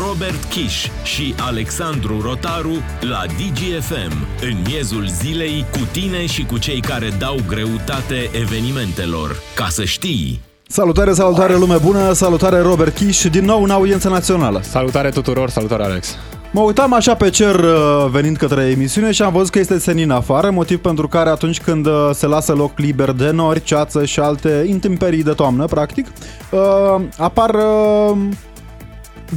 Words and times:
Robert 0.00 0.44
Kiș 0.44 0.86
și 1.02 1.34
Alexandru 1.38 2.20
Rotaru 2.20 2.72
la 3.00 3.22
DGFM, 3.26 4.26
în 4.42 4.56
miezul 4.66 5.06
zilei, 5.06 5.64
cu 5.72 5.78
tine 5.92 6.26
și 6.26 6.44
cu 6.44 6.58
cei 6.58 6.80
care 6.80 7.08
dau 7.18 7.36
greutate 7.48 8.30
evenimentelor. 8.40 9.36
Ca 9.54 9.66
să 9.68 9.84
știi! 9.84 10.40
Salutare, 10.66 11.12
salutare 11.12 11.56
lume 11.56 11.76
bună, 11.76 12.12
salutare 12.12 12.60
Robert 12.60 12.94
Kiș, 12.94 13.22
din 13.22 13.44
nou 13.44 13.62
în 13.62 13.70
audiență 13.70 14.08
națională. 14.08 14.60
Salutare 14.62 15.08
tuturor, 15.08 15.48
salutare 15.48 15.82
Alex. 15.82 16.16
Mă 16.52 16.60
uitam 16.60 16.92
așa 16.92 17.14
pe 17.14 17.30
cer 17.30 17.54
uh, 17.54 18.06
venind 18.10 18.36
către 18.36 18.62
emisiune 18.62 19.10
și 19.10 19.22
am 19.22 19.32
văzut 19.32 19.50
că 19.50 19.58
este 19.58 19.78
senin 19.78 20.10
afară, 20.10 20.50
motiv 20.50 20.78
pentru 20.78 21.08
care 21.08 21.28
atunci 21.28 21.60
când 21.60 21.86
uh, 21.86 22.10
se 22.12 22.26
lasă 22.26 22.52
loc 22.52 22.78
liber 22.78 23.10
de 23.10 23.30
nori, 23.30 23.62
ceață 23.62 24.04
și 24.04 24.20
alte 24.20 24.64
intemperii 24.68 25.22
de 25.22 25.32
toamnă, 25.32 25.64
practic, 25.64 26.06
uh, 26.50 27.00
apar 27.18 27.54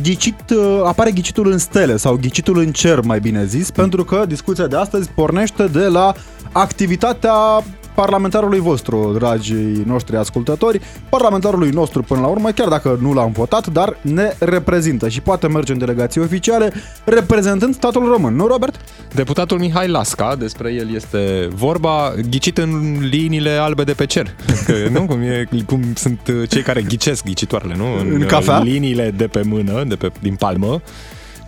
ghicit, 0.02 0.54
apare 0.84 1.12
ghicitul 1.12 1.52
în 1.52 1.58
stele 1.58 1.98
sau 1.98 2.16
ghicitul 2.16 2.58
în 2.58 2.72
cer, 2.72 3.02
mai 3.02 3.20
bine 3.20 3.46
zis, 3.46 3.72
pentru 3.72 4.04
că 4.04 4.26
discuția 4.28 4.68
de 4.68 4.76
astăzi 4.76 5.10
pornește 5.10 5.68
de 5.68 5.88
la 5.88 6.14
activitatea 6.52 7.64
parlamentarului 7.96 8.60
vostru, 8.60 9.12
dragii 9.18 9.84
noștri 9.86 10.16
ascultători, 10.16 10.82
parlamentarului 11.10 11.70
nostru 11.70 12.02
până 12.02 12.20
la 12.20 12.28
urmă, 12.28 12.50
chiar 12.50 12.68
dacă 12.68 12.98
nu 13.02 13.14
l-am 13.14 13.32
votat, 13.32 13.68
dar 13.68 13.98
ne 14.02 14.34
reprezintă 14.40 15.10
și 15.10 15.22
poate 15.22 15.48
merge 15.48 15.72
în 15.72 15.78
delegații 15.78 16.22
oficiale 16.22 16.74
reprezentând 17.04 17.74
statul 17.74 18.06
român, 18.06 18.36
nu 18.36 18.48
Robert? 18.48 18.76
Deputatul 19.14 19.60
Mihai 19.60 19.88
Lasca, 19.88 20.36
despre 20.36 20.74
el 20.74 20.96
este 20.96 21.48
vorba, 21.54 22.14
ghicit 22.30 22.58
în 22.58 22.98
liniile 23.10 23.50
albe 23.50 23.84
de 23.84 23.94
pe 23.94 24.06
cer. 24.06 24.36
Că, 24.66 24.74
nu? 24.92 25.06
Cum, 25.06 25.22
e, 25.22 25.48
cum 25.66 25.82
sunt 25.96 26.20
cei 26.50 26.62
care 26.62 26.82
ghicesc 26.82 27.24
ghicitoarele, 27.24 27.76
nu? 27.78 27.86
În, 28.00 28.12
în 28.12 28.26
cafea? 28.26 28.60
liniile 28.60 29.14
de 29.18 29.28
pe 29.28 29.42
mână, 29.44 29.84
de 29.88 29.96
pe, 29.96 30.12
din 30.22 30.36
palmă. 30.36 30.82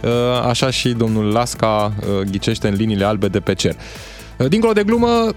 Uh, 0.02 0.09
așa 0.47 0.69
și 0.69 0.89
domnul 0.89 1.31
Lasca 1.31 1.93
uh, 1.99 2.27
ghicește 2.31 2.67
în 2.67 2.73
liniile 2.73 3.05
albe 3.05 3.27
de 3.27 3.39
pe 3.39 3.53
cer. 3.53 3.75
Uh, 4.38 4.47
dincolo 4.47 4.73
de 4.73 4.83
glumă, 4.83 5.33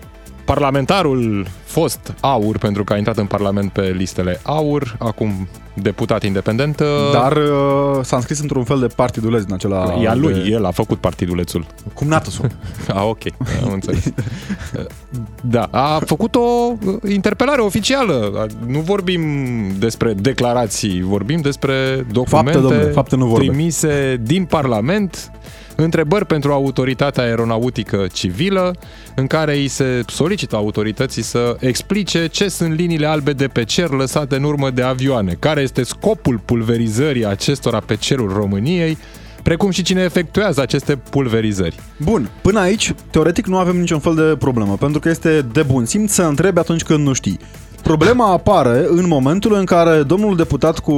parlamentarul 0.51 1.47
fost 1.65 2.15
aur, 2.21 2.59
pentru 2.59 2.85
că 2.85 2.93
a 2.93 2.97
intrat 2.97 3.19
în 3.19 3.27
Parlament 3.27 3.73
pe 3.73 3.95
listele 3.97 4.41
aur, 4.43 4.97
acum 4.99 5.49
deputat 5.75 6.23
independent. 6.23 6.81
Uh, 6.81 6.87
Dar 7.13 7.37
uh, 7.37 7.99
s-a 8.03 8.17
înscris 8.17 8.41
într-un 8.41 8.65
fel 8.65 8.79
de 8.79 8.87
partiduleț 8.87 9.43
din 9.43 9.55
acela... 9.55 9.99
E 10.03 10.09
a 10.09 10.15
lui, 10.15 10.33
de... 10.33 10.49
el 10.49 10.65
a 10.65 10.71
făcut 10.71 10.99
partidulețul. 10.99 11.67
Cum 11.95 12.09
Natosul. 12.09 12.47
a, 12.95 13.05
ok, 13.05 13.23
am 13.65 13.73
înțeles. 13.73 14.13
da, 15.43 15.69
a 15.71 16.01
făcut 16.07 16.35
o 16.35 16.73
interpelare 17.09 17.61
oficială. 17.61 18.47
Nu 18.67 18.79
vorbim 18.79 19.23
despre 19.79 20.13
declarații, 20.13 21.03
vorbim 21.03 21.41
despre 21.41 22.07
documente 22.13 22.51
fapte, 22.51 22.69
domnule, 22.69 22.91
fapte 22.91 23.17
nu 23.17 23.33
trimise 23.33 24.21
din 24.23 24.45
Parlament 24.45 25.31
întrebări 25.83 26.27
pentru 26.27 26.53
autoritatea 26.53 27.23
aeronautică 27.23 28.07
civilă, 28.13 28.75
în 29.15 29.27
care 29.27 29.57
îi 29.57 29.69
se 29.69 30.03
solicită 30.07 30.57
autorității 30.57 31.23
să 31.23 31.57
explice 31.61 32.27
ce 32.27 32.49
sunt 32.49 32.75
liniile 32.75 33.07
albe 33.07 33.33
de 33.33 33.47
pe 33.47 33.65
cer 33.65 33.91
lăsate 33.91 34.37
în 34.37 34.43
urmă 34.43 34.71
de 34.71 34.83
avioane, 34.83 35.37
care 35.39 35.61
este 35.61 35.83
scopul 35.83 36.41
pulverizării 36.45 37.27
acestora 37.27 37.81
pe 37.81 37.97
cerul 37.97 38.33
României, 38.33 38.99
precum 39.43 39.71
și 39.71 39.83
cine 39.83 40.03
efectuează 40.03 40.61
aceste 40.61 40.97
pulverizări. 40.97 41.81
Bun, 41.97 42.31
până 42.43 42.61
aici, 42.61 42.95
teoretic 43.11 43.47
nu 43.47 43.59
avem 43.59 43.77
niciun 43.77 43.99
fel 43.99 44.15
de 44.15 44.37
problemă, 44.39 44.77
pentru 44.77 45.01
că 45.01 45.09
este 45.09 45.47
de 45.53 45.63
bun 45.63 45.85
simț 45.85 46.13
să 46.13 46.23
întrebi 46.23 46.59
atunci 46.59 46.83
când 46.83 47.07
nu 47.07 47.13
știi. 47.13 47.39
Problema 47.83 48.33
apare 48.33 48.87
în 48.89 49.07
momentul 49.07 49.55
în 49.55 49.65
care 49.65 50.03
domnul 50.03 50.37
deputat 50.37 50.79
cu 50.79 50.95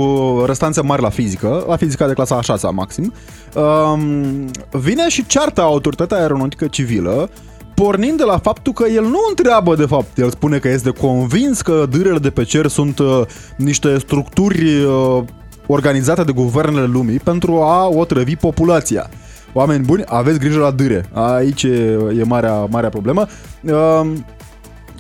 restanțe 0.47 0.81
mari 0.81 1.03
la 1.03 1.09
fizică, 1.09 1.65
la 1.69 1.77
fizica 1.77 2.07
de 2.07 2.13
clasa 2.13 2.37
a 2.37 2.41
6 2.41 2.69
maxim, 2.73 3.13
um, 3.55 4.51
vine 4.71 5.09
și 5.09 5.27
ceartă 5.27 5.61
autoritatea 5.61 6.17
aeronautică 6.17 6.67
civilă 6.67 7.31
pornind 7.75 8.17
de 8.17 8.25
la 8.25 8.39
faptul 8.39 8.73
că 8.73 8.85
el 8.95 9.03
nu 9.03 9.19
întreabă 9.29 9.75
de 9.75 9.87
fapt, 9.87 10.19
el 10.19 10.31
spune 10.31 10.59
că 10.59 10.69
este 10.69 10.91
convins 10.91 11.61
că 11.61 11.87
dârele 11.91 12.19
de 12.19 12.31
pe 12.31 12.45
cer 12.45 12.67
sunt 12.67 12.99
uh, 12.99 13.23
niște 13.57 13.99
structuri 13.99 14.85
uh, 14.85 15.23
organizate 15.67 16.23
de 16.23 16.33
guvernele 16.33 16.87
lumii 16.87 17.19
pentru 17.19 17.61
a 17.63 17.89
otrăvi 17.89 18.37
populația. 18.37 19.11
Oameni 19.53 19.85
buni, 19.85 20.03
aveți 20.07 20.39
grijă 20.39 20.59
la 20.59 20.71
dâre. 20.71 21.05
Aici 21.13 21.63
e, 21.63 21.99
e 22.19 22.25
marea, 22.25 22.67
marea 22.71 22.89
problemă. 22.89 23.27
Uh, 23.63 24.13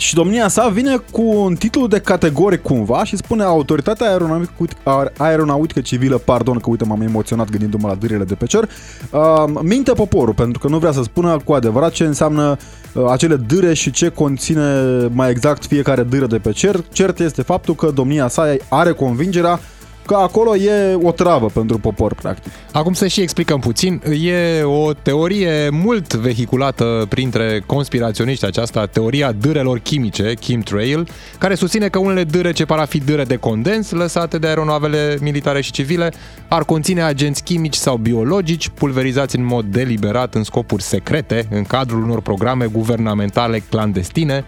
și 0.03 0.15
domnia 0.15 0.49
sa 0.49 0.69
vine 0.69 0.97
cu 1.11 1.23
un 1.23 1.55
titlu 1.55 1.87
de 1.87 1.99
categorie 1.99 2.59
cumva 2.59 3.05
și 3.05 3.17
spune 3.17 3.43
autoritatea 3.43 4.09
aeronautică, 4.09 4.77
aeronautică 5.17 5.81
civilă, 5.81 6.19
pardon 6.19 6.59
că 6.59 6.71
uite 6.71 6.85
m-am 6.85 7.01
emoționat 7.01 7.51
gândindu-mă 7.51 7.89
la 7.89 7.95
dârele 7.95 8.25
de 8.25 8.35
pe 8.35 8.47
cer, 8.47 8.69
uh, 9.11 9.45
minte 9.63 9.93
poporul 9.93 10.35
pentru 10.35 10.59
că 10.59 10.69
nu 10.69 10.79
vrea 10.79 10.93
să 10.93 11.03
spună 11.03 11.37
cu 11.45 11.53
adevărat 11.53 11.93
ce 11.93 12.05
înseamnă 12.05 12.57
uh, 12.93 13.05
acele 13.11 13.37
dâre 13.37 13.75
și 13.75 13.91
ce 13.91 14.09
conține 14.09 14.83
mai 15.13 15.31
exact 15.31 15.67
fiecare 15.67 16.03
dâră 16.03 16.27
de 16.27 16.39
pe 16.39 16.53
cer. 16.53 16.85
Cert 16.93 17.19
este 17.19 17.43
faptul 17.43 17.75
că 17.75 17.91
domnia 17.95 18.29
sa 18.29 18.55
are 18.69 18.93
convingerea 18.93 19.61
că 20.07 20.15
acolo 20.15 20.57
e 20.57 20.95
o 21.03 21.13
travă 21.13 21.47
pentru 21.47 21.79
popor, 21.79 22.15
practic. 22.15 22.53
Acum 22.73 22.93
să 22.93 23.07
și 23.07 23.21
explicăm 23.21 23.61
puțin, 23.61 24.03
e 24.23 24.63
o 24.63 24.93
teorie 24.93 25.69
mult 25.69 26.15
vehiculată 26.15 27.07
printre 27.09 27.63
conspiraționiști, 27.67 28.45
aceasta 28.45 28.87
teoria 28.87 29.33
dârelor 29.33 29.79
chimice, 29.79 30.35
chemtrail, 30.35 31.09
care 31.39 31.55
susține 31.55 31.89
că 31.89 31.99
unele 31.99 32.25
dâre 32.25 32.53
ce 32.53 32.65
par 32.65 32.79
a 32.79 32.85
fi 32.85 32.99
dâre 32.99 33.25
de 33.25 33.37
condens 33.37 33.91
lăsate 33.91 34.39
de 34.39 34.47
aeronavele 34.47 35.19
militare 35.21 35.61
și 35.61 35.73
civile 35.73 36.13
ar 36.49 36.65
conține 36.65 37.03
agenți 37.03 37.43
chimici 37.43 37.75
sau 37.75 37.97
biologici 37.97 38.69
pulverizați 38.69 39.37
în 39.37 39.45
mod 39.45 39.65
deliberat 39.65 40.35
în 40.35 40.45
scopuri 40.45 40.83
secrete 40.83 41.47
în 41.51 41.63
cadrul 41.63 42.03
unor 42.03 42.21
programe 42.21 42.67
guvernamentale 42.67 43.59
clandestine 43.59 44.45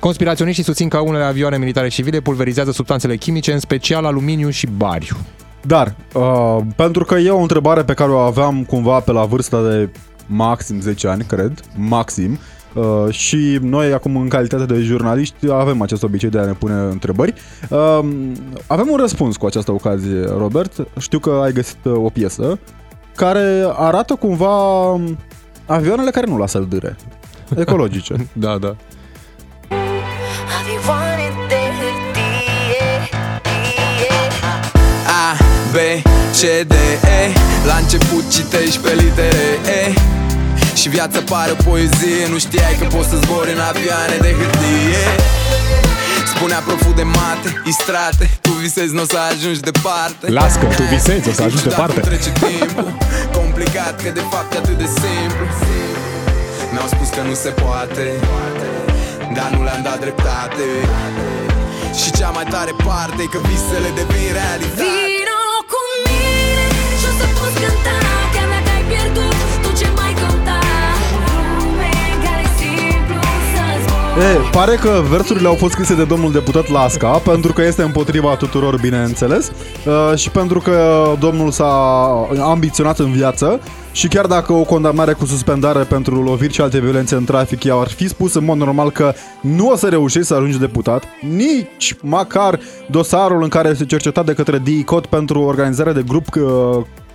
Conspiraționiștii 0.00 0.64
susțin 0.64 0.88
că 0.88 0.98
unele 0.98 1.24
avioane 1.24 1.58
militare 1.58 1.88
civile 1.88 2.20
pulverizează 2.20 2.70
substanțele 2.70 3.16
chimice, 3.16 3.52
în 3.52 3.58
special 3.58 4.04
aluminiu 4.04 4.50
și 4.50 4.66
bariu. 4.66 5.16
Dar, 5.62 5.94
uh, 6.14 6.58
pentru 6.76 7.04
că 7.04 7.14
e 7.14 7.30
o 7.30 7.40
întrebare 7.40 7.84
pe 7.84 7.94
care 7.94 8.10
o 8.10 8.18
aveam 8.18 8.64
cumva 8.64 9.00
pe 9.00 9.12
la 9.12 9.24
vârsta 9.24 9.62
de 9.62 9.88
maxim 10.26 10.80
10 10.80 11.08
ani, 11.08 11.24
cred, 11.24 11.60
maxim, 11.76 12.38
Uh, 12.74 13.12
și 13.12 13.58
noi 13.62 13.92
acum 13.92 14.16
în 14.16 14.28
calitate 14.28 14.64
de 14.64 14.80
jurnaliști 14.80 15.50
avem 15.50 15.82
acest 15.82 16.02
obicei 16.02 16.28
de 16.28 16.38
a 16.38 16.44
ne 16.44 16.52
pune 16.52 16.74
întrebări. 16.74 17.34
Uh, 17.68 18.00
avem 18.66 18.88
un 18.90 18.96
răspuns 18.96 19.36
cu 19.36 19.46
această 19.46 19.72
ocazie, 19.72 20.24
Robert. 20.24 20.86
Știu 20.98 21.18
că 21.18 21.40
ai 21.44 21.52
găsit 21.52 21.84
uh, 21.84 21.92
o 21.92 22.08
piesă 22.08 22.58
care 23.14 23.64
arată 23.72 24.14
cumva 24.14 24.92
avioanele 25.66 26.10
care 26.10 26.26
nu 26.26 26.38
lasă 26.38 26.58
dâre. 26.58 26.96
Ecologice. 27.56 28.28
da, 28.32 28.58
da. 28.58 28.76
B, 35.72 35.76
C, 36.32 36.40
D, 36.66 36.74
E. 37.20 37.32
La 37.66 37.76
început 37.76 38.30
citești 38.30 38.78
pe 38.78 38.92
litere 38.94 39.48
E. 39.80 39.92
Și 40.74 40.88
viața 40.88 41.20
pare 41.30 41.50
o 41.50 41.62
poezie 41.70 42.26
Nu 42.30 42.38
știai 42.38 42.76
că 42.80 42.84
poți 42.96 43.08
să 43.08 43.16
zbori 43.16 43.52
în 43.52 43.60
avioane 43.60 44.16
de 44.20 44.30
hârtie. 44.38 45.04
Spunea 46.34 46.58
proful 46.58 46.94
de 46.94 47.02
mate, 47.02 47.62
istrate 47.64 48.30
Tu 48.40 48.50
visezi, 48.50 48.94
nu 48.94 49.02
o 49.02 49.04
să 49.04 49.18
ajungi 49.30 49.60
departe. 49.60 50.30
Las 50.30 50.54
că 50.54 50.64
tu 50.76 50.82
visezi, 50.82 51.28
o 51.28 51.32
să 51.32 51.42
ajungi 51.42 51.64
departe. 51.68 52.00
trece 52.00 52.32
timpul 52.32 52.96
Complicat 53.32 54.02
că 54.02 54.10
de 54.10 54.24
fapt 54.30 54.54
e 54.54 54.56
atât 54.56 54.78
de 54.78 54.88
simplu. 55.00 55.44
Mi-au 56.72 56.86
spus 56.86 57.08
că 57.08 57.22
nu 57.28 57.34
se 57.34 57.48
poate 57.48 58.04
Dar 59.34 59.50
nu 59.56 59.62
le-am 59.62 59.82
dat 59.82 60.00
dreptate. 60.00 60.66
Și 62.00 62.10
cea 62.10 62.30
mai 62.30 62.44
tare 62.44 62.72
parte 62.84 63.22
e 63.22 63.26
că 63.26 63.38
visele 63.38 63.88
devin 63.94 64.32
realitate. 64.32 64.82
Vino 64.82 65.38
E, 74.18 74.50
pare 74.52 74.74
că 74.74 75.02
versurile 75.10 75.48
au 75.48 75.54
fost 75.54 75.72
scrise 75.72 75.94
de 75.94 76.04
domnul 76.04 76.32
deputat 76.32 76.70
Lasca, 76.70 77.08
pentru 77.08 77.52
că 77.52 77.62
este 77.62 77.82
împotriva 77.82 78.36
tuturor, 78.36 78.80
bineînțeles, 78.80 79.52
și 80.16 80.30
pentru 80.30 80.60
că 80.60 81.06
domnul 81.18 81.50
s-a 81.50 82.28
ambiționat 82.40 82.98
în 82.98 83.12
viață 83.12 83.60
și 83.92 84.08
chiar 84.08 84.26
dacă 84.26 84.52
o 84.52 84.62
condamnare 84.62 85.12
cu 85.12 85.24
suspendare 85.24 85.82
pentru 85.82 86.22
loviri 86.22 86.52
și 86.52 86.60
alte 86.60 86.80
violențe 86.80 87.14
în 87.14 87.24
trafic 87.24 87.64
i 87.64 87.70
ar 87.70 87.88
fi 87.88 88.08
spus 88.08 88.34
în 88.34 88.44
mod 88.44 88.56
normal 88.56 88.90
că 88.90 89.12
nu 89.40 89.68
o 89.68 89.76
să 89.76 89.88
reușești 89.88 90.26
să 90.26 90.34
ajungi 90.34 90.58
deputat, 90.58 91.04
nici 91.20 91.96
măcar 92.00 92.60
dosarul 92.90 93.42
în 93.42 93.48
care 93.48 93.68
este 93.68 93.84
cercetat 93.86 94.24
de 94.24 94.32
către 94.32 94.58
DICOT 94.58 95.06
pentru 95.06 95.40
organizarea 95.40 95.92
de 95.92 96.04
grup 96.06 96.26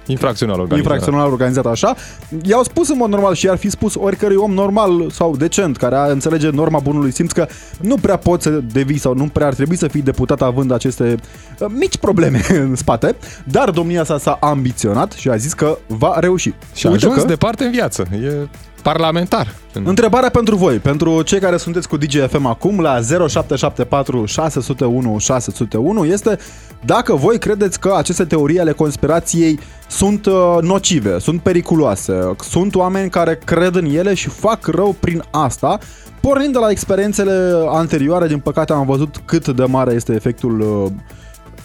Infracțional 0.07 0.59
organizat. 0.59 0.91
infracțional 0.91 1.31
organizat 1.31 1.65
așa, 1.65 1.95
i-au 2.43 2.63
spus 2.63 2.89
în 2.89 2.97
mod 2.97 3.09
normal 3.09 3.33
și 3.33 3.49
ar 3.49 3.57
fi 3.57 3.69
spus 3.69 3.95
oricărui 3.95 4.35
om 4.35 4.51
normal 4.53 5.09
sau 5.11 5.35
decent 5.35 5.77
care 5.77 5.95
a 5.95 6.03
înțelege 6.05 6.49
norma 6.49 6.79
bunului 6.79 7.11
simț 7.11 7.31
că 7.31 7.47
nu 7.81 7.95
prea 7.95 8.17
poți 8.17 8.43
să 8.43 8.49
devii 8.49 8.97
sau 8.97 9.13
nu 9.15 9.27
prea 9.27 9.47
ar 9.47 9.53
trebui 9.53 9.75
să 9.77 9.87
fii 9.87 10.01
deputat 10.01 10.41
având 10.41 10.71
aceste 10.71 11.15
uh, 11.59 11.67
mici 11.69 11.97
probleme 11.97 12.41
în 12.67 12.75
spate, 12.75 13.15
dar 13.43 13.69
domnia 13.69 14.03
sa 14.03 14.17
s-a 14.17 14.37
ambiționat 14.41 15.11
și 15.11 15.29
a 15.29 15.35
zis 15.35 15.53
că 15.53 15.77
va 15.87 16.19
reuși. 16.19 16.53
Și 16.73 16.87
a 16.87 16.89
Uite 16.89 17.05
ajuns 17.05 17.21
că- 17.21 17.27
departe 17.27 17.63
în 17.63 17.71
viață. 17.71 18.05
E 18.23 18.47
parlamentar. 18.81 19.53
Întrebarea 19.83 20.29
pentru 20.29 20.55
voi, 20.55 20.77
pentru 20.77 21.21
cei 21.21 21.39
care 21.39 21.57
sunteți 21.57 21.87
cu 21.87 21.97
DGFM 21.97 22.45
acum 22.45 22.79
la 22.79 22.99
0774 23.01 24.25
601 24.25 25.17
601 25.17 26.05
este 26.05 26.37
dacă 26.85 27.13
voi 27.13 27.37
credeți 27.37 27.79
că 27.79 27.93
aceste 27.97 28.25
teorii 28.25 28.59
ale 28.59 28.71
conspirației 28.71 29.59
sunt 29.89 30.25
uh, 30.25 30.57
nocive, 30.61 31.19
sunt 31.19 31.41
periculoase, 31.41 32.35
sunt 32.39 32.75
oameni 32.75 33.09
care 33.09 33.39
cred 33.45 33.75
în 33.75 33.85
ele 33.85 34.13
și 34.13 34.29
fac 34.29 34.65
rău 34.65 34.95
prin 34.99 35.23
asta, 35.31 35.79
pornind 36.21 36.53
de 36.53 36.59
la 36.59 36.69
experiențele 36.69 37.53
anterioare, 37.67 38.27
din 38.27 38.39
păcate 38.39 38.73
am 38.73 38.85
văzut 38.85 39.21
cât 39.25 39.47
de 39.47 39.63
mare 39.63 39.93
este 39.93 40.13
efectul 40.13 40.59
uh, 40.59 40.91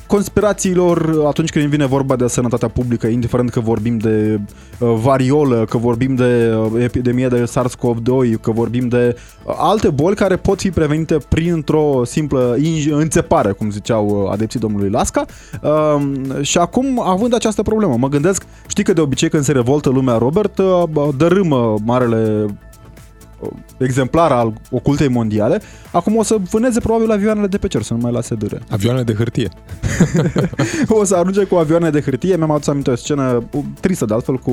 conspirațiilor 0.08 1.24
atunci 1.26 1.50
când 1.50 1.66
vine 1.66 1.86
vorba 1.86 2.16
de 2.16 2.26
sănătatea 2.26 2.68
publică, 2.68 3.06
indiferent 3.06 3.50
că 3.50 3.60
vorbim 3.60 3.98
de 3.98 4.40
uh, 4.78 4.94
variolă, 5.02 5.64
că 5.68 5.78
vorbim 5.78 6.14
de 6.14 6.54
uh, 6.54 6.82
epidemie 6.82 7.28
de 7.28 7.44
SARS-CoV-2, 7.44 8.40
că 8.40 8.50
vorbim 8.50 8.88
de 8.88 9.16
uh, 9.44 9.54
alte 9.58 9.90
boli 9.90 10.16
care 10.16 10.36
pot 10.36 10.60
fi 10.60 10.70
prevenite 10.70 11.16
printr-o 11.28 12.04
simplă 12.04 12.56
inj- 12.58 12.90
înțepare, 12.90 13.52
cum 13.52 13.70
ziceau 13.70 14.06
uh, 14.06 14.30
adepții 14.32 14.60
domnului 14.60 14.90
Lasca. 14.90 15.24
Uh, 15.62 16.02
și 16.40 16.58
acum, 16.58 17.00
având 17.04 17.34
această 17.34 17.62
problemă, 17.62 17.96
mă 17.96 18.08
gândesc, 18.08 18.46
știi 18.66 18.84
că 18.84 18.92
de 18.92 19.00
obicei 19.00 19.28
când 19.28 19.44
se 19.44 19.52
revoltă 19.52 19.88
lumea 19.88 20.16
Robert, 20.16 20.58
uh, 20.58 20.82
dărâmă 21.16 21.74
marele 21.84 22.46
exemplar 23.78 24.32
al 24.32 24.52
ocultei 24.70 25.08
mondiale, 25.08 25.60
acum 25.92 26.16
o 26.16 26.22
să 26.22 26.36
vâneze 26.50 26.80
probabil 26.80 27.10
avioanele 27.10 27.46
de 27.46 27.58
pe 27.58 27.68
cer, 27.68 27.82
să 27.82 27.94
nu 27.94 28.00
mai 28.00 28.12
lase 28.12 28.34
dâre. 28.34 28.60
Avioane 28.70 29.02
de 29.02 29.14
hârtie. 29.14 29.48
o 30.88 31.04
să 31.04 31.16
arunce 31.16 31.44
cu 31.44 31.54
avioane 31.54 31.90
de 31.90 32.00
hârtie. 32.00 32.36
Mi-am 32.36 32.50
adus 32.50 32.66
aminte 32.66 32.90
o 32.90 32.94
scenă 32.94 33.48
uh, 33.50 33.64
tristă 33.80 34.04
de 34.04 34.14
altfel 34.14 34.36
cu 34.36 34.50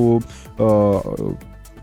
uh, 0.56 1.00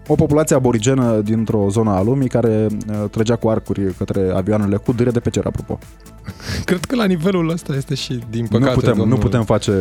o 0.07 0.15
populație 0.15 0.55
aborigenă 0.55 1.21
dintr-o 1.23 1.67
zonă 1.69 1.91
a 1.91 2.01
lumii 2.01 2.27
care 2.27 2.67
uh, 2.71 3.09
trăgea 3.11 3.35
cu 3.35 3.49
arcuri 3.49 3.93
către 3.97 4.31
avioanele 4.35 4.75
cu 4.75 4.93
dâre 4.93 5.09
de 5.09 5.19
pe 5.19 5.29
cer, 5.29 5.45
apropo. 5.45 5.79
Cred 6.65 6.85
că 6.85 6.95
la 6.95 7.05
nivelul 7.05 7.49
ăsta 7.49 7.73
este 7.75 7.95
și, 7.95 8.19
din 8.29 8.47
păcate, 8.47 8.69
nu, 8.69 8.75
putem, 8.75 8.95
domnul... 8.95 9.17
nu 9.17 9.23
putem 9.23 9.43
face, 9.43 9.71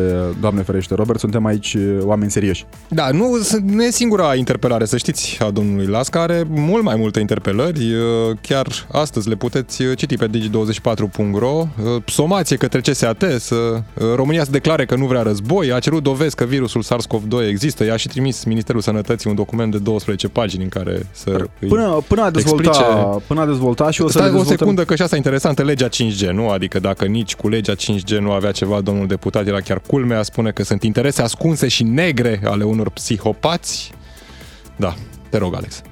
Doamne 0.41 0.63
ferește, 0.63 0.95
Robert, 0.95 1.19
suntem 1.19 1.47
aici 1.47 1.75
uh, 1.75 1.99
oameni 2.03 2.31
serioși. 2.31 2.67
Da, 2.89 3.11
nu, 3.11 3.39
sunt- 3.43 3.71
nu 3.71 3.85
e 3.85 3.91
singura 3.91 4.35
interpelare, 4.35 4.85
să 4.85 4.97
știți, 4.97 5.39
a 5.41 5.51
domnului 5.51 5.87
Lasca. 5.87 6.21
Are 6.21 6.45
mult 6.49 6.83
mai 6.83 6.97
multe 6.97 7.21
interpelări. 7.21 7.95
Uh, 7.95 8.37
Chiar 8.41 8.67
astăzi 8.93 9.29
le 9.29 9.35
puteți 9.35 9.83
uh, 9.83 9.97
citi 9.97 10.17
pe 10.17 10.29
digi24.ro. 10.29 11.49
Uh, 11.49 12.03
Somație 12.07 12.57
către 12.57 12.81
CSAT, 12.81 13.25
să 13.39 13.55
uh, 13.55 13.83
România 14.15 14.45
să 14.45 14.51
declare 14.51 14.85
că 14.85 14.97
nu 14.97 15.07
vrea 15.07 15.23
război. 15.23 15.73
A 15.73 15.79
cerut 15.79 16.03
dovezi 16.03 16.35
că 16.35 16.45
virusul 16.45 16.83
SARS-CoV-2 16.83 17.49
există. 17.49 17.85
I-a 17.85 17.97
și 17.97 18.09
trimis 18.09 18.45
Ministerul 18.45 18.81
Sănătății 18.81 19.31
un 19.31 19.37
document 19.37 19.71
de 19.71 19.79
12 19.79 20.12
pagini 20.29 20.63
în 20.63 20.69
care 20.69 21.07
să 21.11 21.31
îi 21.61 21.69
Până, 21.69 22.03
până, 22.09 22.23
a 22.23 22.31
dezvolta, 22.31 22.69
explice- 22.69 23.25
până 23.27 23.41
a 23.41 23.47
dezvolta 23.47 23.91
și 23.91 24.03
o 24.03 24.07
să 24.07 24.13
Stai 24.13 24.23
le 24.23 24.29
o 24.29 24.33
dezvoltăm... 24.33 24.57
secundă 24.57 24.85
că 24.85 24.95
și 24.95 25.03
asta 25.03 25.15
e 25.15 25.19
interesantă, 25.19 25.63
legea 25.63 25.89
5G, 25.89 26.29
nu? 26.33 26.49
Adică 26.49 26.79
dacă 26.79 27.05
nici 27.05 27.35
cu 27.35 27.49
legea 27.49 27.75
5G 27.75 28.19
nu 28.21 28.31
avea 28.33 28.51
ceva, 28.51 28.81
domnul 28.81 29.07
deputat 29.07 29.47
era 29.47 29.61
chiar 29.61 29.81
culmea, 29.87 30.23
spune 30.23 30.51
că 30.51 30.63
sunt 30.65 30.83
interese 30.83 31.23
ascunse 31.23 31.69
și 31.69 31.83
negre 31.83 32.41
ale 32.45 32.65
unor 32.65 32.91
psihopați. 32.91 33.93
Da, 34.77 34.95
te 35.29 35.39
rog, 35.39 35.55
Alex. 35.55 35.83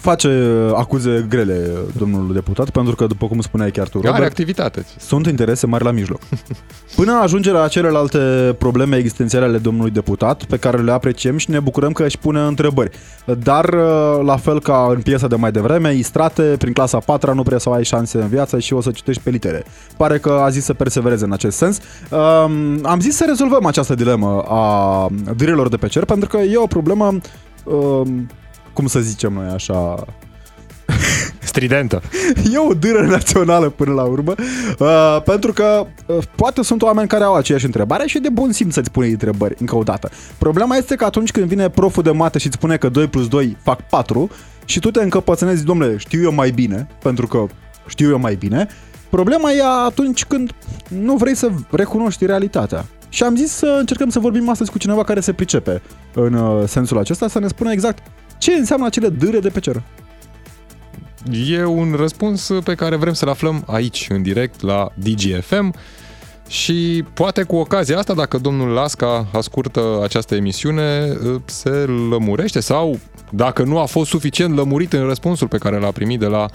Face 0.00 0.28
uh, 0.28 0.72
acuze 0.74 1.26
grele 1.28 1.70
domnul 1.98 2.32
deputat, 2.32 2.70
pentru 2.70 2.94
că, 2.94 3.06
după 3.06 3.26
cum 3.26 3.40
spuneai 3.40 3.70
chiar 3.70 3.88
tu, 3.88 3.98
Are 3.98 4.06
Robert, 4.08 4.26
activitate. 4.26 4.86
sunt 4.98 5.26
interese 5.26 5.66
mari 5.66 5.84
la 5.84 5.90
mijloc. 5.90 6.20
Până 6.96 7.12
ajunge 7.22 7.50
la 7.50 7.68
celelalte 7.68 8.18
probleme 8.58 8.96
existențiale 8.96 9.44
ale 9.44 9.58
domnului 9.58 9.90
deputat, 9.90 10.44
pe 10.44 10.56
care 10.56 10.82
le 10.82 10.92
apreciem 10.92 11.36
și 11.36 11.50
ne 11.50 11.60
bucurăm 11.60 11.92
că 11.92 12.04
își 12.04 12.18
pune 12.18 12.40
întrebări. 12.40 12.90
Dar, 13.42 13.64
uh, 13.64 14.24
la 14.24 14.36
fel 14.36 14.60
ca 14.60 14.86
în 14.94 15.00
piesa 15.00 15.26
de 15.26 15.36
mai 15.36 15.50
devreme, 15.50 15.94
Istrate, 15.94 16.42
prin 16.58 16.72
clasa 16.72 16.98
4 16.98 17.34
nu 17.34 17.42
prea 17.42 17.58
să 17.58 17.68
ai 17.68 17.84
șanse 17.84 18.18
în 18.18 18.28
viață 18.28 18.58
și 18.58 18.72
o 18.72 18.80
să 18.80 18.90
citești 18.90 19.22
pe 19.22 19.30
litere. 19.30 19.64
Pare 19.96 20.18
că 20.18 20.30
a 20.30 20.48
zis 20.48 20.64
să 20.64 20.74
persevereze 20.74 21.24
în 21.24 21.32
acest 21.32 21.56
sens. 21.56 21.78
Um, 22.10 22.78
am 22.82 23.00
zis 23.00 23.16
să 23.16 23.24
rezolvăm 23.28 23.66
această 23.66 23.94
dilemă 23.94 24.42
a 24.48 25.06
dirilor 25.36 25.68
de 25.68 25.76
pe 25.76 25.86
cer, 25.86 26.04
pentru 26.04 26.28
că 26.28 26.36
e 26.36 26.56
o 26.56 26.66
problemă, 26.66 27.18
um, 27.64 28.26
cum 28.76 28.86
să 28.86 29.00
zicem 29.00 29.32
noi 29.32 29.46
așa, 29.46 30.04
Stridentă. 31.50 32.02
E 32.52 32.58
o 32.58 32.74
dâră 32.74 33.06
națională 33.06 33.68
până 33.68 33.92
la 33.92 34.02
urmă, 34.02 34.34
uh, 34.78 35.22
pentru 35.24 35.52
că 35.52 35.86
uh, 36.06 36.16
poate 36.36 36.62
sunt 36.62 36.82
oameni 36.82 37.08
care 37.08 37.24
au 37.24 37.34
aceeași 37.34 37.64
întrebare 37.64 38.06
și 38.06 38.16
e 38.16 38.20
de 38.20 38.28
bun 38.28 38.52
simț 38.52 38.72
să-ți 38.72 38.90
pune 38.90 39.06
întrebări 39.06 39.54
încă 39.58 39.76
o 39.76 39.82
dată. 39.82 40.10
Problema 40.38 40.76
este 40.76 40.94
că 40.94 41.04
atunci 41.04 41.30
când 41.30 41.46
vine 41.46 41.68
proful 41.68 42.02
de 42.02 42.10
mate 42.10 42.38
și 42.38 42.46
îți 42.46 42.56
spune 42.56 42.76
că 42.76 42.88
2 42.88 43.06
plus 43.06 43.28
2 43.28 43.56
fac 43.62 43.88
4 43.88 44.30
și 44.64 44.80
tu 44.80 44.90
te 44.90 45.02
încăpățânezi, 45.02 45.64
domnule, 45.64 45.96
știu 45.96 46.22
eu 46.22 46.32
mai 46.32 46.50
bine, 46.50 46.88
pentru 47.02 47.26
că 47.26 47.46
știu 47.86 48.10
eu 48.10 48.18
mai 48.18 48.34
bine, 48.34 48.66
problema 49.10 49.50
e 49.50 49.62
atunci 49.86 50.24
când 50.24 50.50
nu 50.88 51.16
vrei 51.16 51.34
să 51.34 51.50
recunoști 51.70 52.26
realitatea. 52.26 52.84
Și 53.08 53.22
am 53.22 53.36
zis 53.36 53.52
să 53.52 53.76
încercăm 53.78 54.08
să 54.08 54.18
vorbim 54.18 54.48
astăzi 54.48 54.70
cu 54.70 54.78
cineva 54.78 55.04
care 55.04 55.20
se 55.20 55.32
pricepe 55.32 55.82
în 56.14 56.32
uh, 56.32 56.64
sensul 56.66 56.98
acesta, 56.98 57.28
să 57.28 57.38
ne 57.38 57.48
spună 57.48 57.72
exact 57.72 58.02
ce 58.38 58.52
înseamnă 58.52 58.86
acele 58.86 59.08
dâre 59.08 59.38
de 59.38 59.48
pe 59.48 59.60
cer. 59.60 59.82
E 61.48 61.64
un 61.64 61.94
răspuns 61.96 62.50
pe 62.64 62.74
care 62.74 62.96
vrem 62.96 63.12
să-l 63.12 63.28
aflăm 63.28 63.64
aici, 63.66 64.06
în 64.10 64.22
direct, 64.22 64.60
la 64.60 64.88
DGFM. 64.94 65.74
Și 66.48 67.04
poate 67.14 67.42
cu 67.42 67.56
ocazia 67.56 67.98
asta, 67.98 68.14
dacă 68.14 68.38
domnul 68.38 68.68
Lasca 68.68 69.26
ascultă 69.32 70.00
această 70.02 70.34
emisiune, 70.34 71.16
se 71.44 71.70
lămurește 72.10 72.60
sau, 72.60 72.98
dacă 73.30 73.62
nu 73.62 73.78
a 73.78 73.84
fost 73.84 74.10
suficient 74.10 74.56
lămurit 74.56 74.92
în 74.92 75.06
răspunsul 75.06 75.48
pe 75.48 75.58
care 75.58 75.78
l-a 75.78 75.90
primit 75.90 76.18
de 76.18 76.26
la 76.26 76.42
uh, 76.42 76.48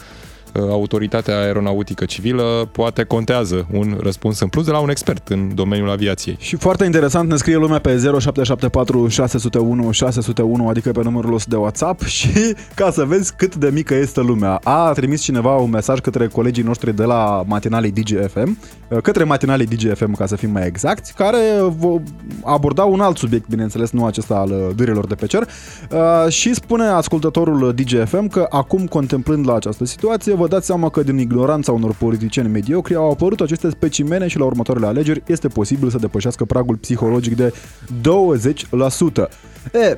Autoritatea 0.59 1.39
Aeronautică 1.39 2.05
Civilă, 2.05 2.69
poate 2.71 3.03
contează 3.03 3.67
un 3.71 3.97
răspuns 4.01 4.39
în 4.39 4.47
plus 4.47 4.65
de 4.65 4.71
la 4.71 4.79
un 4.79 4.89
expert 4.89 5.27
în 5.27 5.55
domeniul 5.55 5.89
aviației. 5.89 6.37
Și 6.39 6.55
foarte 6.55 6.85
interesant, 6.85 7.29
ne 7.29 7.35
scrie 7.35 7.55
lumea 7.55 7.79
pe 7.79 7.89
0774 7.89 9.07
601 9.07 9.91
601, 9.91 10.67
adică 10.67 10.91
pe 10.91 11.01
numărul 11.03 11.33
ăsta 11.33 11.49
de 11.49 11.55
WhatsApp 11.55 12.01
și 12.17 12.55
ca 12.75 12.91
să 12.91 13.03
vezi 13.03 13.33
cât 13.35 13.55
de 13.55 13.69
mică 13.73 13.95
este 13.95 14.21
lumea. 14.21 14.59
A 14.63 14.91
trimis 14.91 15.21
cineva 15.21 15.55
un 15.55 15.69
mesaj 15.69 15.99
către 15.99 16.27
colegii 16.27 16.63
noștri 16.63 16.95
de 16.95 17.03
la 17.03 17.43
matinalii 17.45 17.91
DGFM, 17.91 18.57
către 19.01 19.23
matinalii 19.23 19.65
DGFM 19.65 20.15
ca 20.15 20.25
să 20.25 20.35
fim 20.35 20.51
mai 20.51 20.67
exacti, 20.67 21.13
care 21.13 21.37
vo- 21.77 22.01
abordau 22.43 22.93
un 22.93 22.99
alt 22.99 23.17
subiect, 23.17 23.47
bineînțeles, 23.47 23.91
nu 23.91 24.05
acesta 24.05 24.35
al 24.35 24.49
uh, 24.49 24.75
dârilor 24.75 25.07
de 25.07 25.15
pe 25.15 25.25
cer, 25.25 25.47
Uh, 25.91 26.31
și 26.31 26.53
spune 26.53 26.83
ascultătorul 26.83 27.73
DGFM 27.75 28.27
că 28.27 28.47
acum 28.49 28.85
contemplând 28.85 29.47
la 29.47 29.55
această 29.55 29.85
situație, 29.85 30.33
vă 30.41 30.47
dați 30.47 30.65
seama 30.65 30.89
că 30.89 31.03
din 31.03 31.17
ignoranța 31.17 31.71
unor 31.71 31.95
politicieni 31.95 32.49
mediocri 32.49 32.95
au 32.95 33.11
apărut 33.11 33.41
aceste 33.41 33.69
specimene 33.69 34.27
și 34.27 34.37
la 34.37 34.45
următoarele 34.45 34.85
alegeri 34.85 35.23
este 35.27 35.47
posibil 35.47 35.89
să 35.89 35.97
depășească 35.97 36.45
pragul 36.45 36.75
psihologic 36.75 37.35
de 37.35 37.53
20%. 37.53 39.29
E, 39.73 39.79
e, 39.79 39.97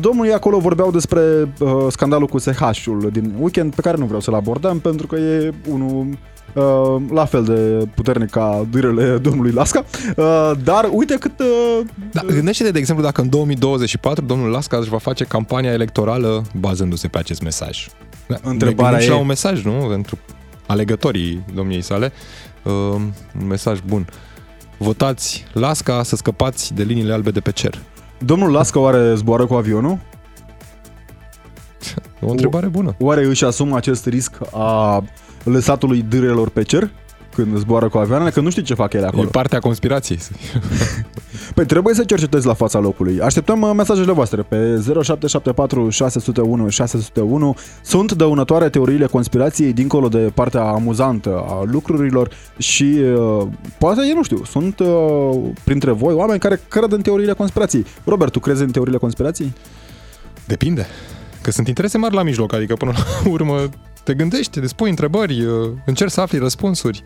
domnul 0.00 0.32
acolo 0.32 0.58
vorbeau 0.58 0.90
despre 0.90 1.20
uh, 1.58 1.86
scandalul 1.88 2.26
cu 2.26 2.38
SH-ul 2.38 3.08
din 3.12 3.34
weekend, 3.40 3.74
pe 3.74 3.80
care 3.80 3.96
nu 3.96 4.04
vreau 4.04 4.20
să-l 4.20 4.34
abordăm, 4.34 4.78
pentru 4.78 5.06
că 5.06 5.16
e 5.16 5.52
unul 5.70 6.06
uh, 6.54 7.02
la 7.12 7.24
fel 7.24 7.44
de 7.44 7.88
puternic 7.94 8.30
ca 8.30 8.66
dârele 8.70 9.16
domnului 9.16 9.52
Lasca, 9.52 9.84
uh, 10.16 10.52
dar 10.64 10.88
uite 10.92 11.14
cât... 11.14 11.40
Uh, 11.40 11.86
Da, 12.12 12.22
gândește-te, 12.26 12.70
de 12.70 12.78
exemplu, 12.78 13.04
dacă 13.04 13.20
în 13.20 13.28
2024 13.28 14.24
domnul 14.24 14.50
Lasca 14.50 14.76
își 14.76 14.88
va 14.88 14.98
face 14.98 15.24
campania 15.24 15.72
electorală 15.72 16.42
bazându-se 16.60 17.08
pe 17.08 17.18
acest 17.18 17.42
mesaj. 17.42 17.88
Da, 18.28 18.36
Întrebarea 18.42 18.90
ne 18.90 18.96
gândim 18.96 18.98
și 19.00 19.06
e- 19.06 19.10
la 19.10 19.16
un 19.20 19.26
mesaj, 19.26 19.62
nu? 19.64 19.72
Pentru 19.88 20.18
alegătorii 20.66 21.44
domniei 21.54 21.80
sale. 21.82 22.12
Uh, 22.64 22.72
un 23.40 23.46
mesaj 23.46 23.78
bun. 23.86 24.06
Votați 24.78 25.44
Lasca 25.52 26.02
să 26.02 26.16
scăpați 26.16 26.74
de 26.74 26.82
liniile 26.82 27.12
albe 27.12 27.30
de 27.30 27.40
pe 27.40 27.52
cer. 27.52 27.78
domnul 28.18 28.50
Lasca 28.52 28.78
oare 28.80 29.14
zboară 29.14 29.46
cu 29.46 29.54
avionul? 29.54 29.98
O 32.20 32.30
întrebare 32.30 32.66
bună. 32.66 32.94
Oare 32.98 33.24
își 33.24 33.44
asumă 33.44 33.76
acest 33.76 34.06
risc 34.06 34.32
a 34.52 35.04
lăsatului 35.44 36.02
dârelor 36.02 36.48
pe 36.48 36.62
cer? 36.62 36.90
Când 37.42 37.56
zboară 37.58 37.88
cu 37.88 37.98
avioanele, 37.98 38.30
că 38.30 38.40
nu 38.40 38.50
știi 38.50 38.62
ce 38.62 38.74
fac 38.74 38.92
ele 38.92 39.04
E 39.04 39.06
acolo. 39.06 39.28
partea 39.28 39.58
conspirației. 39.58 40.18
Păi 41.54 41.66
trebuie 41.66 41.94
să 41.94 42.04
cercetezi 42.04 42.46
la 42.46 42.54
fața 42.54 42.78
locului. 42.78 43.20
Așteptăm 43.20 43.60
uh, 43.62 43.70
mesajele 43.76 44.12
voastre 44.12 44.42
pe 44.42 44.56
0774 44.56 45.88
601 45.88 46.68
601. 46.68 47.56
Sunt 47.82 48.12
dăunătoare 48.12 48.68
teoriile 48.68 49.06
conspirației 49.06 49.72
dincolo 49.72 50.08
de 50.08 50.30
partea 50.34 50.62
amuzantă 50.62 51.44
a 51.48 51.62
lucrurilor 51.70 52.30
și 52.56 52.98
uh, 53.16 53.46
poate, 53.78 54.00
eu 54.08 54.14
nu 54.14 54.22
știu, 54.22 54.44
sunt 54.44 54.78
uh, 54.78 55.50
printre 55.64 55.90
voi 55.90 56.14
oameni 56.14 56.38
care 56.38 56.60
cred 56.68 56.92
în 56.92 57.00
teoriile 57.00 57.32
conspirației. 57.32 57.84
Robert, 58.04 58.32
tu 58.32 58.40
crezi 58.40 58.62
în 58.62 58.70
teoriile 58.70 58.98
conspirației? 58.98 59.52
Depinde. 60.46 60.86
Că 61.42 61.50
sunt 61.50 61.68
interese 61.68 61.98
mari 61.98 62.14
la 62.14 62.22
mijloc, 62.22 62.52
adică 62.52 62.74
până 62.74 62.92
la 62.94 63.30
urmă 63.30 63.68
te 64.08 64.14
gândești, 64.14 64.58
îți 64.58 64.74
pui 64.74 64.90
întrebări, 64.90 65.44
uh, 65.44 65.70
încerci 65.84 66.10
să 66.10 66.20
afli 66.20 66.38
răspunsuri. 66.38 67.04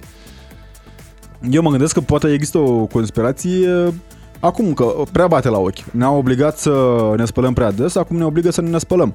Eu 1.51 1.63
mă 1.63 1.71
gândesc 1.71 1.95
că 1.95 2.01
poate 2.01 2.33
există 2.33 2.59
o 2.59 2.87
conspirație 2.87 3.93
acum 4.41 4.73
că 4.73 4.93
prea 5.13 5.27
bate 5.27 5.49
la 5.49 5.59
ochi. 5.59 5.85
Ne-a 5.91 6.11
obligat 6.11 6.59
să 6.59 6.73
ne 7.17 7.25
spălăm 7.25 7.53
prea 7.53 7.73
des, 7.73 7.95
acum 7.97 8.17
ne 8.17 8.25
obligă 8.25 8.51
să 8.51 8.61
nu 8.61 8.69
ne 8.69 8.79
spălăm. 8.79 9.15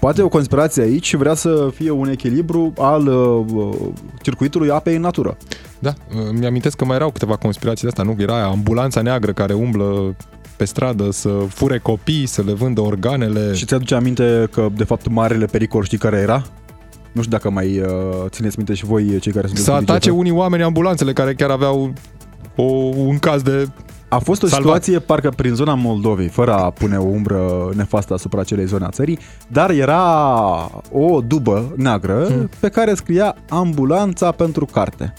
Poate 0.00 0.22
o 0.22 0.28
conspirație 0.28 0.82
aici 0.82 1.06
și 1.06 1.16
vrea 1.16 1.34
să 1.34 1.70
fie 1.74 1.90
un 1.90 2.08
echilibru 2.08 2.72
al 2.78 3.06
uh, 3.06 3.76
circuitului 4.22 4.70
apei 4.70 4.94
în 4.94 5.00
natură. 5.00 5.36
Da, 5.78 5.92
uh, 6.08 6.38
mi-amintesc 6.38 6.76
că 6.76 6.84
mai 6.84 6.96
erau 6.96 7.10
câteva 7.10 7.36
conspirații 7.36 7.82
de 7.82 7.88
asta, 7.88 8.02
nu? 8.02 8.22
Era 8.22 8.44
ambulanța 8.44 9.02
neagră 9.02 9.32
care 9.32 9.52
umblă 9.52 10.16
pe 10.56 10.64
stradă 10.64 11.10
să 11.10 11.28
fure 11.48 11.78
copii, 11.78 12.26
să 12.26 12.42
le 12.42 12.52
vândă 12.52 12.80
organele. 12.80 13.54
Și 13.54 13.64
ți-aduce 13.64 13.94
aminte 13.94 14.48
că, 14.52 14.68
de 14.76 14.84
fapt, 14.84 15.08
marele 15.08 15.44
pericol 15.44 15.84
știi 15.84 15.98
care 15.98 16.16
era? 16.16 16.44
Nu 17.18 17.24
știu 17.24 17.36
dacă 17.36 17.50
mai 17.50 17.78
uh, 17.78 17.88
țineți 18.28 18.56
minte 18.56 18.74
și 18.74 18.84
voi 18.84 19.18
cei 19.18 19.32
care 19.32 19.46
sunt 19.46 19.58
Să 19.58 19.72
atace 19.72 20.10
unii 20.10 20.30
oameni 20.30 20.62
ambulanțele 20.62 21.12
care 21.12 21.34
chiar 21.34 21.50
aveau 21.50 21.92
o, 22.56 22.62
un 22.96 23.18
caz 23.18 23.42
de 23.42 23.68
a 24.08 24.18
fost 24.18 24.42
o 24.42 24.46
Salvat. 24.46 24.82
situație 24.82 24.98
parcă 24.98 25.30
prin 25.36 25.54
zona 25.54 25.74
Moldovei, 25.74 26.28
fără 26.28 26.54
a 26.54 26.70
pune 26.70 26.96
o 26.96 27.04
umbră 27.04 27.70
nefastă 27.74 28.14
asupra 28.14 28.40
acelei 28.40 28.66
zone 28.66 28.84
a 28.84 28.90
țării, 28.90 29.18
dar 29.48 29.70
era 29.70 30.02
o 30.92 31.20
dubă 31.20 31.72
neagră 31.76 32.24
hmm. 32.26 32.48
pe 32.60 32.68
care 32.68 32.94
scria 32.94 33.36
ambulanța 33.48 34.30
pentru 34.30 34.64
carte. 34.64 35.12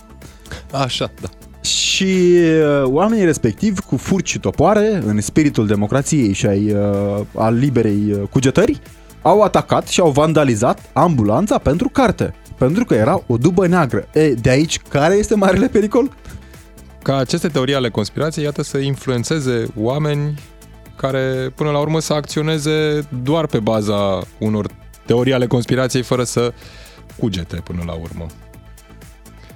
Așa, 0.71 1.11
da. 1.21 1.27
Și 1.69 2.37
uh, 2.83 2.83
oamenii 2.83 3.25
respectivi, 3.25 3.81
cu 3.81 3.97
furci 3.97 4.29
și 4.29 4.39
topoare, 4.39 5.01
în 5.05 5.21
spiritul 5.21 5.67
democrației 5.67 6.33
și 6.33 6.45
ai, 6.45 6.71
uh, 6.71 7.25
al 7.35 7.55
liberei 7.55 8.11
uh, 8.11 8.27
cugetări, 8.29 8.81
au 9.21 9.41
atacat 9.41 9.87
și 9.87 9.99
au 9.99 10.09
vandalizat 10.09 10.89
ambulanța 10.93 11.57
pentru 11.57 11.89
carte. 11.89 12.33
Pentru 12.57 12.85
că 12.85 12.93
era 12.93 13.21
o 13.27 13.37
dubă 13.37 13.67
neagră. 13.67 14.07
E, 14.13 14.33
de 14.33 14.49
aici, 14.49 14.79
care 14.89 15.15
este 15.15 15.35
marele 15.35 15.67
pericol? 15.67 16.11
Ca 17.03 17.17
aceste 17.17 17.47
teorii 17.47 17.75
ale 17.75 17.89
conspirației, 17.89 18.45
iată, 18.45 18.63
să 18.63 18.77
influențeze 18.77 19.67
oameni 19.75 20.33
care, 20.95 21.51
până 21.55 21.69
la 21.69 21.79
urmă, 21.79 21.99
să 21.99 22.13
acționeze 22.13 23.07
doar 23.23 23.45
pe 23.45 23.59
baza 23.59 24.19
unor 24.37 24.65
teorii 25.05 25.33
ale 25.33 25.47
conspirației, 25.47 26.03
fără 26.03 26.23
să 26.23 26.53
cugete 27.19 27.55
până 27.63 27.83
la 27.85 27.93
urmă. 27.93 28.25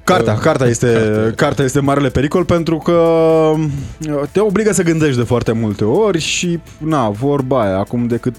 Cartea, 0.03 0.37
cartea 0.37 0.67
este, 0.67 1.33
cartea 1.35 1.65
este 1.65 1.79
marele 1.79 2.09
pericol 2.09 2.45
pentru 2.45 2.77
că 2.77 2.91
uh, 2.91 4.21
te 4.31 4.39
obligă 4.39 4.73
să 4.73 4.83
gândești 4.83 5.17
de 5.17 5.23
foarte 5.23 5.51
multe 5.51 5.83
ori 5.83 6.19
și, 6.19 6.59
na, 6.77 7.09
vorba 7.09 7.61
aia, 7.61 7.77
acum 7.77 8.07
decât 8.07 8.35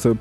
să 0.00 0.12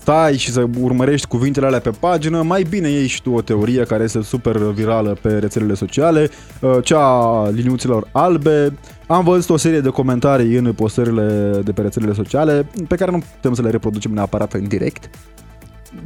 stai 0.00 0.36
și 0.36 0.50
să 0.50 0.66
urmărești 0.80 1.26
cuvintele 1.26 1.66
alea 1.66 1.80
pe 1.80 1.90
pagină, 2.00 2.42
mai 2.42 2.62
bine 2.62 2.88
iei 2.88 3.06
și 3.06 3.22
tu 3.22 3.30
o 3.30 3.40
teorie 3.40 3.84
care 3.84 4.04
este 4.04 4.22
super 4.22 4.56
virală 4.56 5.16
pe 5.22 5.38
rețelele 5.38 5.74
sociale, 5.74 6.30
uh, 6.60 6.76
cea 6.82 7.00
a 7.00 7.48
liniuților 7.48 8.08
albe. 8.12 8.78
Am 9.06 9.24
văzut 9.24 9.50
o 9.50 9.56
serie 9.56 9.80
de 9.80 9.88
comentarii 9.88 10.56
în 10.56 10.72
postările 10.72 11.60
de 11.64 11.72
pe 11.72 11.82
rețelele 11.82 12.12
sociale 12.12 12.66
pe 12.88 12.96
care 12.96 13.10
nu 13.10 13.22
putem 13.34 13.54
să 13.54 13.62
le 13.62 13.70
reproducem 13.70 14.12
neapărat 14.12 14.52
în 14.52 14.68
direct, 14.68 15.10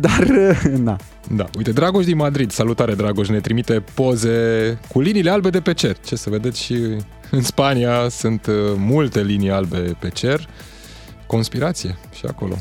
dar, 0.00 0.26
na. 0.78 0.96
Da, 1.36 1.46
uite, 1.56 1.72
Dragoș 1.72 2.04
din 2.04 2.16
Madrid, 2.16 2.50
salutare 2.50 2.94
Dragoș, 2.94 3.28
ne 3.28 3.40
trimite 3.40 3.84
poze 3.94 4.78
cu 4.92 5.00
liniile 5.00 5.30
albe 5.30 5.50
de 5.50 5.60
pe 5.60 5.74
cer. 5.74 5.96
Ce 6.04 6.16
să 6.16 6.30
vedeți 6.30 6.62
și 6.62 6.76
în 7.30 7.42
Spania 7.42 8.08
sunt 8.08 8.46
uh, 8.46 8.54
multe 8.76 9.22
linii 9.22 9.50
albe 9.50 9.96
pe 9.98 10.08
cer. 10.08 10.48
Conspirație 11.26 11.98
și 12.14 12.24
acolo. 12.26 12.54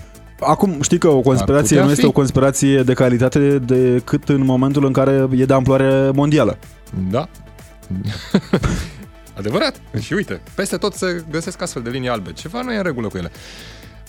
Acum, 0.43 0.81
știi 0.81 0.97
că 0.97 1.07
o 1.07 1.19
conspirație 1.19 1.81
nu 1.81 1.89
este 1.89 2.01
fi. 2.01 2.07
o 2.07 2.11
conspirație 2.11 2.83
de 2.83 2.93
calitate 2.93 3.59
decât 3.59 4.29
în 4.29 4.45
momentul 4.45 4.85
în 4.85 4.91
care 4.91 5.27
e 5.35 5.45
de 5.45 5.53
amploare 5.53 6.11
mondială. 6.13 6.57
Da. 7.09 7.29
Adevărat. 9.37 9.81
Și 9.99 10.13
uite, 10.13 10.41
peste 10.55 10.77
tot 10.77 10.93
se 10.93 11.23
găsesc 11.31 11.61
astfel 11.61 11.81
de 11.81 11.89
linii 11.89 12.09
albe. 12.09 12.33
Ceva 12.33 12.61
nu 12.61 12.73
e 12.73 12.77
în 12.77 12.83
regulă 12.83 13.07
cu 13.07 13.17
ele. 13.17 13.31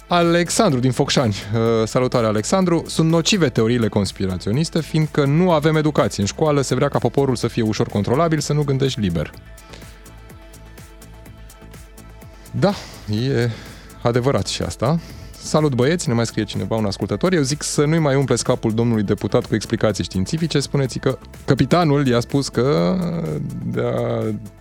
Alexandru 0.07 0.81
din 0.81 0.93
Focșani. 0.93 1.35
Uh, 1.55 1.87
salutare, 1.87 2.27
Alexandru. 2.27 2.85
Sunt 2.87 3.11
nocive 3.11 3.49
teoriile 3.49 3.89
conspiraționiste, 3.89 4.81
fiindcă 4.81 5.25
nu 5.25 5.51
avem 5.51 5.77
educație. 5.77 6.23
În 6.23 6.29
școală 6.29 6.61
se 6.61 6.75
vrea 6.75 6.89
ca 6.89 6.99
poporul 6.99 7.37
să 7.37 7.49
fie 7.49 7.63
ușor 7.63 7.89
controlabil, 7.89 8.39
să 8.39 8.53
nu 8.53 8.63
gândești 8.63 9.01
liber. 9.01 9.31
Da, 12.51 12.73
e 13.25 13.51
adevărat 14.03 14.47
și 14.47 14.63
asta. 14.63 15.01
Salut 15.45 15.75
băieți, 15.75 16.09
ne 16.09 16.15
mai 16.15 16.27
scrie 16.27 16.45
cineva, 16.45 16.77
un 16.77 16.85
ascultător. 16.85 17.33
Eu 17.33 17.43
zic 17.43 17.63
să 17.63 17.85
nu-i 17.85 17.99
mai 17.99 18.17
umple 18.17 18.35
scapul 18.35 18.73
domnului 18.73 19.03
deputat 19.03 19.47
cu 19.47 19.55
explicații 19.55 20.05
științifice. 20.05 20.61
Spuneți 20.61 20.99
că 20.99 21.19
capitanul 21.45 22.07
i-a 22.07 22.21
spus 22.21 22.49
că 22.49 22.97
de 23.65 23.83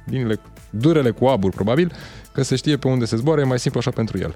liniile, 0.06 0.40
durele 0.70 1.10
cu 1.10 1.26
abur, 1.26 1.52
probabil, 1.52 1.92
că 2.32 2.44
se 2.44 2.56
știe 2.56 2.78
pe 2.78 2.88
unde 2.88 3.06
se 3.06 3.16
zboară, 3.16 3.42
e 3.42 3.44
mai 3.44 3.60
simplu 3.60 3.80
așa 3.80 3.92
pentru 3.92 4.18
el. 4.18 4.36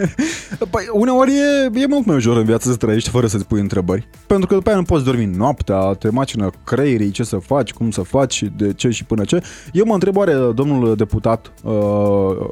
păi, 0.70 0.88
uneori 0.92 1.32
e, 1.32 1.80
e 1.80 1.86
mult 1.86 2.06
mai 2.06 2.16
ușor 2.16 2.36
în 2.36 2.44
viață 2.44 2.70
să 2.70 2.76
trăiești 2.76 3.08
fără 3.08 3.26
să-ți 3.26 3.46
pui 3.46 3.60
întrebări. 3.60 4.08
Pentru 4.26 4.46
că 4.46 4.54
după 4.54 4.68
aia 4.68 4.78
nu 4.78 4.84
poți 4.84 5.04
dormi 5.04 5.24
noaptea, 5.24 5.92
te 5.92 6.08
macină 6.08 6.50
creierii, 6.64 7.10
ce 7.10 7.22
să 7.22 7.36
faci, 7.36 7.72
cum 7.72 7.90
să 7.90 8.02
faci, 8.02 8.44
de 8.56 8.72
ce 8.72 8.90
și 8.90 9.04
până 9.04 9.24
ce. 9.24 9.42
Eu 9.72 9.84
mă 9.86 9.94
întreb 9.94 10.16
oare 10.16 10.34
domnul 10.54 10.96
deputat 10.96 11.52
uh, 11.62 12.48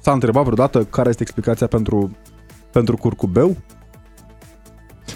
s-a 0.00 0.12
întrebat 0.12 0.42
vreodată 0.42 0.84
care 0.84 1.08
este 1.08 1.22
explicația 1.22 1.66
pentru 1.66 2.10
pentru 2.72 2.96
curcubeu? 2.96 3.56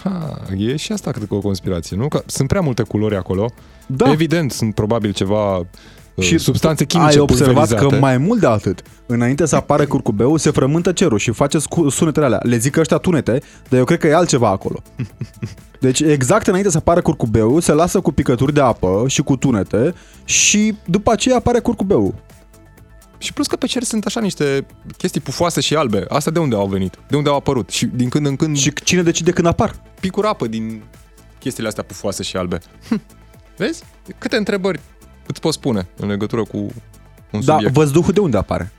Ha, 0.02 0.40
e 0.56 0.76
și 0.76 0.92
asta 0.92 1.11
cred 1.11 1.28
că 1.28 1.35
o 1.35 1.40
conspirație, 1.40 1.97
nu? 1.97 2.09
Că 2.09 2.23
sunt 2.26 2.49
prea 2.49 2.61
multe 2.61 2.82
culori 2.82 3.16
acolo. 3.16 3.50
Da. 3.87 4.11
Evident, 4.11 4.52
sunt 4.52 4.75
probabil 4.75 5.12
ceva 5.12 5.56
uh, 5.56 5.64
și 6.25 6.38
substanțe 6.38 6.85
chimice 6.85 7.11
ai 7.11 7.18
observat 7.18 7.75
că 7.75 7.97
mai 8.00 8.18
mult 8.18 8.40
de 8.40 8.47
atât, 8.47 8.82
înainte 9.06 9.47
să 9.47 9.56
apară 9.56 9.87
curcubeu, 9.87 10.37
se 10.37 10.50
frământă 10.50 10.92
cerul 10.92 11.18
și 11.18 11.30
face 11.30 11.59
sunetele 11.90 12.25
alea. 12.25 12.40
Le 12.42 12.56
zic 12.56 12.76
ăștia 12.76 12.97
tunete, 12.97 13.42
dar 13.68 13.78
eu 13.78 13.85
cred 13.85 13.99
că 13.99 14.06
e 14.06 14.14
altceva 14.14 14.49
acolo. 14.49 14.82
Deci 15.80 16.00
exact 16.00 16.47
înainte 16.47 16.71
să 16.71 16.76
apară 16.76 17.00
curcubeu, 17.00 17.59
se 17.59 17.73
lasă 17.73 18.00
cu 18.00 18.12
picături 18.12 18.54
de 18.54 18.61
apă 18.61 19.04
și 19.06 19.23
cu 19.23 19.37
tunete 19.37 19.94
și 20.25 20.75
după 20.85 21.12
aceea 21.12 21.37
apare 21.37 21.59
curcubeu. 21.59 22.14
Și 23.23 23.33
plus 23.33 23.47
că 23.47 23.57
pe 23.57 23.67
cer 23.67 23.83
sunt 23.83 24.05
așa 24.07 24.21
niște 24.21 24.67
chestii 24.97 25.21
pufoase 25.21 25.61
și 25.61 25.76
albe. 25.76 26.05
Asta 26.09 26.31
de 26.31 26.38
unde 26.38 26.55
au 26.55 26.67
venit? 26.67 26.99
De 27.09 27.17
unde 27.17 27.29
au 27.29 27.37
apărut? 27.37 27.71
Și 27.71 27.87
din 27.87 28.09
când 28.09 28.26
în 28.26 28.37
când... 28.37 28.57
Și 28.57 28.73
cine 28.73 29.02
decide 29.02 29.31
când 29.31 29.47
apar? 29.47 29.75
Picuri 30.00 30.26
apă 30.26 30.47
din 30.47 30.83
chestiile 31.38 31.69
astea 31.69 31.83
pufoase 31.83 32.23
și 32.23 32.37
albe. 32.37 32.59
Hm. 32.88 33.02
Vezi? 33.57 33.83
Câte 34.19 34.37
întrebări 34.37 34.81
îți 35.26 35.41
pot 35.41 35.52
spune 35.52 35.88
în 35.97 36.09
legătură 36.09 36.43
cu 36.45 36.57
un 37.31 37.45
da, 37.45 37.52
subiect. 37.52 37.75
văzduhul 37.75 38.12
de 38.12 38.21
unde 38.21 38.37
apare? 38.37 38.73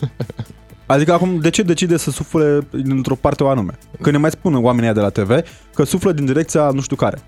Adică 0.86 1.12
acum, 1.12 1.38
de 1.38 1.50
ce 1.50 1.62
decide 1.62 1.96
să 1.96 2.10
sufle 2.10 2.66
într-o 2.70 3.14
parte 3.14 3.42
o 3.42 3.48
anume? 3.48 3.78
Că 4.00 4.10
ne 4.10 4.18
mai 4.18 4.30
spun 4.30 4.64
oamenii 4.64 4.92
de 4.92 5.00
la 5.00 5.10
TV 5.10 5.40
că 5.74 5.84
suflă 5.84 6.12
din 6.12 6.24
direcția 6.24 6.70
nu 6.70 6.80
știu 6.80 6.96
care. 6.96 7.18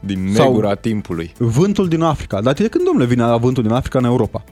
Din 0.00 0.24
negura 0.24 0.68
Sau 0.68 0.76
timpului. 0.76 1.32
Vântul 1.38 1.88
din 1.88 2.02
Africa. 2.02 2.40
Dar 2.40 2.52
de 2.52 2.68
când, 2.68 2.84
domnule, 2.84 3.06
vine 3.06 3.36
vântul 3.36 3.62
din 3.62 3.72
Africa 3.72 3.98
în 3.98 4.04
Europa? 4.04 4.44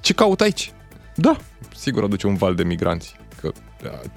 Ce 0.00 0.12
caut 0.12 0.40
aici? 0.40 0.72
Da. 1.14 1.36
Sigur 1.76 2.02
aduce 2.02 2.26
un 2.26 2.34
val 2.34 2.54
de 2.54 2.64
migranți. 2.64 3.16
Că 3.40 3.52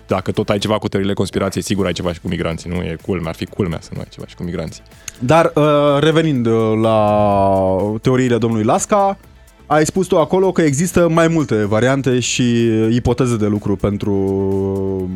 dacă 0.07 0.31
tot 0.31 0.49
ai 0.49 0.57
ceva 0.57 0.77
cu 0.77 0.87
teoriile 0.87 1.15
conspirației, 1.15 1.63
sigur 1.63 1.85
ai 1.85 1.93
ceva 1.93 2.13
și 2.13 2.21
cu 2.21 2.27
migranții. 2.27 2.69
Nu 2.69 2.75
e 2.75 2.97
culmea, 3.05 3.29
ar 3.29 3.35
fi 3.35 3.45
culmea 3.45 3.79
să 3.81 3.89
nu 3.93 3.99
ai 3.99 4.07
ceva 4.09 4.27
și 4.27 4.35
cu 4.35 4.43
migranții. 4.43 4.83
Dar 5.19 5.51
uh, 5.55 5.63
revenind 5.99 6.45
uh, 6.45 6.79
la 6.81 7.97
teoriile 8.01 8.37
domnului 8.37 8.65
Lasca, 8.65 9.17
ai 9.65 9.85
spus 9.85 10.07
tu 10.07 10.19
acolo 10.19 10.51
că 10.51 10.61
există 10.61 11.07
mai 11.09 11.27
multe 11.27 11.65
variante 11.65 12.19
și 12.19 12.67
ipoteze 12.89 13.37
de 13.37 13.45
lucru 13.45 13.75
pentru 13.75 15.09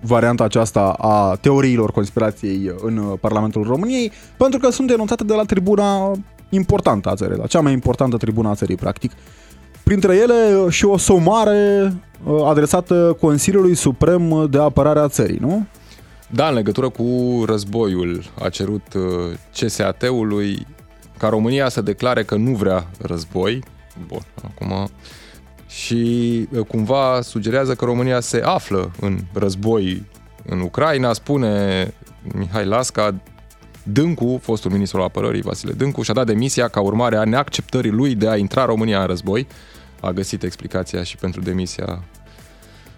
varianta 0.00 0.44
aceasta 0.44 0.80
a 0.98 1.36
teoriilor 1.40 1.92
conspirației 1.92 2.72
în 2.82 3.16
Parlamentul 3.20 3.62
României, 3.62 4.12
pentru 4.36 4.58
că 4.58 4.70
sunt 4.70 4.88
denunțate 4.88 5.24
de 5.24 5.34
la 5.34 5.42
tribuna 5.42 6.12
importantă 6.48 7.08
a 7.08 7.14
țării, 7.14 7.36
la 7.36 7.46
cea 7.46 7.60
mai 7.60 7.72
importantă 7.72 8.16
tribuna 8.16 8.50
a 8.50 8.54
țării, 8.54 8.76
practic. 8.76 9.12
Printre 9.84 10.16
ele 10.16 10.68
și 10.68 10.84
o 10.84 10.96
somare 10.96 11.92
uh, 12.24 12.42
adresată 12.44 13.16
Consiliului 13.20 13.74
Suprem 13.74 14.46
de 14.50 14.58
Apărare 14.58 14.98
a 14.98 15.08
țării, 15.08 15.38
nu? 15.40 15.66
Da, 16.30 16.48
în 16.48 16.54
legătură 16.54 16.88
cu 16.88 17.42
războiul 17.46 18.24
a 18.42 18.48
cerut 18.48 18.94
uh, 18.94 19.02
CSAT-ului 19.58 20.66
ca 21.18 21.28
România 21.28 21.68
să 21.68 21.80
declare 21.80 22.22
că 22.22 22.36
nu 22.36 22.50
vrea 22.50 22.86
război. 23.00 23.62
Bun, 24.06 24.22
acum 24.44 24.88
și 25.68 26.48
uh, 26.52 26.66
cumva 26.66 27.20
sugerează 27.22 27.74
că 27.74 27.84
România 27.84 28.20
se 28.20 28.40
află 28.44 28.90
în 29.00 29.18
război 29.32 30.06
în 30.46 30.60
Ucraina, 30.60 31.12
spune 31.12 31.94
Mihai 32.34 32.66
Lasca, 32.66 33.14
Dâncu, 33.92 34.38
fostul 34.42 34.70
ministru 34.70 34.98
al 34.98 35.04
apărării 35.04 35.42
Vasile 35.42 35.72
Dâncu, 35.72 36.02
și-a 36.02 36.14
dat 36.14 36.26
demisia 36.26 36.68
ca 36.68 36.80
urmare 36.80 37.16
a 37.16 37.24
neacceptării 37.24 37.90
lui 37.90 38.14
de 38.14 38.28
a 38.28 38.36
intra 38.36 38.64
România 38.64 39.00
în 39.00 39.06
război. 39.06 39.46
A 40.00 40.10
găsit 40.10 40.42
explicația 40.42 41.02
și 41.02 41.16
pentru 41.16 41.40
demisia 41.40 42.02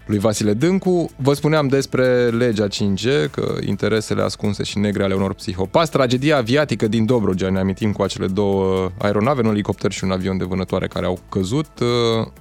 lui 0.06 0.18
Vasile 0.18 0.52
Dâncu. 0.52 1.10
Vă 1.16 1.32
spuneam 1.32 1.68
despre 1.68 2.28
legea 2.28 2.66
5G, 2.66 3.30
că 3.30 3.56
interesele 3.66 4.22
ascunse 4.22 4.62
și 4.62 4.78
negre 4.78 5.02
ale 5.02 5.14
unor 5.14 5.34
psihopați, 5.34 5.90
tragedia 5.90 6.36
aviatică 6.36 6.88
din 6.88 7.06
Dobrogea, 7.06 7.50
ne 7.50 7.58
amintim 7.58 7.92
cu 7.92 8.02
acele 8.02 8.26
două 8.26 8.90
aeronave, 8.98 9.40
un 9.40 9.50
elicopter 9.50 9.90
și 9.92 10.04
un 10.04 10.10
avion 10.10 10.36
de 10.36 10.44
vânătoare 10.44 10.86
care 10.86 11.06
au 11.06 11.18
căzut, 11.28 11.68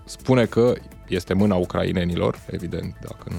spune 0.05 0.45
că 0.45 0.73
este 1.07 1.33
mâna 1.33 1.55
ucrainenilor, 1.55 2.39
evident, 2.51 2.95
dacă 3.01 3.23
nu 3.25 3.37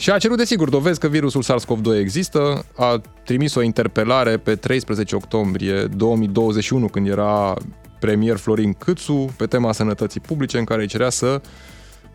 și 0.00 0.10
a 0.10 0.18
cerut, 0.18 0.36
desigur, 0.36 0.68
dovezi 0.68 1.00
că 1.00 1.08
virusul 1.08 1.42
SARS-CoV-2 1.42 1.98
există, 1.98 2.64
a 2.76 3.00
trimis 3.24 3.54
o 3.54 3.62
interpelare 3.62 4.36
pe 4.36 4.54
13 4.54 5.14
octombrie 5.14 5.84
2021, 5.96 6.88
când 6.88 7.08
era 7.08 7.54
premier 7.98 8.36
Florin 8.36 8.72
Câțu, 8.72 9.34
pe 9.36 9.46
tema 9.46 9.72
sănătății 9.72 10.20
publice, 10.20 10.58
în 10.58 10.64
care 10.64 10.80
îi 10.80 10.86
cerea 10.86 11.10
să 11.10 11.40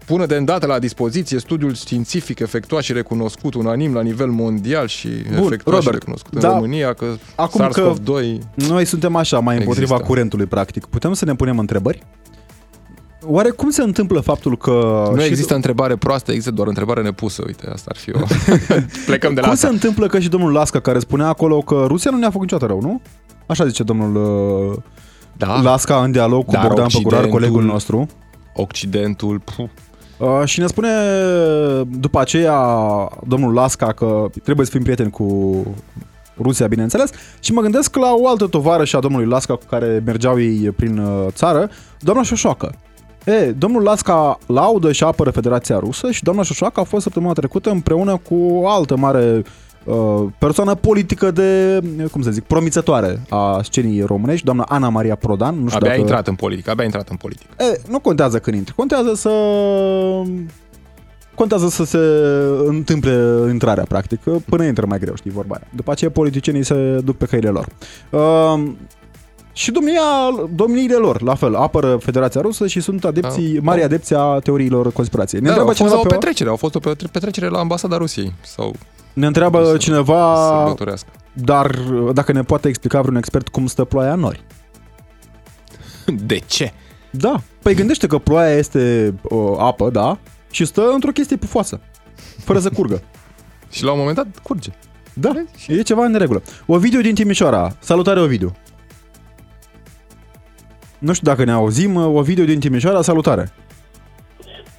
pună 0.06 0.25
de 0.25 0.36
îndată 0.36 0.65
la 0.65 0.80
dispoziție 0.80 1.39
studiul 1.39 1.74
științific 1.74 2.39
efectuat 2.39 2.84
și 2.84 2.94
recunoscut 2.94 3.54
unanim 3.54 3.94
la 3.94 4.01
nivel 4.01 4.30
mondial 4.30 4.88
și 4.88 5.08
Bun, 5.08 5.38
efectuat 5.38 5.75
Robert, 5.75 5.84
și 5.84 5.92
recunoscut 5.92 6.39
da, 6.39 6.48
în 6.48 6.54
România, 6.54 6.94
că 6.94 7.06
acum 7.36 7.62
SARS-CoV-2 7.62 8.04
că 8.06 8.65
noi 8.68 8.86
suntem 8.86 9.15
așa, 9.15 9.39
mai 9.39 9.58
împotriva 9.58 9.94
există. 9.94 10.08
curentului, 10.08 10.46
practic. 10.46 10.86
Putem 10.86 11.13
să 11.13 11.25
ne 11.25 11.36
punem 11.36 11.60
întrebări? 11.60 12.04
Oare 13.25 13.50
cum 13.50 13.70
se 13.70 13.82
întâmplă 13.82 14.20
faptul 14.20 14.58
că... 14.58 15.10
Nu 15.13 15.24
există 15.24 15.53
d- 15.53 15.55
întrebare 15.55 15.96
proastă, 15.96 16.32
există 16.32 16.51
doar 16.51 16.67
întrebare 16.67 17.01
nepusă. 17.01 17.44
Uite, 17.46 17.70
asta 17.74 17.91
ar 17.94 17.98
fi 17.98 18.12
o... 18.12 18.20
Plecăm 19.05 19.34
de 19.34 19.39
la 19.39 19.46
Cum 19.46 19.55
asta. 19.55 19.67
se 19.67 19.74
întâmplă 19.74 20.08
că 20.08 20.20
și 20.20 20.29
domnul 20.29 20.51
Lasca, 20.51 20.79
care 20.79 21.00
spunea 21.00 21.27
acolo 21.27 21.62
că 21.62 21.86
Rusia 21.88 22.12
nu 22.12 22.17
ne-a 22.17 22.29
făcut 22.29 22.51
niciodată 22.51 22.72
rău, 22.72 22.82
nu? 22.82 23.01
Așa 23.46 23.65
zice 23.65 23.84
domnul 23.84 24.15
uh, 24.72 24.77
da. 25.38 25.62
Lasca 25.62 25.96
în 26.03 26.12
dialog 26.12 26.46
cu 26.46 26.51
Dar 26.51 26.67
Bogdan 26.67 26.88
Păcurar, 26.94 27.27
colegul 27.27 27.63
nostru. 27.63 28.08
Occidentul... 28.53 29.39
Puh. 29.39 29.65
Uh, 30.17 30.41
și 30.46 30.60
ne 30.60 30.67
spune 30.67 30.89
după 32.00 32.20
aceea 32.20 32.60
domnul 33.27 33.53
Lasca 33.53 33.91
că 33.94 34.25
trebuie 34.44 34.65
să 34.65 34.72
fim 34.72 34.82
prieteni 34.84 35.10
cu 35.10 35.55
Rusia, 36.41 36.67
bineînțeles, 36.67 37.10
și 37.39 37.53
mă 37.53 37.62
gândesc 37.62 37.96
la 37.96 38.13
o 38.20 38.27
altă 38.27 38.46
tovară 38.48 38.84
și 38.84 38.96
a 38.96 39.00
domnului 39.00 39.27
Lasca 39.27 39.55
cu 39.55 39.65
care 39.70 40.01
mergeau 40.05 40.39
ei 40.39 40.72
prin 40.72 40.98
uh, 40.98 41.25
țară, 41.29 41.70
doamna 42.00 42.24
Șoșoacă. 42.24 42.75
E, 43.25 43.51
domnul 43.51 43.84
Lasca 43.84 44.39
laudă 44.46 44.91
și 44.91 45.03
apără 45.03 45.29
Federația 45.29 45.79
Rusă 45.79 46.12
și 46.12 46.24
doamna 46.24 46.44
Șoșoacă 46.44 46.79
a 46.79 46.84
fost 46.84 47.03
săptămâna 47.03 47.34
trecută 47.34 47.70
împreună 47.70 48.17
cu 48.17 48.36
o 48.36 48.70
altă 48.70 48.96
mare 48.98 49.44
uh, 49.84 50.24
persoană 50.38 50.75
politică 50.75 51.32
de, 51.32 51.79
cum 52.12 52.22
să 52.22 52.32
zic, 52.32 52.44
promițătoare 52.44 53.22
a 53.29 53.60
scenii 53.63 54.01
românești, 54.01 54.46
doamna 54.46 54.63
Ana 54.67 54.89
Maria 54.89 55.15
Prodan. 55.15 55.55
Nu 55.55 55.67
știu 55.67 55.75
abia 55.75 55.88
dacă... 55.88 56.00
a 56.00 56.01
intrat 56.01 56.27
în 56.27 56.36
politică, 56.36 56.70
abia 56.70 56.84
a 56.84 56.86
intrat 56.86 57.10
în 57.10 57.15
politică. 57.15 57.50
E, 57.60 57.82
nu 57.89 58.00
contează 58.00 58.39
când 58.39 58.55
intri, 58.55 58.75
contează 58.75 59.13
să 59.13 59.29
contează 61.36 61.67
să 61.67 61.84
se 61.84 62.00
întâmple 62.65 63.48
intrarea, 63.51 63.84
practic. 63.84 64.20
Până 64.50 64.63
intră 64.63 64.86
mai 64.86 65.00
greu, 65.00 65.15
știi, 65.15 65.32
vorba 65.32 65.55
aia. 65.55 65.67
După 65.75 65.91
aceea 65.91 66.12
politicienii 66.12 66.63
se 66.63 67.00
duc 67.03 67.17
pe 67.17 67.25
căile 67.25 67.50
lor. 67.50 67.67
Uh, 69.56 69.62
și 69.62 69.72
domnia, 69.72 70.02
domniile 70.56 70.96
lor, 70.96 71.22
la 71.22 71.36
fel, 71.36 71.56
apără 71.56 71.98
Federația 71.98 72.42
Rusă 72.42 72.68
și 72.68 72.80
sunt 72.80 73.06
adepții, 73.06 73.54
da. 73.54 73.60
mari 73.64 73.84
adepți 73.84 74.14
a 74.14 74.40
teoriilor 74.40 74.92
conspirației. 74.92 75.42
Ne 75.42 75.48
da, 75.48 75.54
întreabă 75.54 75.84
au 75.84 75.88
fost 75.90 76.06
o 76.06 76.08
petrecere, 76.08 76.50
au 76.50 76.56
fost 76.56 76.76
o 76.76 76.80
petrecere 77.12 77.48
la 77.48 77.60
ambasada 77.60 77.98
Rusiei. 77.98 78.34
Sau 78.42 78.76
ne 79.14 79.26
întreabă 79.26 79.78
cineva, 79.78 80.76
dar 81.34 81.76
dacă 82.14 82.32
ne 82.32 82.42
poate 82.42 82.68
explica 82.68 83.02
vreun 83.02 83.16
expert 83.16 83.48
cum 83.48 83.68
stă 83.68 83.84
ploaia 83.84 84.14
în 84.14 84.20
nori. 84.20 84.44
De 86.26 86.40
ce? 86.46 86.74
Da, 87.12 87.42
păi 87.62 87.74
gândește 87.74 88.08
că 88.08 88.18
ploaia 88.18 88.56
este 88.56 89.14
uh, 89.22 89.56
apă, 89.58 89.90
da, 89.90 90.18
și 90.52 90.66
stă 90.66 90.90
într-o 90.94 91.12
chestie 91.12 91.36
pufoasă, 91.36 91.80
fără 92.44 92.60
să 92.60 92.70
curgă. 92.70 93.02
și 93.76 93.84
la 93.84 93.92
un 93.92 93.98
moment 93.98 94.16
dat 94.16 94.28
curge. 94.44 94.70
Da, 95.14 95.32
e 95.68 95.82
ceva 95.82 96.06
în 96.06 96.16
regulă. 96.16 96.42
Ovidiu 96.66 97.02
din 97.02 97.16
Timișoara. 97.16 97.76
Salutare, 97.80 98.20
Ovidiu. 98.20 98.56
Nu 101.00 101.14
știu 101.14 101.32
dacă 101.32 101.44
ne 101.44 101.52
auzim. 101.52 101.96
O 101.96 102.22
video 102.22 102.46
din 102.46 102.60
Timișoara, 102.60 103.02
salutare! 103.02 103.46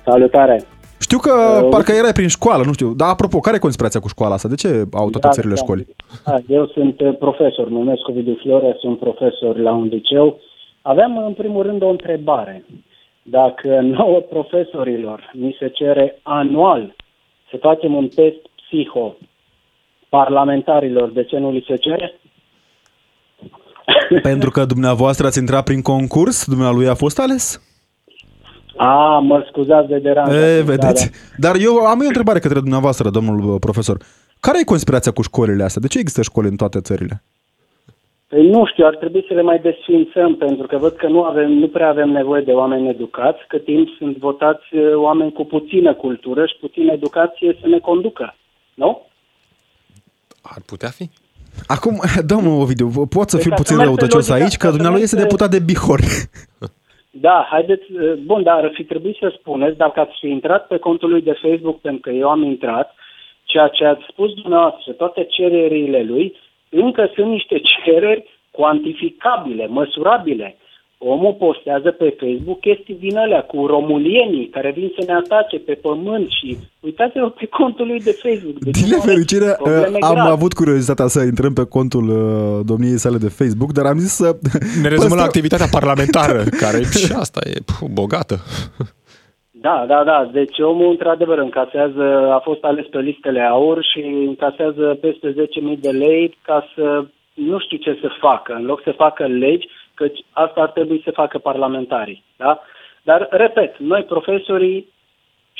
Salutare! 0.04 0.64
Știu 1.00 1.18
că 1.18 1.32
uh, 1.62 1.68
parcă 1.70 1.92
erai 1.92 2.12
prin 2.12 2.28
școală, 2.28 2.62
nu 2.64 2.72
știu. 2.72 2.94
Dar 2.94 3.08
apropo, 3.08 3.40
care 3.40 3.56
e 3.56 3.66
conspirația 3.66 4.00
cu 4.00 4.08
școala 4.08 4.34
asta? 4.34 4.48
De 4.48 4.54
ce 4.54 4.68
au 4.92 5.10
toate 5.10 5.26
da, 5.26 5.32
țările 5.32 5.54
da. 5.54 5.60
școli? 5.60 5.86
Da, 6.24 6.36
eu 6.48 6.66
sunt 6.66 7.00
uh, 7.00 7.16
profesor, 7.18 7.68
numesc 7.68 8.08
Ovidiu 8.08 8.38
Flore, 8.42 8.76
sunt 8.80 8.98
profesor 8.98 9.58
la 9.58 9.72
un 9.72 9.86
liceu. 9.86 10.40
Aveam 10.82 11.18
în 11.18 11.32
primul 11.32 11.62
rând 11.62 11.82
o 11.82 11.88
întrebare. 11.88 12.64
Dacă 13.22 13.80
nouă 13.82 14.20
profesorilor 14.20 15.30
ni 15.32 15.56
se 15.58 15.68
cere 15.68 16.18
anual 16.22 16.94
să 17.50 17.56
facem 17.56 17.94
un 17.94 18.08
test 18.08 18.40
psiho 18.56 19.16
parlamentarilor, 20.08 21.08
de 21.08 21.24
ce 21.24 21.38
nu 21.38 21.50
li 21.50 21.64
se 21.68 21.76
cere? 21.76 22.18
Pentru 24.22 24.50
că 24.50 24.64
dumneavoastră 24.64 25.26
ați 25.26 25.38
intrat 25.38 25.64
prin 25.64 25.82
concurs, 25.82 26.46
dumnealui 26.46 26.88
a 26.88 26.94
fost 26.94 27.18
ales? 27.18 27.60
A, 28.76 29.18
mă 29.18 29.46
scuzați 29.48 29.88
de 29.88 29.98
deranj. 29.98 30.34
E, 30.34 30.62
vedeți. 30.64 31.10
Dar 31.36 31.56
eu 31.60 31.76
am 31.76 32.00
o 32.00 32.06
întrebare 32.06 32.38
către 32.38 32.60
dumneavoastră, 32.60 33.10
domnul 33.10 33.52
uh, 33.52 33.56
profesor. 33.60 33.96
Care 34.40 34.58
e 34.60 34.64
conspirația 34.64 35.12
cu 35.12 35.22
școlile 35.22 35.62
astea? 35.62 35.80
De 35.80 35.88
ce 35.88 35.98
există 35.98 36.22
școli 36.22 36.48
în 36.48 36.56
toate 36.56 36.80
țările? 36.80 37.22
Păi 38.28 38.48
nu 38.48 38.66
știu, 38.66 38.86
ar 38.86 38.96
trebui 38.96 39.24
să 39.28 39.34
le 39.34 39.42
mai 39.42 39.58
desfințăm, 39.58 40.36
pentru 40.36 40.66
că 40.66 40.76
văd 40.76 40.96
că 40.96 41.08
nu, 41.08 41.22
avem, 41.22 41.50
nu 41.50 41.68
prea 41.68 41.88
avem 41.88 42.08
nevoie 42.08 42.42
de 42.42 42.52
oameni 42.52 42.88
educați, 42.88 43.38
că 43.48 43.58
timp 43.58 43.88
sunt 43.98 44.16
votați 44.16 44.74
uh, 44.74 44.94
oameni 44.94 45.32
cu 45.32 45.44
puțină 45.44 45.94
cultură 45.94 46.46
și 46.46 46.56
puțină 46.60 46.92
educație 46.92 47.56
să 47.60 47.66
ne 47.66 47.78
conducă. 47.78 48.34
Nu? 48.74 49.06
Ar 50.42 50.62
putea 50.66 50.88
fi. 50.88 51.10
Acum, 51.66 52.00
domnul 52.32 52.60
Ovidiu, 52.60 52.88
pot 53.16 53.28
să 53.28 53.38
fiu 53.38 53.52
puțin 53.54 53.78
răutăcios 53.78 54.30
aici, 54.30 54.56
că 54.56 54.70
dumnealui 54.70 55.00
este 55.00 55.16
deputat 55.16 55.50
de 55.50 55.58
Bihor. 55.58 56.00
Da, 57.20 57.46
haideți, 57.50 57.84
bun, 58.24 58.42
dar 58.42 58.64
ar 58.64 58.70
fi 58.74 58.84
trebuit 58.84 59.16
să 59.20 59.34
spuneți, 59.38 59.76
dacă 59.76 60.00
ați 60.00 60.16
fi 60.20 60.28
intrat 60.28 60.66
pe 60.66 60.78
contul 60.78 61.10
lui 61.10 61.22
de 61.22 61.38
Facebook, 61.42 61.80
pentru 61.80 62.00
că 62.00 62.10
eu 62.10 62.28
am 62.28 62.42
intrat, 62.42 62.94
ceea 63.44 63.68
ce 63.68 63.84
ați 63.84 64.06
spus 64.10 64.32
dumneavoastră, 64.34 64.92
toate 64.92 65.26
cererile 65.30 66.02
lui, 66.02 66.36
încă 66.70 67.10
sunt 67.14 67.26
niște 67.26 67.60
cereri 67.84 68.24
cuantificabile, 68.50 69.66
măsurabile. 69.66 70.56
Omul 71.08 71.32
postează 71.32 71.90
pe 71.90 72.16
Facebook 72.20 72.60
chestii 72.60 72.96
din 73.00 73.16
alea 73.16 73.42
cu 73.42 73.66
romulienii 73.66 74.48
care 74.48 74.70
vin 74.76 74.92
să 74.98 75.04
ne 75.06 75.12
atace 75.12 75.58
pe 75.58 75.72
pământ 75.72 76.30
și 76.30 76.58
uitați-vă 76.80 77.28
pe 77.28 77.46
contul 77.46 77.86
lui 77.86 78.00
de 78.00 78.18
Facebook. 78.22 78.58
Deci 78.58 78.80
din 78.80 78.88
nefericire 78.90 79.48
am 80.00 80.14
grave. 80.14 80.30
avut 80.30 80.52
curiozitatea 80.52 81.06
să 81.06 81.22
intrăm 81.22 81.52
pe 81.52 81.64
contul 81.64 82.06
uh, 82.08 82.64
domniei 82.64 82.98
sale 82.98 83.16
de 83.16 83.28
Facebook, 83.28 83.72
dar 83.72 83.86
am 83.86 83.98
zis 83.98 84.12
să... 84.12 84.36
Ne 84.82 84.88
rezumăm 84.88 85.18
la 85.18 85.24
activitatea 85.24 85.66
parlamentară, 85.70 86.42
care 86.62 86.80
și 86.82 87.12
asta 87.16 87.40
e 87.44 87.58
puh, 87.66 87.88
bogată. 87.92 88.36
Da, 89.66 89.84
da, 89.88 90.04
da. 90.04 90.30
Deci 90.32 90.58
omul 90.58 90.90
într-adevăr 90.90 91.38
încasează, 91.38 92.30
a 92.32 92.40
fost 92.44 92.62
ales 92.64 92.86
pe 92.86 92.98
listele 92.98 93.40
aur 93.40 93.84
și 93.84 94.00
încasează 94.26 94.98
peste 95.00 95.34
10.000 95.74 95.80
de 95.80 95.90
lei 95.90 96.38
ca 96.42 96.68
să 96.74 97.04
nu 97.34 97.58
știu 97.58 97.76
ce 97.76 97.98
să 98.00 98.08
facă. 98.20 98.52
În 98.52 98.64
loc 98.64 98.80
să 98.82 98.92
facă 98.96 99.26
legi, 99.26 99.68
căci 100.00 100.18
asta 100.30 100.60
ar 100.60 100.70
trebui 100.70 101.00
să 101.04 101.18
facă 101.20 101.38
parlamentarii. 101.38 102.24
Da? 102.36 102.60
Dar, 103.02 103.28
repet, 103.30 103.78
noi 103.78 104.02
profesorii, 104.02 104.94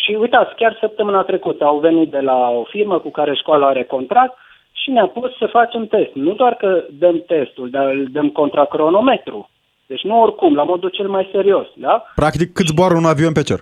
și 0.03 0.17
uitați, 0.21 0.55
chiar 0.55 0.77
săptămâna 0.81 1.23
trecută 1.23 1.65
au 1.65 1.79
venit 1.79 2.11
de 2.11 2.21
la 2.21 2.49
o 2.49 2.65
firmă 2.65 2.99
cu 2.99 3.11
care 3.11 3.35
școala 3.35 3.67
are 3.67 3.85
contract 3.85 4.35
și 4.73 4.91
ne-a 4.91 5.07
pus 5.07 5.31
să 5.39 5.47
facem 5.47 5.87
test. 5.87 6.15
Nu 6.15 6.33
doar 6.35 6.55
că 6.55 6.85
dăm 6.99 7.25
testul, 7.27 7.71
dar 7.71 7.87
îl 7.87 8.07
dăm 8.13 8.29
contra 8.29 8.65
cronometru. 8.65 9.51
Deci 9.87 10.03
nu 10.03 10.23
oricum, 10.23 10.55
la 10.55 10.63
modul 10.63 10.89
cel 10.89 11.09
mai 11.09 11.29
serios. 11.33 11.67
Da? 11.77 12.05
Practic, 12.15 12.53
cât 12.53 12.67
zboară 12.67 12.95
un 12.95 13.05
avion 13.05 13.33
pe 13.33 13.43
cer? 13.43 13.59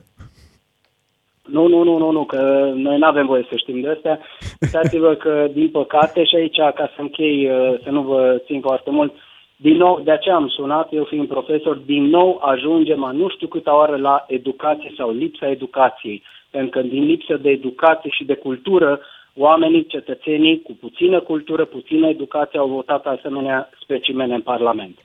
Nu, 1.44 1.66
nu, 1.68 1.82
nu, 1.82 1.98
nu, 1.98 2.10
nu, 2.10 2.24
că 2.24 2.70
noi 2.74 2.98
nu 2.98 3.06
avem 3.06 3.26
voie 3.26 3.46
să 3.50 3.56
știm 3.56 3.80
de 3.80 3.88
astea. 3.88 4.20
Uitați-vă 4.60 5.14
că, 5.14 5.46
din 5.52 5.68
păcate, 5.70 6.24
și 6.24 6.36
aici, 6.36 6.56
ca 6.56 6.90
să 6.94 7.00
închei, 7.00 7.50
uh, 7.50 7.80
să 7.82 7.90
nu 7.90 8.02
vă 8.02 8.42
țin 8.46 8.60
foarte 8.60 8.90
mult, 8.90 9.12
din 9.56 9.76
nou, 9.76 10.00
de 10.00 10.10
aceea 10.10 10.34
am 10.34 10.48
sunat, 10.48 10.92
eu 10.92 11.04
fiind 11.04 11.28
profesor, 11.28 11.76
din 11.76 12.04
nou 12.04 12.40
ajungem 12.42 13.04
a 13.04 13.10
nu 13.10 13.28
știu 13.28 13.46
câta 13.46 13.76
oară 13.76 13.96
la 13.96 14.24
educație 14.28 14.92
sau 14.96 15.12
lipsa 15.12 15.50
educației. 15.50 16.22
Pentru 16.50 16.70
că 16.70 16.86
din 16.86 17.04
lipsă 17.04 17.36
de 17.36 17.50
educație 17.50 18.10
și 18.10 18.24
de 18.24 18.34
cultură, 18.34 19.00
oamenii, 19.36 19.86
cetățenii 19.86 20.62
cu 20.62 20.72
puțină 20.80 21.20
cultură, 21.20 21.64
puțină 21.64 22.08
educație 22.08 22.58
au 22.58 22.68
votat 22.68 23.06
asemenea 23.06 23.70
specimene 23.80 24.34
în 24.34 24.40
Parlament. 24.40 24.98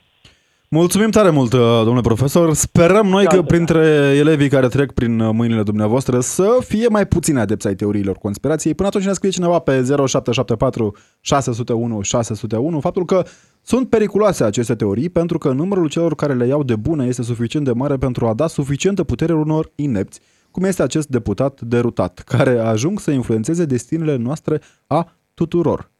Mulțumim 0.71 1.09
tare 1.09 1.29
mult, 1.29 1.53
uh, 1.53 1.59
domnule 1.59 2.01
profesor. 2.01 2.53
Sperăm 2.53 3.07
noi 3.07 3.23
Da, 3.23 3.29
că 3.29 3.35
da, 3.35 3.43
printre 3.43 3.85
elevii 4.15 4.49
care 4.49 4.67
trec 4.67 4.91
prin 4.91 5.19
uh, 5.19 5.33
mâinile 5.33 5.63
dumneavoastră 5.63 6.19
să 6.19 6.57
fie 6.59 6.87
mai 6.87 7.07
puțini 7.07 7.39
adepți 7.39 7.67
ai 7.67 7.75
teoriilor 7.75 8.17
conspirației. 8.17 8.73
Până 8.73 8.87
atunci 8.87 9.05
ne 9.05 9.13
scrie 9.13 9.29
cineva 9.29 9.59
pe 9.59 9.71
0774 9.71 10.95
601 11.21 12.01
601 12.01 12.79
faptul 12.79 13.05
că 13.05 13.25
sunt 13.61 13.89
periculoase 13.89 14.43
aceste 14.43 14.75
teorii 14.75 15.09
pentru 15.09 15.37
că 15.37 15.51
numărul 15.51 15.89
celor 15.89 16.15
care 16.15 16.33
le 16.33 16.47
iau 16.47 16.63
de 16.63 16.75
bune 16.75 17.05
este 17.05 17.23
suficient 17.23 17.65
de 17.65 17.71
mare 17.71 17.97
pentru 17.97 18.27
a 18.27 18.33
da 18.33 18.47
suficientă 18.47 19.03
putere 19.03 19.33
unor 19.33 19.71
inepți, 19.75 20.19
cum 20.51 20.63
este 20.63 20.83
acest 20.83 21.07
deputat 21.07 21.61
derutat, 21.61 22.19
care 22.19 22.59
ajung 22.59 22.99
să 22.99 23.11
influențeze 23.11 23.65
destinele 23.65 24.15
noastre 24.15 24.61
a 24.87 25.15
tuturor. 25.33 25.91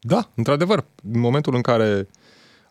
Da, 0.00 0.30
într-adevăr, 0.34 0.84
în 1.12 1.20
momentul 1.20 1.54
în 1.54 1.60
care 1.60 2.08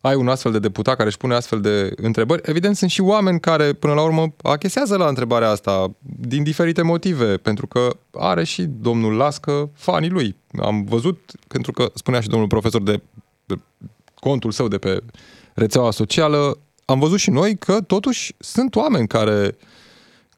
ai 0.05 0.15
un 0.15 0.27
astfel 0.27 0.51
de 0.51 0.59
deputat 0.59 0.95
care 0.95 1.07
își 1.07 1.17
pune 1.17 1.33
astfel 1.33 1.61
de 1.61 1.93
întrebări, 1.95 2.41
evident 2.45 2.75
sunt 2.75 2.89
și 2.89 3.01
oameni 3.01 3.39
care 3.39 3.73
până 3.73 3.93
la 3.93 4.01
urmă 4.01 4.33
achesează 4.41 4.97
la 4.97 5.07
întrebarea 5.07 5.49
asta 5.49 5.91
din 6.19 6.43
diferite 6.43 6.81
motive, 6.81 7.37
pentru 7.37 7.67
că 7.67 7.97
are 8.11 8.43
și 8.43 8.63
domnul 8.63 9.13
Lască 9.15 9.69
fanii 9.73 10.09
lui. 10.09 10.35
Am 10.61 10.83
văzut, 10.83 11.31
pentru 11.47 11.71
că 11.71 11.91
spunea 11.93 12.19
și 12.19 12.27
domnul 12.27 12.47
profesor 12.47 12.81
de, 12.81 13.01
de 13.45 13.55
contul 14.13 14.51
său 14.51 14.67
de 14.67 14.77
pe 14.77 15.03
rețeaua 15.53 15.91
socială, 15.91 16.57
am 16.85 16.99
văzut 16.99 17.19
și 17.19 17.29
noi 17.29 17.57
că 17.57 17.81
totuși 17.81 18.35
sunt 18.39 18.75
oameni 18.75 19.07
care 19.07 19.57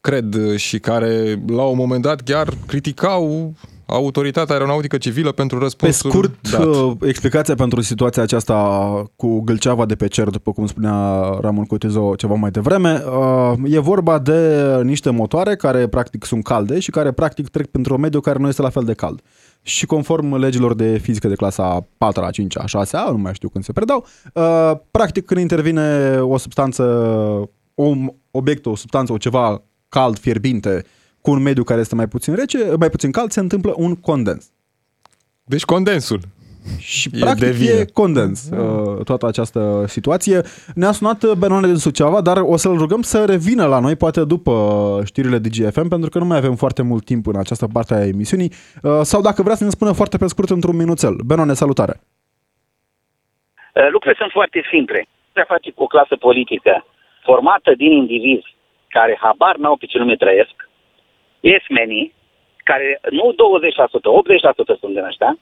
cred 0.00 0.56
și 0.56 0.78
care 0.78 1.42
la 1.46 1.62
un 1.64 1.76
moment 1.76 2.02
dat 2.02 2.20
chiar 2.20 2.48
criticau 2.66 3.54
autoritatea 3.90 4.54
aeronautică 4.54 4.96
civilă 4.96 5.32
pentru 5.32 5.56
Pe 5.56 5.62
răspunsul 5.62 6.10
scurt, 6.10 6.50
dat. 6.50 6.66
uh, 6.66 6.92
explicația 7.00 7.54
pentru 7.54 7.80
situația 7.80 8.22
aceasta 8.22 8.54
cu 9.16 9.40
gâlceava 9.40 9.86
de 9.86 9.94
pe 9.94 10.08
cer, 10.08 10.28
după 10.28 10.52
cum 10.52 10.66
spunea 10.66 11.20
Ramon 11.40 11.64
Cotizo 11.64 12.14
ceva 12.14 12.34
mai 12.34 12.50
devreme, 12.50 13.02
uh, 13.06 13.72
e 13.72 13.78
vorba 13.78 14.18
de 14.18 14.64
niște 14.82 15.10
motoare 15.10 15.56
care 15.56 15.86
practic 15.86 16.24
sunt 16.24 16.44
calde 16.44 16.78
și 16.78 16.90
care 16.90 17.12
practic 17.12 17.48
trec 17.48 17.66
pentru 17.66 17.94
un 17.94 18.00
mediu 18.00 18.20
care 18.20 18.38
nu 18.38 18.48
este 18.48 18.62
la 18.62 18.70
fel 18.70 18.84
de 18.84 18.94
cald. 18.94 19.20
Și 19.62 19.86
conform 19.86 20.34
legilor 20.36 20.74
de 20.74 20.98
fizică 20.98 21.28
de 21.28 21.34
clasa 21.34 21.86
4 21.98 22.24
a 22.24 22.30
5 22.30 22.58
a 22.58 22.66
6 22.66 22.96
a 22.96 23.10
nu 23.10 23.18
mai 23.18 23.34
știu 23.34 23.48
când 23.48 23.64
se 23.64 23.72
predau, 23.72 24.06
uh, 24.34 24.72
practic 24.90 25.24
când 25.24 25.40
intervine 25.40 26.18
o 26.20 26.36
substanță, 26.36 26.84
un 27.74 28.12
obiect, 28.30 28.66
o 28.66 28.76
substanță, 28.76 29.12
o 29.12 29.16
ceva 29.16 29.62
cald, 29.88 30.18
fierbinte, 30.18 30.84
cu 31.28 31.34
un 31.34 31.42
mediu 31.42 31.62
care 31.62 31.80
este 31.80 31.94
mai 31.94 32.06
puțin 32.06 32.34
rece, 32.34 32.58
mai 32.78 32.90
puțin 32.90 33.10
cald, 33.10 33.30
se 33.30 33.40
întâmplă 33.40 33.72
un 33.76 33.94
condens. 33.96 34.50
Deci 35.44 35.64
condensul. 35.64 36.20
Și 36.78 37.10
E 37.12 37.18
practic 37.20 37.44
de 37.44 37.50
vină. 37.50 37.70
e 37.70 37.84
condens 37.92 38.50
uh, 38.50 39.04
toată 39.04 39.26
această 39.26 39.84
situație. 39.86 40.40
Ne-a 40.74 40.92
sunat 40.92 41.22
uh, 41.22 41.32
Benone 41.38 41.66
din 41.66 41.76
Suceava, 41.76 42.20
dar 42.20 42.36
o 42.40 42.56
să-l 42.56 42.76
rugăm 42.76 43.02
să 43.02 43.24
revină 43.24 43.66
la 43.66 43.78
noi, 43.80 43.96
poate 43.96 44.24
după 44.24 44.54
știrile 45.04 45.38
DGFM, 45.38 45.88
pentru 45.88 46.08
că 46.10 46.18
nu 46.18 46.24
mai 46.24 46.36
avem 46.36 46.54
foarte 46.54 46.82
mult 46.82 47.04
timp 47.04 47.26
în 47.26 47.36
această 47.36 47.66
parte 47.72 47.94
a 47.94 48.06
emisiunii. 48.06 48.52
Uh, 48.82 49.00
Sau 49.02 49.20
dacă 49.20 49.42
vrea 49.42 49.54
să 49.54 49.64
ne 49.64 49.70
spună 49.70 49.92
foarte 49.92 50.16
pe 50.16 50.26
scurt 50.26 50.50
într-un 50.50 50.76
minuțel. 50.76 51.14
Benone, 51.26 51.52
salutare! 51.52 52.00
Uh, 53.74 53.88
Lucrurile 53.90 54.20
sunt 54.20 54.30
foarte 54.32 54.60
simple. 54.72 55.06
Se 55.34 55.44
face 55.48 55.70
cu 55.70 55.82
o 55.82 55.86
clasă 55.86 56.16
politică 56.16 56.84
formată 57.24 57.74
din 57.76 57.92
indivizi 57.92 58.56
care 58.88 59.18
habar 59.20 59.56
n-au 59.56 59.76
pe 59.76 59.86
ce 59.86 59.98
lume 59.98 60.16
trăiesc, 60.16 60.67
esmenii, 61.40 62.12
care 62.64 63.00
nu 63.10 63.26
20%, 63.32 63.36
80% 64.74 64.78
sunt 64.80 64.94
din 64.94 65.04
ăștia, 65.04 65.38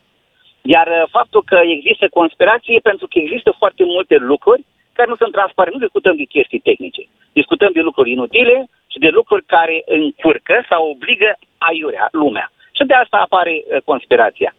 iar 0.62 0.86
uh, 0.86 1.08
faptul 1.10 1.42
că 1.42 1.58
există 1.76 2.08
conspirație 2.08 2.78
pentru 2.82 3.06
că 3.06 3.18
există 3.18 3.50
foarte 3.58 3.84
multe 3.84 4.16
lucruri 4.16 4.64
care 4.92 5.08
nu 5.08 5.16
sunt 5.16 5.32
transparente. 5.32 5.76
Nu 5.78 5.84
discutăm 5.84 6.16
de 6.16 6.32
chestii 6.34 6.66
tehnice. 6.68 7.02
Discutăm 7.32 7.70
de 7.72 7.80
lucruri 7.80 8.10
inutile 8.10 8.56
și 8.92 8.98
de 8.98 9.08
lucruri 9.08 9.44
care 9.44 9.82
încurcă 9.86 10.56
sau 10.70 10.90
obligă 10.90 11.30
aiurea, 11.58 12.08
lumea. 12.12 12.46
Și 12.76 12.84
de 12.84 12.94
asta 12.94 13.16
apare 13.16 13.54
uh, 13.64 13.80
conspirația. 13.84 14.54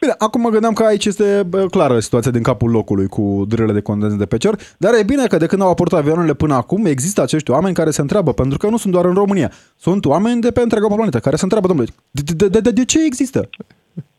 Bine, 0.00 0.14
acum 0.18 0.40
mă 0.40 0.48
gândeam 0.48 0.72
că 0.72 0.82
aici 0.84 1.04
este 1.04 1.42
bă, 1.48 1.66
clară 1.66 1.98
situația 2.00 2.30
din 2.30 2.42
capul 2.42 2.70
locului 2.70 3.06
cu 3.06 3.44
dârele 3.48 3.72
de 3.72 3.80
condens 3.80 4.16
de 4.16 4.26
pe 4.26 4.36
cer, 4.36 4.54
dar 4.78 4.94
e 4.94 5.02
bine 5.02 5.26
că 5.26 5.36
de 5.36 5.46
când 5.46 5.62
au 5.62 5.70
apărut 5.70 5.92
avioanele 5.92 6.34
până 6.34 6.54
acum 6.54 6.86
există 6.86 7.22
acești 7.22 7.50
oameni 7.50 7.74
care 7.74 7.90
se 7.90 8.00
întreabă, 8.00 8.32
pentru 8.32 8.58
că 8.58 8.68
nu 8.68 8.76
sunt 8.76 8.92
doar 8.92 9.04
în 9.04 9.14
România, 9.14 9.50
sunt 9.76 10.04
oameni 10.04 10.40
de 10.40 10.50
pe 10.50 10.60
întreaga 10.60 10.94
planetă 10.94 11.18
care 11.18 11.36
se 11.36 11.42
întreabă, 11.42 11.66
domnule, 11.66 11.88
de, 12.10 12.22
de, 12.36 12.48
de, 12.48 12.60
de, 12.60 12.70
de 12.70 12.84
ce 12.84 13.04
există? 13.04 13.48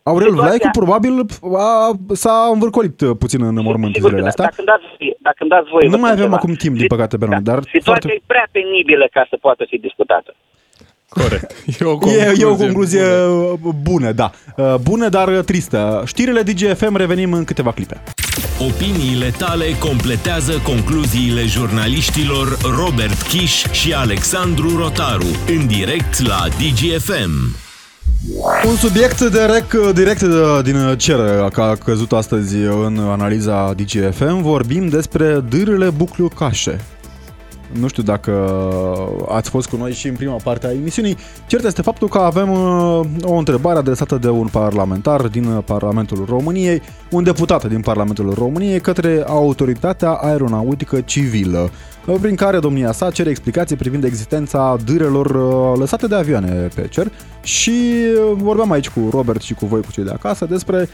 Aurel 0.04 0.28
Situația- 0.30 0.46
Vlaicu 0.48 0.68
probabil 0.80 1.14
a, 1.58 1.92
s-a 2.14 2.50
învârcolit 2.54 3.02
uh, 3.02 3.16
puțin 3.20 3.42
în 3.44 3.58
mormânt 3.70 3.94
Sigur 3.96 4.10
că 4.10 4.16
zilele 4.16 4.22
da. 4.22 4.28
astea. 4.28 4.46
Dacă 4.46 4.56
îmi 4.62 4.68
dați, 4.74 4.86
voie- 4.98 5.18
dacă 5.28 5.40
îmi 5.40 5.50
dați 5.56 5.70
voie, 5.74 5.86
Nu 5.90 5.96
vă 5.96 5.98
mai 6.06 6.12
spun 6.12 6.18
avem 6.20 6.30
ceva. 6.32 6.36
acum 6.42 6.54
timp, 6.64 6.74
din 6.80 6.86
Si- 6.88 6.94
păcate, 6.96 7.16
Benoni, 7.22 7.44
dar 7.52 7.60
Situația 7.78 7.82
foarte- 7.92 8.12
e 8.18 8.22
prea 8.34 8.48
penibilă 8.58 9.06
ca 9.16 9.24
să 9.32 9.36
poată 9.46 9.64
fi 9.72 9.78
discutată. 9.88 10.32
Corect. 11.22 11.52
E 11.80 11.86
o 11.86 11.90
E, 11.90 11.98
concluzie, 11.98 12.34
e 12.40 12.46
o 12.46 12.56
concluzie 12.56 13.02
bună. 13.02 13.58
bună. 13.62 13.76
bună, 13.82 14.12
da. 14.12 14.32
Uh, 14.58 14.76
Bună, 14.82 15.10
dar 15.10 15.30
tristă. 15.30 16.04
Știrile 16.06 16.42
DGFM 16.42 16.96
revenim 16.96 17.34
în 17.34 17.44
câteva 17.44 17.72
clipe. 17.72 18.02
Opiniile 18.60 19.34
tale 19.38 19.66
completează 19.80 20.52
concluziile 20.64 21.46
jurnaliștilor 21.46 22.58
Robert 22.80 23.22
Kiș 23.22 23.64
și 23.72 23.94
Alexandru 23.94 24.78
Rotaru 24.78 25.26
în 25.48 25.68
direct 25.68 26.28
la 26.28 26.48
DGFM. 26.58 27.56
Un 28.70 28.76
subiect 28.76 29.20
direct, 29.22 29.74
direct 29.94 30.22
de- 30.22 30.62
din 30.72 30.96
cer 30.98 31.16
că 31.52 31.62
a 31.62 31.76
căzut 31.76 32.12
astăzi 32.12 32.56
în 32.56 32.98
analiza 33.00 33.74
DGFM. 33.78 34.42
Vorbim 34.42 34.88
despre 34.88 35.40
dârele 35.50 35.90
buclucașe. 35.90 36.80
Nu 37.72 37.88
știu 37.88 38.04
dacă 38.04 38.32
ați 39.28 39.50
fost 39.50 39.70
cu 39.70 39.76
noi 39.76 39.92
și 39.92 40.08
în 40.08 40.16
prima 40.16 40.36
parte 40.44 40.68
a 40.68 40.72
emisiunii. 40.72 41.18
Cert 41.48 41.64
este 41.64 41.82
faptul 41.82 42.08
că 42.08 42.18
avem 42.18 42.52
uh, 42.52 43.00
o 43.24 43.34
întrebare 43.34 43.78
adresată 43.78 44.18
de 44.18 44.30
un 44.30 44.48
parlamentar 44.48 45.22
din 45.22 45.62
Parlamentul 45.66 46.26
României, 46.30 46.82
un 47.12 47.24
deputat 47.24 47.66
din 47.66 47.80
Parlamentul 47.80 48.34
României 48.34 48.80
către 48.80 49.24
Autoritatea 49.28 50.10
Aeronautică 50.10 51.02
Civilă, 51.02 51.70
uh, 52.06 52.16
prin 52.22 52.36
care 52.36 52.60
domnia 52.60 52.92
sa 52.92 53.12
cere 53.12 53.30
explicații 53.30 53.76
privind 53.76 54.04
existența 54.04 54.78
dârelor 54.86 55.26
uh, 55.26 55.80
lăsate 55.80 56.08
de 56.08 56.16
avioane 56.16 56.68
pe 56.76 56.88
cer 56.90 57.12
și 57.44 57.72
uh, 57.72 58.38
vorbeam 58.38 58.72
aici 58.72 58.90
cu 58.90 59.10
Robert 59.12 59.42
și 59.42 59.54
cu 59.54 59.66
voi, 59.66 59.82
cu 59.82 59.92
cei 59.92 60.04
de 60.04 60.12
acasă, 60.12 60.46
despre 60.46 60.90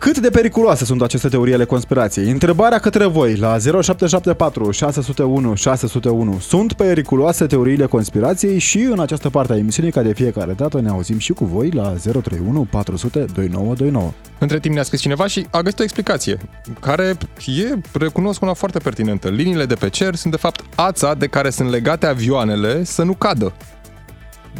cât 0.00 0.18
de 0.18 0.30
periculoase 0.30 0.84
sunt 0.84 1.02
aceste 1.02 1.28
teorii 1.28 1.54
ale 1.54 1.64
conspirației? 1.64 2.30
Întrebarea 2.30 2.78
către 2.78 3.06
voi 3.06 3.36
la 3.36 3.58
0774 3.58 4.70
601 4.70 5.54
601. 5.54 6.38
Sunt 6.38 6.72
periculoase 6.72 7.46
teoriile 7.46 7.86
conspirației 7.86 8.58
și 8.58 8.78
în 8.78 9.00
această 9.00 9.30
parte 9.30 9.52
a 9.52 9.56
emisiunii, 9.56 9.92
ca 9.92 10.02
de 10.02 10.12
fiecare 10.12 10.52
dată, 10.52 10.80
ne 10.80 10.88
auzim 10.88 11.18
și 11.18 11.32
cu 11.32 11.44
voi 11.44 11.70
la 11.70 11.82
031 11.82 12.66
400 12.70 13.18
2929. 13.18 14.12
Între 14.38 14.58
timp 14.58 14.74
ne-a 14.74 14.84
scris 14.84 15.00
cineva 15.00 15.26
și 15.26 15.46
a 15.50 15.60
găsit 15.60 15.78
o 15.78 15.82
explicație, 15.82 16.38
care 16.80 17.16
e, 17.46 17.78
recunosc, 17.92 18.42
una 18.42 18.52
foarte 18.52 18.78
pertinentă. 18.78 19.28
Liniile 19.28 19.66
de 19.66 19.74
pe 19.74 19.88
cer 19.88 20.14
sunt, 20.14 20.32
de 20.32 20.38
fapt, 20.38 20.60
ața 20.74 21.14
de 21.14 21.26
care 21.26 21.50
sunt 21.50 21.70
legate 21.70 22.06
avioanele 22.06 22.84
să 22.84 23.02
nu 23.02 23.12
cadă. 23.12 23.52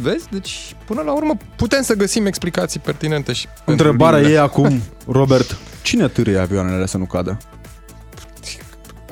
Vezi? 0.00 0.26
Deci, 0.30 0.76
până 0.84 1.00
la 1.02 1.12
urmă, 1.12 1.36
putem 1.56 1.82
să 1.82 1.94
găsim 1.94 2.26
explicații 2.26 2.80
pertinente 2.80 3.32
și 3.32 3.46
pentru 3.46 3.64
Întrebarea 3.72 4.18
liniile. 4.18 4.38
e 4.38 4.42
acum, 4.42 4.82
Robert, 5.06 5.56
cine 5.82 6.08
târâie 6.08 6.38
avioanele 6.38 6.86
să 6.86 6.96
nu 6.96 7.04
cadă? 7.04 7.38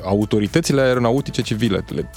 Autoritățile 0.03 0.81
aeronautice 0.81 1.41
civile. 1.41 1.83
Le... 1.87 2.09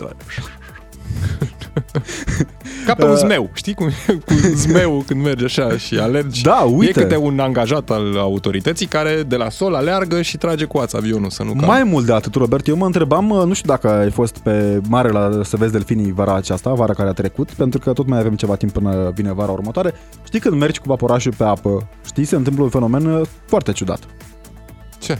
Ca 2.86 2.94
pe 2.94 3.04
un 3.04 3.10
Uh. 3.10 3.16
zmeu, 3.16 3.50
știi 3.54 3.74
cum 3.74 3.86
e 3.86 4.12
cu 4.12 4.32
zmeu 4.54 5.02
când 5.06 5.22
merge 5.22 5.44
așa 5.44 5.76
și 5.76 5.98
alergi? 5.98 6.42
Da, 6.42 6.54
uite. 6.60 7.00
E 7.00 7.02
câte 7.02 7.16
un 7.16 7.38
angajat 7.38 7.90
al 7.90 8.18
autorității 8.18 8.86
care 8.86 9.22
de 9.26 9.36
la 9.36 9.48
sol 9.50 9.74
aleargă 9.74 10.22
și 10.22 10.36
trage 10.36 10.64
cu 10.64 10.78
ața 10.78 10.98
avionul 10.98 11.30
să 11.30 11.42
nu 11.42 11.52
cadă. 11.52 11.66
Mai 11.66 11.82
mult 11.84 12.06
de 12.06 12.12
atât, 12.12 12.34
Robert, 12.34 12.66
eu 12.66 12.76
mă 12.76 12.86
întrebam, 12.86 13.24
nu 13.26 13.52
știu 13.52 13.68
dacă 13.68 13.88
ai 13.90 14.10
fost 14.10 14.38
pe 14.38 14.80
mare 14.88 15.08
la 15.08 15.40
să 15.42 15.56
vezi 15.56 15.72
delfinii 15.72 16.12
vara 16.12 16.34
aceasta, 16.34 16.72
vara 16.72 16.92
care 16.92 17.08
a 17.08 17.12
trecut, 17.12 17.50
pentru 17.50 17.78
că 17.78 17.92
tot 17.92 18.06
mai 18.06 18.18
avem 18.18 18.34
ceva 18.34 18.54
timp 18.56 18.72
până 18.72 19.12
vine 19.14 19.32
vara 19.32 19.50
următoare. 19.52 19.94
Știi 20.24 20.40
când 20.40 20.56
mergi 20.60 20.78
cu 20.80 20.88
vaporașul 20.88 21.32
pe 21.36 21.44
apă, 21.44 21.88
știi, 22.06 22.24
se 22.24 22.36
întâmplă 22.36 22.62
un 22.62 22.68
fenomen 22.70 23.04
uh, 23.06 23.26
foarte 23.46 23.72
ciudat. 23.72 23.98
Ce? 24.98 25.18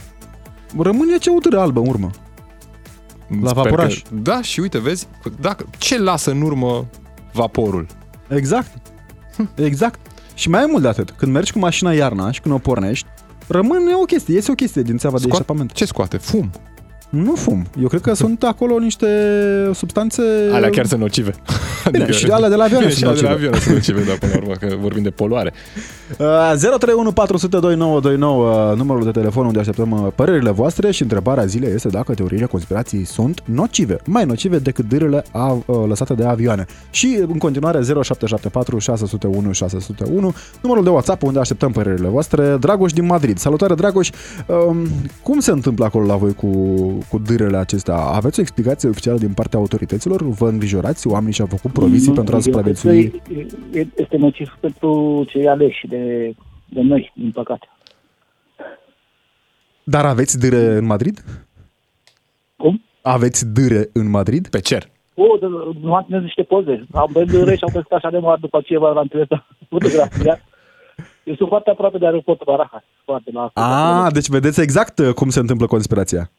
Rămâne 0.79 1.17
ce 1.17 1.29
udără 1.29 1.59
albă 1.59 1.79
în 1.79 1.87
urmă. 1.87 2.09
La 3.41 3.49
Sper 3.49 3.63
vaporaș. 3.63 4.01
Că, 4.01 4.09
da, 4.15 4.41
și 4.41 4.59
uite, 4.59 4.79
vezi, 4.79 5.07
dacă, 5.39 5.65
ce 5.77 5.99
lasă 5.99 6.31
în 6.31 6.41
urmă 6.41 6.85
vaporul? 7.33 7.85
Exact. 8.27 8.71
Exact. 9.55 9.99
Și 10.33 10.49
mai 10.49 10.65
mult 10.69 10.81
de 10.81 10.87
atât, 10.87 11.11
când 11.11 11.31
mergi 11.31 11.51
cu 11.51 11.59
mașina 11.59 11.93
iarna 11.93 12.31
și 12.31 12.41
când 12.41 12.53
o 12.53 12.57
pornești, 12.57 13.07
rămâne 13.47 13.95
o 14.01 14.03
chestie, 14.05 14.33
iese 14.33 14.51
o 14.51 14.55
chestie 14.55 14.81
din 14.81 14.97
țeava 14.97 15.17
de 15.17 15.23
Scoat- 15.27 15.31
eșapament. 15.33 15.71
Ce 15.71 15.85
scoate? 15.85 16.17
Fum. 16.17 16.49
Nu 17.13 17.35
fum. 17.35 17.65
Eu 17.81 17.87
cred 17.87 18.01
că 18.01 18.13
sunt 18.23 18.43
acolo 18.43 18.79
niște 18.79 19.07
substanțe... 19.73 20.21
Alea 20.51 20.69
chiar 20.69 20.85
sunt 20.85 20.99
nocive. 20.99 21.35
Bine, 21.91 22.11
și 22.11 22.25
alea 22.25 22.49
de 22.49 22.55
la 22.55 22.63
avioane 22.63 22.85
Bine, 22.85 22.97
și 22.97 23.03
sunt 23.03 23.17
alea 23.17 23.21
de 23.21 23.27
la 23.27 23.29
nocive. 23.29 23.47
avioane 23.47 23.59
sunt 23.59 23.73
nocive, 23.75 24.03
dar 24.09 24.17
până 24.17 24.31
la 24.33 24.39
urmă, 24.39 24.53
că 24.53 24.75
vorbim 24.81 25.03
de 25.03 25.09
poluare. 25.09 25.53
Uh, 26.19 26.53
031 26.57 27.11
400 27.11 27.57
2929, 27.59 28.71
uh, 28.71 28.77
numărul 28.77 29.03
de 29.03 29.11
telefon 29.11 29.45
unde 29.45 29.59
așteptăm 29.59 29.91
uh, 29.91 30.07
părerile 30.15 30.51
voastre 30.51 30.91
și 30.91 31.01
întrebarea 31.01 31.45
zilei 31.45 31.73
este 31.73 31.87
dacă 31.87 32.13
teoriile 32.13 32.45
conspirației 32.45 33.03
sunt 33.03 33.43
nocive, 33.45 33.97
mai 34.05 34.25
nocive 34.25 34.57
decât 34.57 34.87
dârele 34.87 35.23
a, 35.31 35.51
uh, 35.51 35.83
lăsate 35.87 36.13
de 36.13 36.23
avioane. 36.25 36.65
Și 36.89 37.17
în 37.27 37.37
continuare 37.37 37.77
0774 37.81 38.77
601 38.77 39.51
601, 39.51 40.33
numărul 40.61 40.83
de 40.83 40.89
WhatsApp 40.89 41.23
unde 41.23 41.39
așteptăm 41.39 41.71
părerile 41.71 42.07
voastre. 42.07 42.57
Dragoș 42.59 42.91
din 42.91 43.05
Madrid. 43.05 43.37
Salutare 43.37 43.73
Dragoș! 43.73 44.09
Um, 44.45 44.87
cum 45.23 45.39
se 45.39 45.51
întâmplă 45.51 45.85
acolo 45.85 46.05
la 46.05 46.15
voi 46.15 46.33
cu, 46.33 46.47
cu 47.09 47.17
dârele 47.17 47.57
acestea? 47.57 47.95
Aveți 47.95 48.39
o 48.39 48.41
explicație 48.41 48.89
oficială 48.89 49.17
din 49.17 49.33
partea 49.33 49.59
autorităților? 49.59 50.21
Vă 50.21 50.47
îngrijorați? 50.49 51.07
Oamenii 51.07 51.33
și-au 51.33 51.47
făcut 51.47 51.71
provizii 51.71 52.07
Nu, 52.09 52.13
pentru 52.13 52.35
a 52.35 52.37
eu 52.45 52.51
cred 52.51 52.63
că 52.65 52.73
supraviețui? 52.73 53.21
e- 53.73 53.79
e- 53.79 53.87
Este 53.95 54.17
nociv 54.17 54.57
pentru 54.59 55.23
cei 55.27 55.47
aleși 55.47 55.87
de, 55.87 56.33
de 56.69 56.81
noi, 56.81 57.11
din 57.15 57.31
păcate. 57.31 57.67
Dar 59.83 60.05
aveți 60.05 60.39
dâre 60.39 60.75
în 60.77 60.85
Madrid? 60.85 61.23
Cum? 62.55 62.81
Aveți 63.01 63.45
dâre 63.53 63.89
în 63.93 64.09
Madrid? 64.09 64.47
Pe 64.47 64.59
cer. 64.59 64.89
O, 65.15 65.37
de, 65.39 65.45
nu 65.81 65.93
am 65.95 66.03
trimis 66.03 66.23
niște 66.23 66.43
poze. 66.43 66.85
Am 66.93 67.09
băut 67.11 67.27
și 67.29 67.63
am 67.63 67.69
crescut 67.71 67.91
așa 67.91 68.09
de 68.09 68.17
mare 68.17 68.37
după 68.41 68.57
aceea 68.57 68.79
v-am 68.79 69.07
trimis 69.07 69.27
fotografia. 69.69 70.41
Eu 71.23 71.35
sunt 71.35 71.47
foarte 71.47 71.69
aproape 71.69 71.97
de 71.97 72.05
aeroportul 72.05 72.45
Barajas. 72.49 72.83
Foarte 73.05 73.31
la 73.33 73.49
A, 73.53 74.09
deci 74.11 74.27
vedeți 74.27 74.61
exact 74.61 74.99
uh, 74.99 75.13
cum 75.13 75.29
se 75.29 75.39
întâmplă 75.39 75.65
conspirația. 75.67 76.31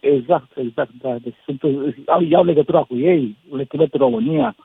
Exact, 0.00 0.50
exact, 0.56 0.90
da. 1.02 1.16
Deci 1.22 1.34
sunt, 1.44 1.60
au, 2.06 2.20
iau 2.20 2.44
legătura 2.44 2.82
cu 2.82 2.96
ei, 2.96 3.36
le 3.50 3.64
trimit 3.64 3.92
în 3.92 4.00
România. 4.00 4.56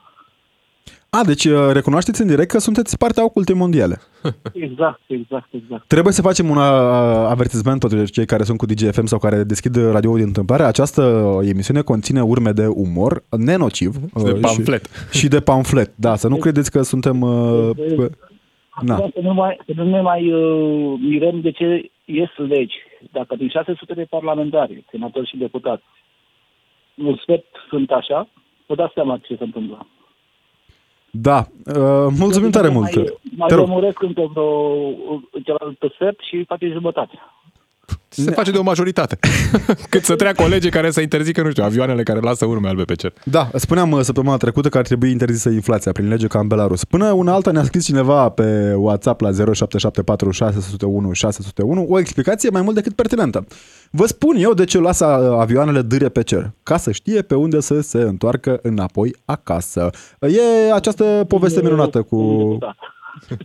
A, 1.09 1.23
deci 1.25 1.45
uh, 1.45 1.69
recunoașteți 1.71 2.21
în 2.21 2.27
direct 2.27 2.49
că 2.49 2.57
sunteți 2.57 2.97
partea 2.97 3.23
ocultei 3.23 3.55
mondiale. 3.55 3.97
Exact, 4.67 5.01
exact, 5.07 5.47
exact. 5.51 5.87
Trebuie 5.87 6.13
să 6.13 6.21
facem 6.21 6.49
un 6.49 6.57
uh, 6.57 6.63
avertisment 7.27 7.79
pentru 7.79 8.05
cei 8.05 8.25
care 8.25 8.43
sunt 8.43 8.57
cu 8.57 8.65
DGFM 8.65 9.05
sau 9.05 9.19
care 9.19 9.43
deschid 9.43 9.75
radioul 9.75 10.17
din 10.17 10.25
întâmplare. 10.25 10.63
Această 10.63 11.01
emisiune 11.43 11.81
conține 11.81 12.21
urme 12.21 12.51
de 12.51 12.65
umor 12.67 13.23
nenociv. 13.29 13.95
De 13.95 14.31
uh, 14.31 14.39
pamflet. 14.41 14.85
Și, 15.11 15.17
și 15.19 15.27
de 15.27 15.39
pamflet, 15.39 15.91
da. 15.95 16.15
Să 16.15 16.27
nu 16.27 16.37
credeți 16.37 16.71
că 16.71 16.81
suntem... 16.81 17.21
Uh, 17.21 17.69
pe- 17.97 18.09
na. 18.81 18.95
Acum 18.95 19.11
Să 19.13 19.19
nu, 19.21 19.33
mai, 19.33 19.59
să 19.65 19.71
nu 19.75 19.89
ne 19.89 20.01
mai 20.01 20.31
uh, 20.31 20.99
mirăm 20.99 21.41
de 21.41 21.51
ce 21.51 21.91
ies 22.05 22.29
legi. 22.47 22.75
Dacă 23.11 23.35
din 23.35 23.49
600 23.49 23.93
de 23.93 24.03
parlamentari, 24.09 24.83
senatori 24.91 25.27
și 25.29 25.37
deputați, 25.37 25.83
un 26.95 27.15
sfert 27.21 27.45
sunt 27.69 27.91
așa, 27.91 28.27
vă 28.65 28.75
dați 28.75 28.93
seama 28.93 29.17
ce 29.17 29.35
se 29.35 29.43
întâmplă. 29.43 29.87
Da. 31.11 31.37
Uh, 31.65 32.07
mulțumim 32.19 32.51
tare 32.51 32.69
mult. 32.69 32.95
Mai, 32.95 33.17
mai 33.37 33.47
Te 33.47 33.55
rog. 33.55 33.67
lămuresc 33.67 34.01
încă 34.01 34.21
vreo 34.21 34.51
cealaltă 35.43 35.87
sfert 35.93 36.19
și 36.19 36.43
face 36.43 36.67
jumătate. 36.67 37.19
Se 38.15 38.31
face 38.31 38.51
de 38.51 38.57
o 38.57 38.63
majoritate. 38.63 39.17
Cât 39.89 40.03
să 40.03 40.15
treacă 40.15 40.43
o 40.43 40.47
lege 40.47 40.69
care 40.69 40.91
să 40.91 41.01
interzică, 41.01 41.41
nu 41.41 41.49
știu, 41.49 41.63
avioanele 41.63 42.03
care 42.03 42.19
lasă 42.19 42.45
urme 42.45 42.67
albe 42.67 42.83
pe 42.83 42.95
cer. 42.95 43.13
Da, 43.23 43.49
spuneam 43.55 43.91
uh, 43.91 44.01
săptămâna 44.01 44.37
trecută 44.37 44.69
că 44.69 44.77
ar 44.77 44.83
trebui 44.83 45.11
interzisă 45.11 45.49
inflația 45.49 45.91
prin 45.91 46.07
lege 46.07 46.27
ca 46.27 46.39
în 46.39 46.47
Belarus. 46.47 46.83
Până 46.83 47.11
una 47.11 47.33
alta 47.33 47.51
ne-a 47.51 47.63
scris 47.63 47.85
cineva 47.85 48.29
pe 48.29 48.73
WhatsApp 48.73 49.21
la 49.21 49.31
0774 49.31 50.31
601 50.31 51.11
601 51.13 51.85
o 51.89 51.99
explicație 51.99 52.49
mai 52.49 52.61
mult 52.61 52.75
decât 52.75 52.93
pertinentă. 52.93 53.45
Vă 53.91 54.05
spun 54.05 54.35
eu 54.35 54.53
de 54.53 54.65
ce 54.65 54.79
lasă 54.79 55.05
uh, 55.05 55.39
avioanele 55.39 55.81
dâre 55.81 56.09
pe 56.09 56.23
cer. 56.23 56.51
Ca 56.63 56.77
să 56.77 56.91
știe 56.91 57.21
pe 57.21 57.35
unde 57.35 57.59
să 57.59 57.81
se 57.81 58.01
întoarcă 58.01 58.59
înapoi 58.61 59.15
acasă. 59.25 59.89
E 60.19 60.73
această 60.73 61.25
poveste 61.27 61.61
minunată 61.61 62.01
cu... 62.01 62.57
Da. 62.59 62.75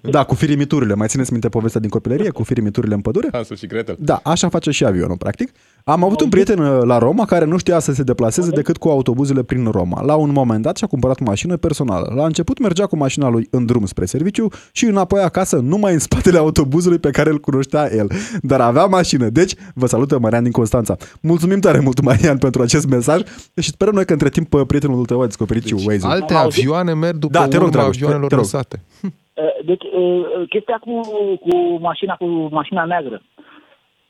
Da, 0.03 0.25
cu 0.25 0.35
firimiturile. 0.35 0.95
Mai 0.95 1.07
țineți 1.09 1.33
minte 1.33 1.49
povestea 1.49 1.81
din 1.81 1.91
copilărie 1.91 2.31
cu 2.31 2.43
firimiturile 2.43 2.95
în 2.95 3.01
pădure? 3.01 3.29
Hansul 3.33 3.57
și 3.57 3.67
Gretel. 3.67 3.97
Da, 3.99 4.21
așa 4.25 4.49
face 4.49 4.71
și 4.71 4.85
avionul, 4.85 5.17
practic. 5.17 5.51
Am 5.85 6.05
avut 6.05 6.21
un 6.21 6.29
prieten 6.29 6.59
uh, 6.59 6.83
la 6.85 6.99
Roma 6.99 7.25
care 7.25 7.45
nu 7.45 7.59
știa 7.59 7.79
să 7.79 7.93
se 7.93 8.03
deplaseze 8.03 8.51
decât 8.51 8.77
cu 8.77 8.89
autobuzele 8.89 9.43
prin 9.43 9.67
Roma. 9.71 10.03
La 10.03 10.15
un 10.15 10.33
moment 10.33 10.63
dat 10.63 10.77
și-a 10.77 10.87
cumpărat 10.87 11.19
mașină 11.21 11.57
personală. 11.57 12.13
La 12.17 12.25
început 12.25 12.59
mergea 12.59 12.87
cu 12.87 12.97
mașina 12.97 13.29
lui 13.29 13.47
în 13.51 13.67
drum 13.67 13.87
spre 13.87 14.05
serviciu 14.05 14.49
și 14.73 14.85
înapoi 14.85 15.21
acasă, 15.23 15.57
numai 15.57 15.93
în 15.93 15.99
spatele 15.99 16.39
autobuzului 16.39 16.99
pe 16.99 17.11
care 17.11 17.31
îl 17.31 17.39
cunoștea 17.41 17.95
el. 17.95 18.11
Dar 18.43 18.61
avea 18.61 18.85
mașină. 18.85 19.29
Deci, 19.29 19.55
vă 19.75 19.87
salută 19.87 20.19
Marian 20.19 20.43
din 20.43 20.53
Constanța. 20.53 20.97
Mulțumim 21.21 21.61
tare 21.61 21.79
mult, 21.79 22.01
Marian, 22.01 22.39
pentru 22.39 22.63
acest 22.63 22.87
mesaj 22.87 23.21
și 23.61 23.69
sperăm 23.71 23.95
noi 23.95 24.05
că 24.05 24.13
între 24.13 24.29
timp 24.29 24.53
uh, 24.55 24.67
prietenul 24.67 25.05
tău 25.05 25.21
a 25.21 25.25
descoperit 25.27 25.65
și 25.65 25.73
Waze-ul. 25.75 26.11
Alte 26.13 26.35
Am 26.35 26.41
auzit. 26.43 26.59
avioane 26.63 26.95
merg 26.95 27.17
după 27.17 27.33
Da, 27.39 27.49
te 27.49 27.57
rog, 27.57 27.67
urma 27.67 27.71
Dragoș, 27.71 27.97
te- 27.97 28.03
avioanelor 28.05 28.29
te 28.29 28.35
rog. 28.35 28.45
lăsate. 28.45 28.83
Uh, 29.43 29.65
Deci, 29.65 29.83
uh, 29.85 30.49
chestia 30.49 30.79
cu, 30.81 31.01
cu 31.45 31.79
mașina 31.81 32.15
cu 32.17 32.27
mașina 32.51 32.85
neagră. 32.85 33.23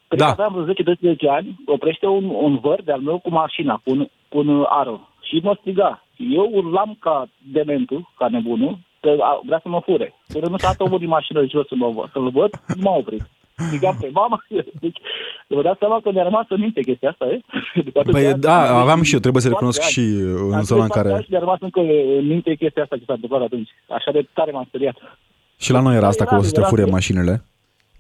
Cred 0.09 0.21
Da. 0.21 0.25
că 0.25 0.31
aveam 0.43 0.53
vreo 0.65 0.95
10-12 1.15 1.17
ani, 1.29 1.57
oprește 1.67 2.07
un, 2.07 2.25
un 2.25 2.59
văr 2.59 2.83
de-al 2.83 3.01
meu 3.01 3.19
cu 3.19 3.31
mașina, 3.31 3.81
cu 3.85 3.91
un, 3.91 4.09
cu 4.29 4.39
un 4.39 4.65
aro. 4.69 5.01
Și 5.23 5.41
mă 5.43 5.57
striga. 5.61 6.03
Eu 6.17 6.51
urlam 6.53 6.97
ca 7.01 7.27
dementul, 7.53 8.09
ca 8.19 8.29
nebunul, 8.29 8.79
că 9.01 9.17
a- 9.21 9.41
vrea 9.45 9.59
să 9.63 9.69
mă 9.69 9.81
fure. 9.85 10.15
Până 10.33 10.47
nu 10.49 10.57
s-a 10.57 10.67
dat 10.69 10.87
omul 10.87 10.99
din 10.99 11.09
mașină 11.09 11.45
jos 11.47 11.67
să 11.67 11.75
mă, 11.77 11.89
văd- 11.93 12.13
să-l 12.13 12.31
văd, 12.31 12.51
nu 12.77 12.83
m-a 12.83 12.97
oprit. 12.97 13.23
Strigam 13.67 13.97
pe 14.01 14.09
mama. 14.13 14.45
Deci, 14.85 14.99
vă 15.47 15.63
dați 15.63 15.79
seama 15.79 16.01
că 16.03 16.11
mi-a 16.13 16.23
rămas 16.23 16.47
în 16.49 16.61
minte 16.61 16.81
chestia 16.83 17.11
asta, 17.11 17.25
e? 17.27 17.41
După 17.89 17.99
atâția 17.99 18.19
Păi 18.21 18.27
ani, 18.33 18.41
da, 18.41 18.57
am 18.71 18.77
aveam 18.77 18.99
zis, 18.99 19.07
și 19.09 19.15
eu, 19.15 19.21
trebuie 19.21 19.43
să 19.43 19.49
foarte 19.49 19.65
recunosc 19.65 19.83
ani. 19.83 19.93
și 19.95 20.05
uh, 20.23 20.49
în 20.51 20.59
Am 20.61 20.63
zona 20.71 20.83
în 20.85 20.89
trăit 20.89 21.07
care... 21.07 21.23
Și 21.23 21.31
mi-a 21.31 21.39
rămas 21.47 21.59
încă 21.61 21.81
în 21.81 22.27
minte 22.27 22.55
chestia 22.55 22.83
asta 22.83 22.97
ce 22.97 23.05
s-a 23.07 23.13
întâmplat 23.19 23.43
atunci. 23.43 23.71
Așa 23.89 24.11
de 24.11 24.27
tare 24.33 24.51
m-am 24.51 24.65
speriat. 24.69 24.97
Și 25.59 25.73
la 25.73 25.81
noi 25.81 25.97
era 25.97 26.07
asta 26.07 26.25
cu 26.25 26.35
o 26.35 26.43
să 26.43 26.53
te 26.53 26.59
Era- 26.59 26.69
fure 26.69 26.83
era- 26.83 26.91
mașinile. 26.91 27.45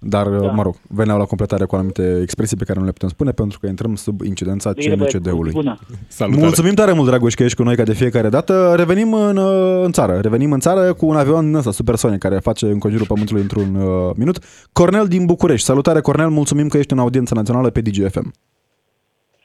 Dar, 0.01 0.27
Da. 0.29 0.51
mă 0.51 0.63
rog, 0.63 0.75
veneau 0.89 1.19
la 1.19 1.25
completare 1.25 1.65
cu 1.65 1.75
anumite 1.77 2.19
expresii 2.23 2.57
pe 2.57 2.65
care 2.65 2.79
nu 2.79 2.85
le 2.85 2.91
putem 2.93 3.09
spune 3.09 3.31
pentru 3.31 3.59
că 3.59 3.67
intrăm 3.67 3.95
sub 3.95 4.21
incidența 4.21 4.73
Bine, 4.73 4.95
băieți, 4.95 5.17
CNCD-ului. 5.17 5.53
bună. 5.53 5.79
Salutare. 6.09 6.43
Mulțumim 6.45 6.75
tare 6.75 6.93
mult, 6.93 7.07
Dragoș, 7.09 7.35
că 7.35 7.43
ești 7.43 7.57
cu 7.57 7.63
noi 7.63 7.77
ca 7.77 7.83
de 7.83 7.93
fiecare 7.93 8.29
dată. 8.29 8.75
Revenim 8.77 9.13
în, 9.13 9.37
uh, 9.37 9.85
în 9.85 9.93
țară. 9.93 10.19
Revenim 10.21 10.53
în 10.53 10.61
țară 10.61 10.93
cu 10.95 11.07
un 11.07 11.17
avion 11.17 11.45
din 11.45 11.55
ăsta, 11.55 11.71
supersonic, 11.71 12.19
care 12.19 12.39
face 12.39 12.67
înconjurul 12.67 13.07
Pământului 13.07 13.43
într-un 13.43 13.75
uh, 13.75 14.11
minut. 14.17 14.39
Cornel 14.73 15.07
din 15.07 15.27
București. 15.27 15.67
Salutare, 15.67 16.01
Cornel. 16.01 16.29
Mulțumim 16.29 16.69
că 16.69 16.77
ești 16.79 16.93
în 16.93 16.99
audiență 16.99 17.35
națională 17.35 17.71
pe 17.71 17.81
DGFM. 17.81 18.33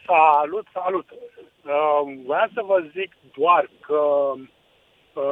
Salut, 0.08 0.66
salut! 0.74 1.06
Uh, 1.12 2.02
Vreau 2.28 2.48
să 2.54 2.62
vă 2.72 2.78
zic 2.98 3.12
doar 3.38 3.64
că 3.88 4.00
uh, 4.36 4.40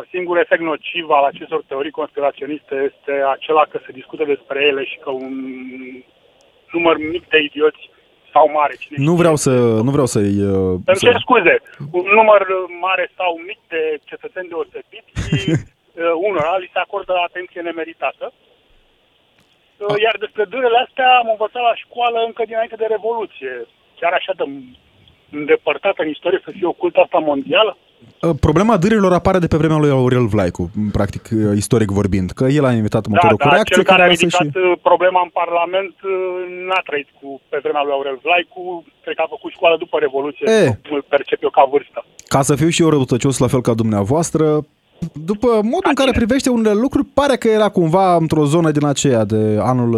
singurul 0.10 0.42
efect 0.42 0.62
nociv 0.62 1.10
al 1.10 1.24
acestor 1.24 1.64
teorii 1.68 1.92
conspiraționiste 1.92 2.76
este 2.90 3.14
acela 3.36 3.64
că 3.70 3.80
se 3.86 3.92
discută 3.92 4.24
despre 4.24 4.60
ele 4.64 4.84
și 4.84 4.98
că 5.04 5.10
un 5.10 5.34
număr 6.72 6.98
mic 6.98 7.28
de 7.28 7.40
idioți 7.40 7.90
sau 8.34 8.52
mare, 8.52 8.76
cine 8.80 8.96
Nu 8.98 9.04
știe, 9.04 9.22
vreau 9.22 9.36
să 9.36 9.52
nu 9.88 9.92
vreau 9.96 10.06
să-i... 10.06 10.36
Uh, 10.54 10.80
Îmi 10.92 11.04
cer 11.06 11.16
scuze, 11.26 11.56
un 11.92 12.08
număr 12.20 12.42
mare 12.88 13.06
sau 13.18 13.32
mic 13.50 13.60
de 13.68 13.82
cetățeni 14.04 14.52
deosebiți 14.52 15.10
și 15.28 15.40
uh, 15.52 16.12
unora 16.28 16.58
li 16.58 16.74
se 16.74 16.80
acordă 16.80 17.14
atenție 17.28 17.62
nemeritată. 17.62 18.26
Uh, 19.78 19.96
Iar 20.06 20.16
despre 20.20 20.44
dârele 20.44 20.78
astea 20.86 21.10
am 21.22 21.28
învățat 21.30 21.64
la 21.70 21.76
școală 21.84 22.18
încă 22.26 22.44
dinainte 22.46 22.76
de 22.76 22.86
Revoluție. 22.96 23.54
Chiar 24.00 24.14
așa 24.14 24.34
de 24.40 24.46
îndepărtată 25.38 26.02
în 26.02 26.10
istorie 26.10 26.42
să 26.44 26.52
fie 26.52 26.68
ocultă 26.68 27.00
asta 27.00 27.18
mondială? 27.18 27.78
Uh, 27.78 27.91
Problema 28.48 28.78
dârilor 28.78 29.14
apare 29.14 29.40
de 29.40 29.48
pe 29.48 29.58
vremea 29.58 29.78
lui 29.78 29.90
Aurel 29.90 30.26
Vlaicu, 30.26 30.72
practic, 30.92 31.24
uh, 31.32 31.56
istoric 31.56 31.90
vorbind, 32.00 32.30
că 32.32 32.46
el 32.58 32.66
a 32.66 32.72
invitat 32.72 33.04
Da, 33.08 33.10
motorul 33.14 33.38
cu 33.38 33.44
dar 33.44 33.54
reacție 33.54 33.76
cel 33.76 33.84
care 33.92 34.02
a 34.02 34.08
lasă 34.08 34.20
ridicat 34.22 34.48
și... 34.48 34.80
problema 34.90 35.22
în 35.24 35.32
Parlament 35.42 35.96
uh, 36.04 36.12
n-a 36.68 36.82
trăit 36.86 37.10
cu, 37.20 37.42
pe 37.50 37.58
vremea 37.64 37.84
lui 37.84 37.96
Aurel 37.98 38.20
Vlaicu, 38.24 38.86
cred 39.04 39.16
că 39.16 39.24
a 39.26 39.34
făcut 39.36 39.52
școală 39.52 39.76
după 39.84 39.96
Revoluție, 40.06 40.46
E. 40.52 40.80
îl 40.96 41.06
percep 41.14 41.40
eu 41.44 41.50
ca 41.50 41.64
vârstă. 41.72 42.00
Ca 42.34 42.42
să 42.42 42.56
fiu 42.56 42.70
și 42.76 42.82
eu 42.82 42.90
răutăcios 42.90 43.38
la 43.38 43.48
fel 43.54 43.62
ca 43.62 43.74
dumneavoastră, 43.74 44.44
după 45.32 45.48
modul 45.74 45.92
în 45.94 46.00
care 46.02 46.12
privește 46.22 46.50
unele 46.50 46.74
lucruri, 46.74 47.08
pare 47.20 47.36
că 47.42 47.48
era 47.48 47.70
cumva 47.70 48.16
într-o 48.16 48.46
zonă 48.54 48.70
din 48.72 48.86
aceea 48.86 49.24
de 49.34 49.42
anul... 49.72 49.92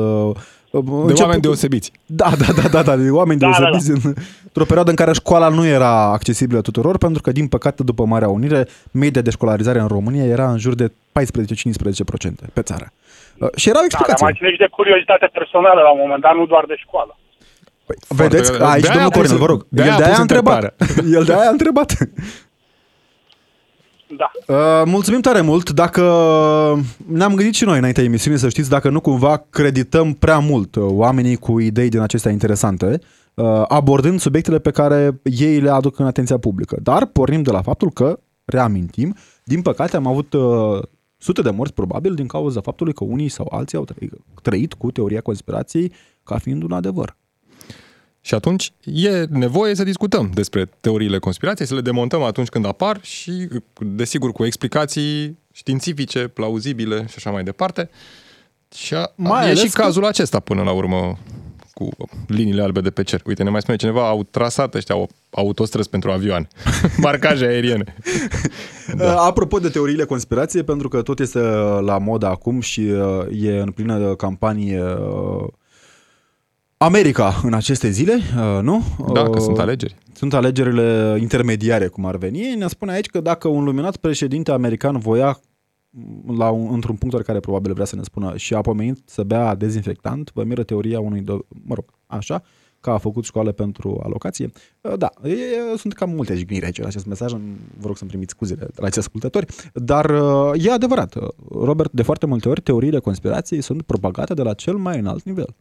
uh, 0.78 1.06
De 1.14 1.22
oameni 1.22 1.42
deosebiți. 1.42 1.92
Da, 2.06 2.30
da, 2.38 2.54
da, 2.62 2.68
da, 2.68 2.82
da, 2.84 2.96
de 2.96 3.10
oameni 3.10 3.40
Da, 3.40 3.50
da, 3.60 3.70
deosebiți 3.70 4.06
în- 4.06 4.14
într-o 4.44 4.64
perioadă 4.66 4.90
în 4.90 4.96
care 4.96 5.14
școala 5.14 5.48
nu 5.50 5.66
era 5.66 6.12
accesibilă 6.12 6.62
tuturor, 6.62 6.98
pentru 6.98 7.22
că, 7.22 7.32
din 7.32 7.48
păcate, 7.48 7.84
după 7.84 8.06
Marea 8.06 8.30
Unire, 8.30 8.68
media 8.92 9.22
de 9.22 9.30
școlarizare 9.30 9.80
în 9.80 9.88
România 9.88 10.24
era 10.24 10.52
în 10.52 10.58
jur 10.58 10.76
de 10.76 10.92
14-15% 11.12 12.50
pe 12.54 12.62
țară. 12.62 12.92
Uh, 13.38 13.48
Și 13.56 13.70
era 13.70 13.78
o 13.80 13.82
Da, 13.82 13.88
dar 13.88 14.00
explicație. 14.00 14.26
mai 14.26 14.34
ține 14.38 14.50
și 14.52 14.58
de 14.58 14.68
curiozitate 14.72 15.30
personală 15.34 15.82
la 15.82 15.92
un 15.92 16.00
moment 16.02 16.22
dat, 16.22 16.36
nu 16.36 16.46
doar 16.46 16.64
de 16.68 16.76
școală. 16.78 17.18
Păi, 17.86 17.96
Vedeți, 18.08 18.50
Foarte- 18.50 18.74
aici, 18.74 18.82
de-aia 18.84 18.94
domnul 19.00 19.12
a 19.12 19.18
pus- 19.18 19.22
Cornel, 19.30 19.38
vă 19.46 19.46
rog, 19.54 19.66
de-aia 19.70 19.90
el 19.92 19.96
a 19.96 20.00
de-aia 20.02 20.12
pus 20.14 20.20
a 20.20 20.26
întrebat. 20.28 20.62
întrebarea. 20.78 21.18
El 21.20 21.24
de-aia 21.30 21.48
a 21.48 21.56
întrebat. 21.58 21.90
Da. 24.18 24.32
Uh, 24.48 24.84
mulțumim 24.86 25.22
tare 25.22 25.42
mult. 25.42 25.70
Dacă 25.70 26.02
ne-am 27.08 27.36
gândit 27.36 27.54
și 27.54 27.66
noi 27.66 27.78
înaintea 27.78 28.04
emisiunii, 28.04 28.40
să 28.40 28.50
știți, 28.50 28.70
dacă 28.70 28.90
nu 28.90 29.00
cumva 29.00 29.46
credităm 29.50 30.14
prea 30.14 30.40
mult 30.40 30.76
uh, 30.76 30.84
oamenii 30.88 31.36
cu 31.36 31.60
idei 31.60 31.90
din 31.90 32.00
acestea 32.00 32.32
interesante, 32.32 33.00
uh, 33.34 33.64
abordând 33.68 34.20
subiectele 34.20 34.60
pe 34.60 34.72
care 34.72 35.22
ei 35.24 35.60
le 35.60 35.70
aduc 35.70 36.00
în 36.00 36.06
atenția 36.06 36.38
publică. 36.38 36.78
Dar 36.84 37.06
pornim 37.06 37.42
de 37.42 37.52
la 37.52 37.62
faptul 37.62 37.92
că, 37.92 38.20
reamintim, 38.46 39.16
din 39.44 39.62
păcate 39.62 39.96
am 39.96 40.08
avut 40.08 40.34
uh, 40.34 40.82
sute 41.18 41.42
de 41.42 41.50
morți 41.50 41.74
probabil 41.74 42.14
din 42.14 42.28
cauza 42.28 42.62
faptului 42.62 42.94
că 42.94 43.04
unii 43.04 43.30
sau 43.30 43.48
alții 43.52 43.78
au 43.78 43.84
trăit, 43.84 44.14
trăit 44.42 44.74
cu 44.74 44.92
teoria 44.92 45.22
conspirației 45.22 45.94
ca 46.24 46.38
fiind 46.38 46.64
un 46.64 46.72
adevăr. 46.72 47.16
Și 48.26 48.34
atunci 48.34 48.72
e 48.84 49.26
nevoie 49.30 49.76
să 49.76 49.84
discutăm 49.84 50.32
despre 50.34 50.70
teoriile 50.82 51.20
conspirației, 51.20 51.68
să 51.68 51.74
le 51.74 51.82
demontăm 51.82 52.22
atunci 52.22 52.48
când 52.48 52.66
apar 52.66 53.00
și, 53.02 53.48
desigur, 53.80 54.32
cu 54.32 54.46
explicații 54.46 55.38
științifice, 55.52 56.28
plauzibile 56.28 57.06
și 57.08 57.14
așa 57.18 57.32
mai 57.32 57.44
departe. 57.44 57.90
Și 58.76 58.94
a, 58.94 59.12
Mai 59.16 59.42
e 59.42 59.46
ales 59.46 59.60
și 59.60 59.70
că- 59.70 59.82
cazul 59.82 60.06
acesta 60.06 60.40
până 60.40 60.62
la 60.64 60.72
urmă 60.72 61.18
cu 61.74 61.90
liniile 62.28 62.62
albe 62.62 62.82
de 62.82 62.90
pe 62.90 63.04
cer. 63.04 63.22
Uite, 63.26 63.44
ne 63.44 63.50
mai 63.50 63.62
spune 63.62 63.78
cineva, 63.78 64.08
au 64.08 64.24
trasat 64.24 64.76
ăștia 64.76 64.96
au 64.96 65.10
autostrăzi 65.30 65.90
pentru 65.90 66.12
avioane, 66.12 66.48
marcaje 66.98 67.46
aeriene. 67.46 67.96
Da. 68.98 69.22
Apropo 69.22 69.60
de 69.60 69.70
teoriile 69.70 70.06
conspirației, 70.06 70.64
pentru 70.64 70.88
că 70.88 71.02
tot 71.02 71.20
este 71.20 71.40
uh, 71.40 71.80
la 71.82 71.98
modă 71.98 72.26
acum 72.28 72.60
și 72.60 72.80
uh, 72.80 73.26
e 73.42 73.60
în 73.60 73.72
plină 73.72 74.16
campanie 74.16 74.82
uh, 74.84 75.48
America 76.84 77.42
în 77.44 77.54
aceste 77.54 77.90
zile, 77.90 78.14
uh, 78.14 78.60
nu? 78.62 78.84
Da, 79.14 79.24
că 79.24 79.30
Uh, 79.30 79.42
sunt 79.42 79.60
alegeri. 79.60 79.96
Sunt 80.14 80.34
alegerile 80.34 81.18
intermediare, 81.22 81.88
cum 81.88 82.06
ar 82.06 82.18
veni. 82.18 82.56
Ne 82.56 82.68
spune 82.68 82.92
aici 82.92 83.06
că 83.06 83.22
dacă 83.22 83.48
un 83.48 83.64
luminat 83.64 83.98
președinte 83.98 84.52
american 84.52 84.98
voia 85.00 85.40
la 86.38 86.50
un, 86.50 86.70
într-un 86.74 86.96
punct 86.96 87.26
care 87.26 87.40
probabil 87.40 87.74
vrea 87.74 87.86
să 87.86 87.96
ne 87.96 88.04
spună 88.04 88.34
și 88.36 88.54
a 88.54 88.62
pomenit 88.62 88.98
să 89.06 89.24
bea 89.24 89.56
dezinfectant, 89.56 90.32
vă 90.34 90.44
miră 90.44 90.64
teoria 90.64 91.00
unui, 91.00 91.22
do- 91.22 91.48
mă 91.66 91.74
rog, 91.74 91.86
așa, 92.08 92.44
că 92.80 92.90
a 92.90 92.98
făcut 92.98 93.24
școală 93.24 93.52
pentru 93.52 94.02
alocație. 94.04 94.52
Uh, 94.82 94.98
Da, 94.98 95.10
e, 95.24 95.78
sunt 95.78 95.94
cam 95.94 96.10
multe 96.10 96.36
jigniri 96.36 96.66
aici 96.66 96.80
în 96.80 96.86
acest 96.86 97.06
mesaj, 97.06 97.32
vă 97.78 97.88
rog 97.88 97.98
să-mi 97.98 98.10
primiți 98.10 98.34
scuzele 98.34 98.66
de 98.66 98.72
la 98.76 98.86
acei 98.86 99.02
ascultători, 99.02 99.46
dar 99.74 100.10
uh, 100.10 100.66
e 100.66 100.72
adevărat, 100.72 101.16
uh, 101.16 101.28
Robert, 101.52 101.92
de 101.92 102.02
foarte 102.02 102.26
multe 102.26 102.50
ori 102.50 102.62
teoriile 102.62 103.00
conspirației 103.00 103.62
sunt 103.62 103.82
propagate 103.82 104.34
de 104.34 104.42
la 104.42 104.54
cel 104.54 104.76
mai 104.76 105.00
înalt 105.00 105.24
nivel. 105.24 105.56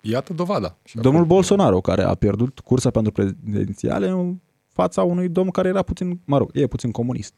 Iată 0.00 0.32
dovada. 0.32 0.76
Și 0.84 0.96
Domnul 0.96 1.24
Bolsonaro, 1.24 1.80
care 1.80 2.02
a 2.02 2.14
pierdut 2.14 2.60
cursa 2.60 2.90
pentru 2.90 3.12
prezidențiale 3.12 4.08
în 4.08 4.36
fața 4.72 5.02
unui 5.02 5.28
domn 5.28 5.50
care 5.50 5.68
era 5.68 5.82
puțin, 5.82 6.20
mă 6.24 6.38
rog, 6.38 6.50
e 6.52 6.66
puțin 6.66 6.90
comunist 6.90 7.34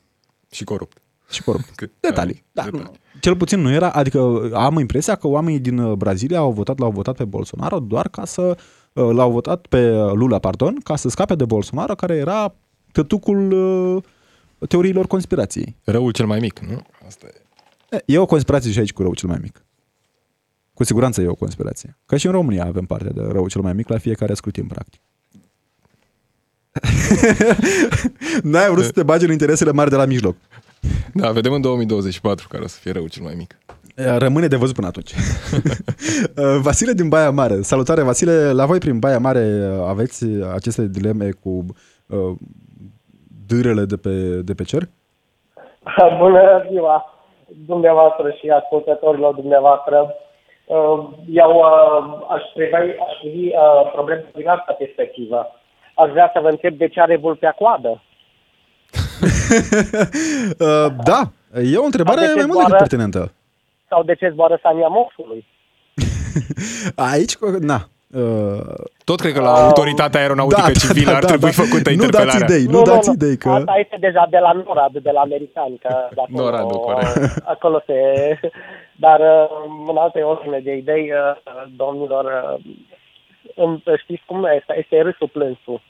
Și 0.51 0.64
corupt. 0.64 1.03
și 1.31 1.42
corupt. 1.42 1.64
Cât- 1.83 2.01
Detalii. 2.01 2.44
Da, 2.53 2.62
detalii. 2.62 2.85
nu. 2.87 2.92
Cel 3.20 3.37
puțin 3.37 3.61
nu 3.61 3.70
era, 3.72 3.90
adică 3.90 4.51
am 4.55 4.79
impresia 4.79 5.14
că 5.14 5.27
oamenii 5.29 5.61
din 5.61 5.79
uh, 5.79 5.92
Brazilia 5.96 6.38
au 6.38 6.53
votat, 6.53 6.79
l-au 6.79 6.90
votat 6.90 7.16
pe 7.16 7.25
Bolsonaro 7.25 7.79
doar 7.79 8.09
ca 8.09 8.25
să, 8.25 8.57
uh, 8.92 9.11
l-au 9.12 9.31
votat 9.31 9.66
pe 9.66 9.90
uh, 9.90 10.12
Lula, 10.12 10.38
pardon, 10.38 10.75
ca 10.85 10.96
să 10.96 11.09
scape 11.09 11.35
de 11.35 11.44
Bolsonaro, 11.44 11.94
care 11.94 12.14
era 12.16 12.55
tătucul 12.92 13.53
uh, 13.53 14.03
teoriilor 14.68 15.07
conspirației. 15.07 15.77
Răul 15.85 16.11
cel 16.12 16.27
mai 16.27 16.38
mic, 16.38 16.59
nu? 16.59 16.83
Asta 17.07 17.27
e. 17.27 17.40
E, 17.96 18.03
E 18.07 18.18
o 18.18 18.27
conspirație 18.27 18.70
și 18.70 18.79
aici 18.79 18.92
cu 18.92 19.03
rău 19.03 19.14
cel 19.14 19.29
mai 19.29 19.38
mic. 19.42 19.62
Cu 20.82 20.88
siguranță 20.88 21.20
e 21.20 21.28
o 21.28 21.34
conspirație. 21.34 21.96
Că 22.06 22.16
și 22.16 22.26
în 22.26 22.32
România 22.32 22.64
avem 22.66 22.84
parte 22.84 23.08
de 23.08 23.22
rău 23.32 23.48
cel 23.48 23.60
mai 23.60 23.72
mic 23.72 23.88
la 23.88 23.98
fiecare 23.98 24.34
scrutin, 24.34 24.66
practic. 24.66 25.00
N-ai 28.50 28.70
vrut 28.70 28.84
să 28.84 28.90
te 28.90 29.02
bagi 29.02 29.24
în 29.24 29.30
interesele 29.30 29.72
mari 29.72 29.90
de 29.90 29.96
la 29.96 30.04
mijloc. 30.04 30.36
Da, 31.14 31.30
vedem 31.30 31.52
în 31.52 31.60
2024 31.60 32.46
care 32.48 32.62
o 32.62 32.66
să 32.66 32.78
fie 32.80 32.92
răul 32.92 33.08
cel 33.08 33.22
mai 33.22 33.34
mic. 33.36 33.58
Rămâne 34.18 34.46
de 34.46 34.56
văzut 34.56 34.74
până 34.74 34.86
atunci. 34.86 35.14
Vasile 36.66 36.92
din 36.92 37.08
Baia 37.08 37.30
Mare. 37.30 37.60
Salutare, 37.60 38.02
Vasile. 38.02 38.52
La 38.52 38.66
voi 38.66 38.78
prin 38.78 38.98
Baia 38.98 39.18
Mare 39.18 39.76
aveți 39.86 40.24
aceste 40.54 40.86
dileme 40.86 41.30
cu 41.30 41.66
uh, 42.06 42.34
dârele 43.46 43.84
de 43.84 43.96
pe, 43.96 44.40
de 44.44 44.54
pe 44.54 44.62
cer? 44.62 44.88
Bună 46.22 46.66
ziua 46.70 47.04
dumneavoastră 47.66 48.30
și 48.30 48.48
ascultătorilor 48.48 49.34
dumneavoastră. 49.34 50.14
Uh, 50.64 51.09
Eu 51.29 51.51
uh, 51.57 52.27
aș 52.29 52.42
privi, 52.55 52.75
aș 52.75 53.14
privi 53.20 53.46
uh, 53.46 53.90
problema 53.92 54.22
din 54.35 54.48
altă 54.48 54.72
perspectivă. 54.79 55.46
Aș 55.94 56.11
vrea 56.11 56.31
să 56.35 56.40
vă 56.40 56.48
întreb 56.48 56.77
de 56.77 56.88
ce 56.88 57.01
are 57.01 57.16
vulpea 57.16 57.53
coadă. 57.53 58.03
Uh, 60.59 60.87
da, 61.05 61.20
e 61.62 61.77
o 61.77 61.85
întrebare 61.85 62.20
Aveți 62.20 62.37
mai 62.37 62.46
mult 62.46 62.57
decât 62.57 62.68
doar- 62.68 62.79
pertinentă. 62.79 63.33
Sau 63.88 64.03
de 64.03 64.14
ce 64.14 64.29
zboară 64.29 64.59
Sania 64.62 64.87
Moxului? 64.88 65.46
Aici, 67.12 67.37
na. 67.61 67.88
Uh, 69.02 69.08
Tot 69.10 69.20
cred 69.20 69.32
că 69.32 69.40
la 69.40 69.52
autoritatea 69.64 70.20
aeronautică 70.20 70.70
civilă 70.72 71.12
ar 71.12 71.24
trebui 71.24 71.52
făcută 71.52 71.90
Nu 71.90 71.96
dați 71.96 72.04
interpelarea. 72.04 72.46
idei, 72.56 72.64
nu, 72.74 72.82
dați 72.82 73.10
idei 73.10 73.36
că... 73.36 73.48
Asta 73.48 73.74
este 73.84 73.96
deja 74.00 74.26
de 74.30 74.38
la 74.38 74.52
NORAD, 74.52 74.92
de 75.02 75.10
la 75.10 75.20
americani. 75.20 75.78
Că 75.82 75.94
de 76.14 76.20
acolo, 76.26 76.42
NORAD-ul, 76.44 76.80
corect. 76.80 77.16
Acolo 77.54 77.82
se... 77.86 77.96
Dar 78.96 79.20
uh, 79.20 79.88
în 79.90 79.96
alte 79.96 80.20
ordine 80.20 80.60
de 80.64 80.72
idei, 80.76 81.10
uh, 81.12 81.62
domnilor, 81.76 82.24
uh, 82.24 82.64
îmi- 83.54 83.82
știți 84.02 84.22
cum 84.26 84.44
este? 84.58 84.72
Este 84.82 85.00
râsul 85.02 85.28
plânsul. 85.32 85.80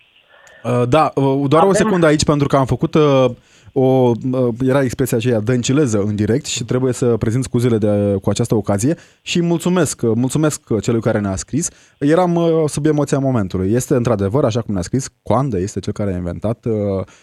Uh, 0.65 0.83
Da, 0.89 1.11
uh, 1.15 1.45
doar 1.49 1.63
o 1.63 1.67
Avem- 1.71 1.77
secundă 1.83 2.07
aici 2.07 2.25
pentru 2.25 2.47
că 2.49 2.57
am 2.57 2.67
făcut 2.67 2.95
uh, 2.95 3.25
o, 3.73 3.83
uh, 3.83 4.55
era 4.67 4.83
expresia 4.83 5.17
aceea 5.17 5.41
dăncileză 5.41 5.99
în 5.99 6.15
direct 6.17 6.47
și 6.47 6.65
trebuie 6.65 6.93
să 6.93 7.17
prezint 7.17 7.45
scuzele 7.45 7.79
de, 7.79 8.19
cu 8.23 8.31
această 8.31 8.55
ocazie 8.55 8.95
și 9.23 9.43
mulțumesc, 9.43 10.03
uh, 10.03 10.13
mulțumesc 10.15 10.81
celui 10.81 11.01
care 11.01 11.19
ne-a 11.19 11.37
scris. 11.37 11.95
Eram 11.99 12.35
uh, 12.35 12.65
sub 12.67 12.87
emoția 12.87 13.19
momentului. 13.19 13.73
Este 13.73 13.95
într-adevăr, 13.95 14.45
așa 14.45 14.61
cum 14.61 14.75
ne-a 14.75 14.83
scris, 14.83 15.09
Coanda 15.23 15.59
este 15.59 15.81
cel 15.81 15.93
care 15.93 16.13
a 16.13 16.17
inventat 16.17 16.65
uh, 16.65 16.73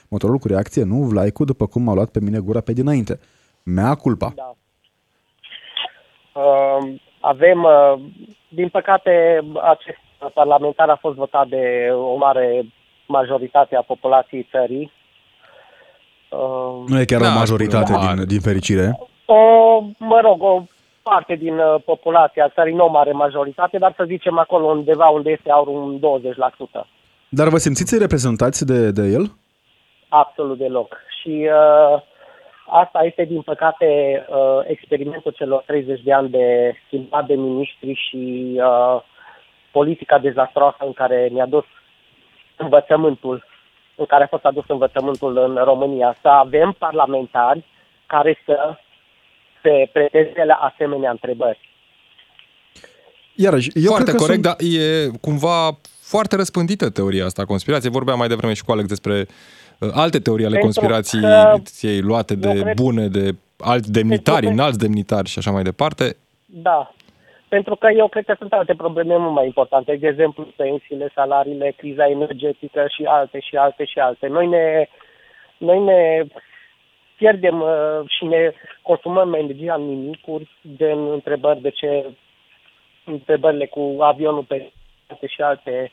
motorul 0.10 0.38
cu 0.38 0.48
reacție, 0.48 0.84
nu 0.84 0.96
Vlaicu, 0.96 1.44
după 1.44 1.68
cum 1.68 1.82
m-a 1.82 1.94
luat 1.94 2.10
pe 2.10 2.20
mine 2.20 2.40
gura 2.40 2.62
pe 2.62 2.74
dinainte. 2.74 3.20
Mea 3.64 3.96
culpa. 3.96 4.32
Da. 4.36 4.54
Uh, 6.42 6.94
avem, 7.20 7.64
uh, 7.64 8.02
din 8.50 8.70
păcate, 8.70 9.40
acest 9.62 9.98
parlamentar 10.34 10.90
a 10.90 10.96
fost 10.96 11.16
votat 11.16 11.48
de 11.48 11.90
o 11.92 12.16
mare 12.16 12.66
majoritate 13.08 13.76
a 13.76 13.82
populației 13.82 14.48
țării. 14.52 14.92
Uh, 16.30 16.84
Nu 16.88 17.00
e 17.00 17.06
chiar 17.06 17.22
Da, 17.22 17.28
o 17.28 17.38
majoritate 17.38 17.86
spune, 17.86 18.00
din, 18.00 18.08
mare. 18.08 18.26
din 18.26 18.40
fericire. 18.40 19.00
o, 19.26 19.36
mă 19.98 20.20
rog, 20.22 20.42
o 20.44 20.64
parte 21.02 21.36
din 21.36 21.58
uh, 21.58 21.76
populația 21.86 22.50
țării, 22.50 22.74
nu 22.74 22.86
o 22.86 22.90
mare 22.90 23.12
majoritate, 23.12 23.78
dar 23.78 23.94
să 23.98 24.04
zicem 24.08 24.38
acolo 24.38 24.66
undeva 24.66 25.08
unde 25.08 25.30
este 25.30 25.52
aur 25.52 25.68
un 25.68 26.00
20%. 26.00 26.88
Dar 27.30 27.48
vă 27.48 27.58
simțiți 27.58 27.98
reprezentați 27.98 28.66
de, 28.66 28.92
de 28.92 29.02
el? 29.02 29.32
Absolut 30.10 30.58
deloc. 30.58 30.98
Și 31.22 31.48
uh, 31.50 32.02
asta 32.68 33.04
este, 33.04 33.24
din 33.24 33.42
păcate, 33.42 33.86
uh, 34.30 34.60
experimentul 34.68 35.32
celor 35.32 35.64
30 35.66 36.02
de 36.02 36.14
ani 36.14 36.30
de 36.30 36.74
schimbat 36.86 37.26
de 37.26 37.34
miniștri 37.34 37.94
și 38.10 38.54
uh, 38.56 39.02
politica 39.72 40.18
dezastroasă 40.20 40.78
în 40.86 40.94
care 40.94 41.28
ne-a 41.34 41.46
dus 41.46 41.66
învățământul, 42.58 43.44
în 44.00 44.06
care 44.06 44.24
a 44.24 44.28
fost 44.28 44.44
adus 44.46 44.64
învățământul 44.68 45.38
în 45.38 45.64
România. 45.64 46.16
Să 46.22 46.28
avem 46.28 46.76
parlamentari 46.78 47.66
care 48.06 48.42
să 48.46 48.58
se 49.64 49.90
preteze 49.94 50.44
la 50.46 50.54
asemenea 50.54 51.12
întrebări. 51.12 51.60
Iarăși, 53.36 53.70
eu 53.74 53.84
foarte 53.86 54.04
cred 54.04 54.16
că 54.16 54.22
corect, 54.22 54.44
sunt... 54.46 54.58
dar 54.58 54.68
e 54.82 55.08
cumva 55.22 55.78
foarte 56.02 56.36
răspândită 56.36 56.90
teoria 56.90 57.26
asta 57.26 57.42
a 57.42 57.46
conspirației. 57.46 57.92
Vorbeam 57.92 58.18
mai 58.18 58.28
devreme 58.28 58.54
și 58.54 58.64
cu 58.64 58.72
Alex 58.72 58.88
despre 58.88 59.26
uh, 59.80 59.90
alte 59.94 60.20
teorii 60.20 60.46
ale 60.46 60.58
Pentru 60.58 60.82
conspirației 60.82 62.02
luate 62.02 62.36
de 62.36 62.50
eu 62.50 62.62
cred- 62.62 62.76
bune, 62.76 63.08
de 63.08 63.36
alți 63.58 63.92
demnitari, 63.92 64.32
Pentru 64.40 64.50
că- 64.56 64.62
înalți 64.62 64.78
demnitari 64.80 65.30
și 65.30 65.38
așa 65.40 65.52
mai 65.52 65.64
departe. 65.64 66.16
Da. 66.46 66.94
Pentru 67.50 67.76
că 67.76 67.88
eu 67.96 68.08
cred 68.08 68.26
că 68.26 68.36
sunt 68.38 68.54
alte 68.54 68.76
probleme 68.76 69.18
mult 69.18 69.34
mai 69.34 69.46
importante, 69.46 69.96
de 69.96 70.08
exemplu 70.08 70.48
pensiile, 70.56 71.12
salariile, 71.14 71.74
criza 71.78 72.08
energetică 72.08 72.86
și 72.88 73.04
alte 73.04 73.40
și 73.40 73.56
alte 73.56 73.86
și 73.86 74.00
alte. 74.00 74.28
Noi 74.28 74.48
ne, 74.48 74.88
noi 75.58 75.80
ne 75.80 76.24
pierdem 77.18 77.62
uh, 77.62 78.00
și 78.08 78.26
ne 78.26 78.52
consumăm 78.82 79.34
energia 79.34 79.74
în 79.74 79.82
nimicuri, 79.82 80.50
gen 80.76 81.12
întrebări 81.12 81.62
de 81.62 81.70
ce 81.70 82.06
întrebările 83.06 83.66
cu 83.66 83.98
avionul 84.00 84.44
pe 84.44 84.72
alte 85.08 85.28
și 85.28 85.42
alte. 85.42 85.92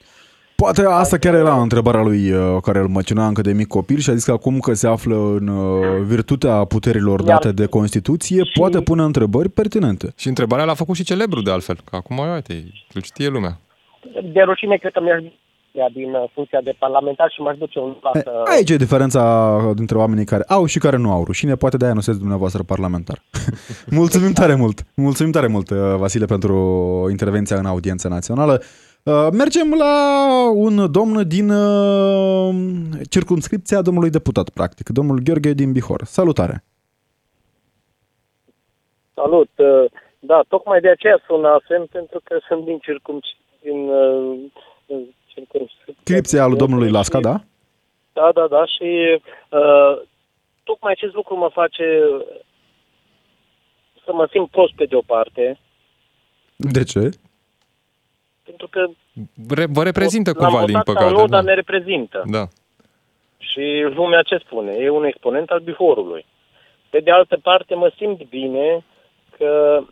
Poate 0.57 0.83
asta 0.89 1.17
chiar 1.19 1.35
era 1.35 1.61
întrebarea 1.61 2.03
lui 2.03 2.31
uh, 2.33 2.61
care 2.63 2.79
îl 2.79 2.89
măcina 2.89 3.27
încă 3.27 3.41
de 3.41 3.53
mic 3.53 3.67
copil 3.67 3.99
și 3.99 4.11
a 4.11 4.15
zis 4.15 4.25
că 4.25 4.31
acum 4.33 4.59
că 4.59 4.75
se 4.75 4.87
află 4.87 5.17
în 5.17 5.49
uh, 5.49 6.03
virtutea 6.07 6.65
puterilor 6.65 7.21
Iar- 7.21 7.27
date 7.27 7.53
de 7.53 7.67
Constituție, 7.67 8.43
și- 8.45 8.59
poate 8.59 8.81
pune 8.81 9.03
întrebări 9.03 9.49
pertinente. 9.49 10.13
Și 10.17 10.29
întrebarea 10.29 10.65
l-a 10.65 10.75
făcut 10.75 10.97
și 10.97 11.05
celebru 11.05 11.41
de 11.43 11.51
altfel, 11.51 11.77
că 11.85 11.97
acum, 11.97 12.19
uite, 12.35 12.65
îl 12.93 13.03
știe 13.03 13.29
lumea. 13.29 13.59
De 14.33 14.41
rușine, 14.41 14.77
cred 14.77 14.93
că 14.93 15.01
mi-aș 15.03 15.23
ia 15.73 15.89
din 15.93 16.11
uh, 16.15 16.31
funcția 16.35 16.61
de 16.65 16.75
parlamentar 16.79 17.31
și 17.35 17.41
m-aș 17.41 17.57
duce 17.57 17.79
un 17.79 17.91
E, 17.91 17.99
pas. 18.01 18.23
Aici 18.55 18.71
e 18.71 18.77
diferența 18.77 19.23
dintre 19.75 19.97
oamenii 19.97 20.25
care 20.25 20.45
au 20.49 20.67
și 20.67 20.79
care 20.79 20.97
nu 20.97 21.11
au 21.11 21.25
rușine, 21.25 21.55
poate 21.55 21.77
de-aia 21.77 21.95
nu 21.95 22.01
sunteți 22.01 22.23
dumneavoastră 22.23 22.63
parlamentar. 22.63 23.23
Mulțumim 24.01 24.33
tare 24.33 24.55
mult! 24.55 24.83
Mulțumim 24.95 25.33
tare 25.33 25.47
mult, 25.47 25.71
uh, 25.71 25.77
Vasile, 25.97 26.25
pentru 26.25 26.57
intervenția 27.11 27.57
în 27.57 27.67
audiența 27.67 28.09
națională. 28.09 28.63
Uh, 29.07 29.29
mergem 29.33 29.75
la 29.75 29.95
un 30.55 30.93
domn 30.93 31.29
din 31.29 31.51
uh, 31.51 32.55
circumscripția 33.11 33.83
domnului 33.83 34.11
deputat, 34.11 34.49
practic, 34.49 34.89
domnul 34.89 35.19
Gheorghe 35.25 35.53
din 35.53 35.73
Bihor. 35.73 36.05
Salutare! 36.05 36.65
Salut! 39.15 39.51
Uh, 39.57 39.91
Da, 40.21 40.45
tocmai 40.49 40.81
de 40.81 40.89
aceea 40.89 41.23
sunasem, 41.27 41.87
pentru 41.91 42.21
că 42.25 42.39
sunt 42.49 42.65
din 42.65 42.79
circum... 42.79 43.21
din 43.63 43.89
uh, 43.89 44.39
circumscripția. 45.27 46.03
Scripția 46.03 46.47
lui 46.47 46.59
domnului 46.59 46.91
Lasca, 46.91 47.21
da? 47.21 47.41
Da, 48.13 48.31
da, 48.35 48.47
da, 48.47 48.65
și 48.65 49.21
uh, 49.51 50.03
tocmai 50.65 50.93
acest 50.93 51.15
lucru 51.15 51.37
mă 51.37 51.51
face 51.53 51.85
să 54.05 54.13
mă 54.13 54.29
simt 54.31 54.51
prost 54.51 54.75
pe 54.75 54.85
de 54.85 54.97
o 54.97 55.01
parte, 55.07 55.59
De 56.57 56.85
ce? 56.85 57.11
Pentru 58.47 58.69
că 58.69 58.87
Re- 59.49 59.67
vă 59.73 59.83
reprezintă 59.83 60.33
l-am 60.35 60.51
cumva, 60.51 60.65
din 60.65 60.75
votat 60.75 60.85
sau 60.85 60.95
păcate. 60.95 61.13
nu, 61.13 61.27
dar 61.27 61.43
da. 61.43 61.49
ne 61.49 61.55
reprezintă. 61.55 62.23
da. 62.27 62.45
Și 63.39 63.65
lumea 63.95 64.23
ce 64.23 64.37
spune? 64.37 64.73
E 64.73 64.89
un 64.89 65.05
exponent 65.05 65.51
al 65.51 65.61
Bihorului. 65.61 66.25
Pe 66.91 66.99
de 67.01 67.11
altă 67.11 67.39
parte, 67.43 67.75
mă 67.75 67.93
simt 67.97 68.29
bine 68.29 68.85
că 69.39 69.83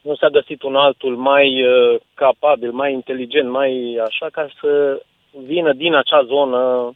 nu 0.00 0.14
s-a 0.14 0.28
găsit 0.28 0.62
un 0.62 0.76
altul 0.76 1.16
mai 1.16 1.62
uh, 1.62 2.00
capabil, 2.14 2.70
mai 2.70 2.92
inteligent, 2.92 3.50
mai 3.50 4.00
așa, 4.06 4.26
ca 4.32 4.48
să 4.60 5.02
vină 5.46 5.72
din 5.72 5.94
acea 5.94 6.22
zonă 6.22 6.92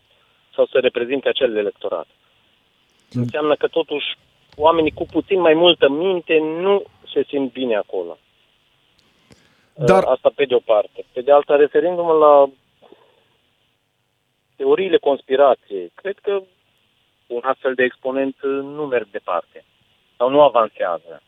sau 0.54 0.66
să 0.66 0.78
reprezinte 0.78 1.28
acel 1.28 1.56
electorat. 1.56 2.06
Înseamnă 3.12 3.54
că 3.54 3.66
totuși 3.66 4.06
oamenii 4.56 4.90
cu 4.90 5.06
puțin 5.12 5.40
mai 5.40 5.54
multă 5.54 5.88
minte 5.88 6.38
nu 6.38 6.82
se 7.12 7.24
simt 7.28 7.52
bine 7.52 7.74
acolo. 7.74 8.18
Dar- 9.74 10.02
Uh, 10.02 10.10
Asta 10.10 10.30
pe 10.34 10.44
de 10.44 10.54
o 10.54 10.58
parte. 10.58 11.04
Pe 11.12 11.20
de 11.20 11.32
alta, 11.32 11.56
referindu-mă 11.56 12.12
la 12.12 12.50
teoriile 14.56 14.98
conspirației, 14.98 15.92
cred 15.94 16.18
că 16.22 16.42
un 17.26 17.40
astfel 17.42 17.74
de 17.74 17.82
exponent 17.82 18.36
uh, 18.42 18.50
nu 18.50 18.86
merg 18.86 19.06
departe 19.10 19.64
sau 20.16 20.28
nu 20.30 20.40
avansează. 20.42 21.22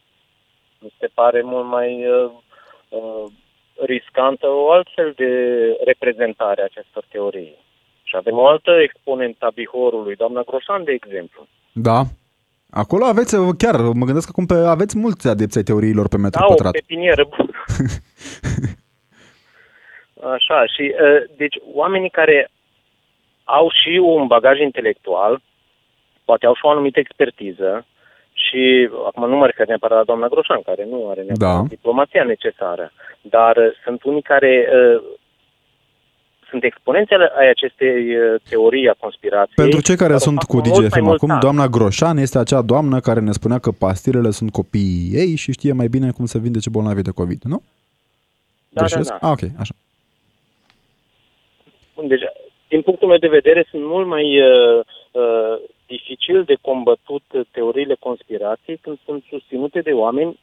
Mi 0.78 0.92
se 0.98 1.06
pare 1.14 1.42
mult 1.42 1.66
mai 1.66 2.06
uh, 2.10 2.30
uh, 2.88 3.24
riscantă 3.84 4.46
o 4.48 4.70
altfel 4.70 5.12
de 5.16 5.30
reprezentare 5.84 6.60
a 6.60 6.64
acestor 6.64 7.04
teorii. 7.08 7.56
Și 8.02 8.16
avem 8.16 8.38
o 8.38 8.46
altă 8.46 8.70
exponentă 8.70 9.44
a 9.46 9.50
Bihorului, 9.50 10.16
doamna 10.16 10.42
Groșan, 10.42 10.84
de 10.84 10.92
exemplu. 10.92 11.46
Da. 11.72 12.02
Acolo 12.82 13.04
aveți, 13.04 13.36
chiar, 13.58 13.76
mă 13.80 14.04
gândesc 14.04 14.28
acum 14.28 14.46
pe, 14.46 14.54
aveți 14.54 14.98
mulți 14.98 15.28
adepți 15.28 15.56
ai 15.58 15.62
teoriilor 15.64 16.08
pe 16.08 16.16
metru 16.16 16.40
Da, 16.40 16.46
o 16.46 16.48
pătrat. 16.48 16.72
pepinieră 16.72 17.24
bună. 17.36 17.50
Așa, 20.34 20.66
și 20.74 20.94
uh, 20.94 21.36
deci 21.36 21.56
oamenii 21.74 22.10
care 22.10 22.50
au 23.44 23.70
și 23.82 23.98
un 24.02 24.26
bagaj 24.26 24.58
intelectual, 24.60 25.40
poate 26.24 26.46
au 26.46 26.54
și 26.54 26.60
o 26.64 26.68
anumită 26.70 26.98
expertiză, 26.98 27.86
și 28.32 28.88
acum 29.06 29.28
nu 29.28 29.36
mă 29.36 29.46
refer 29.46 29.66
neapărat 29.66 29.98
la 29.98 30.04
doamna 30.04 30.28
Groșan, 30.28 30.62
care 30.62 30.84
nu 30.90 31.08
are 31.10 31.22
neapărat 31.22 31.56
Da. 31.62 31.62
diplomația 31.68 32.24
necesară, 32.24 32.92
dar 33.20 33.56
uh, 33.56 33.72
sunt 33.84 34.02
unii 34.02 34.22
care 34.22 34.68
uh, 34.68 35.02
sunt 36.48 36.64
exponenți 36.64 37.12
ale- 37.12 37.32
ai 37.38 37.48
acestei 37.48 38.16
uh, 38.16 38.40
teorii 38.48 38.88
a 38.88 38.94
conspirației. 38.98 39.54
Pentru 39.54 39.80
cei 39.80 39.96
care 39.96 40.08
dar 40.08 40.20
o 40.20 40.22
sunt 40.22 40.36
fac 40.36 40.46
cu 40.46 40.56
mult 40.56 40.68
mai 40.68 40.80
DGFM 40.80 41.04
mult 41.04 41.16
acum, 41.16 41.30
an. 41.30 41.40
doamna 41.40 41.66
Groșan 41.66 42.16
este 42.16 42.38
acea 42.38 42.62
doamnă 42.62 43.00
care 43.00 43.20
ne 43.20 43.32
spunea 43.32 43.58
că 43.58 43.70
pastilele 43.70 44.30
sunt 44.30 44.50
copiii 44.52 45.10
ei 45.12 45.36
și 45.36 45.52
știe 45.52 45.72
mai 45.72 45.88
bine 45.88 46.10
cum 46.10 46.24
să 46.26 46.38
vindece 46.38 46.70
bolnavii 46.70 47.02
de 47.02 47.10
COVID, 47.10 47.42
nu? 47.42 47.62
Da, 48.68 48.80
da, 48.80 48.86
Greșesc? 48.86 49.08
da. 49.08 49.28
Ah, 49.28 49.30
ok, 49.32 49.50
așa. 49.58 49.74
Bun, 51.94 52.06
Deci, 52.08 52.22
din 52.68 52.82
punctul 52.82 53.08
meu 53.08 53.18
de 53.18 53.28
vedere, 53.28 53.66
sunt 53.70 53.84
mult 53.84 54.06
mai 54.06 54.40
uh, 54.40 54.84
uh, 55.12 55.58
dificil 55.86 56.42
de 56.44 56.56
combătut 56.60 57.22
teoriile 57.50 57.96
conspirației 57.98 58.76
când 58.76 58.98
sunt 59.04 59.24
susținute 59.28 59.80
de 59.80 59.92
oameni 59.92 60.38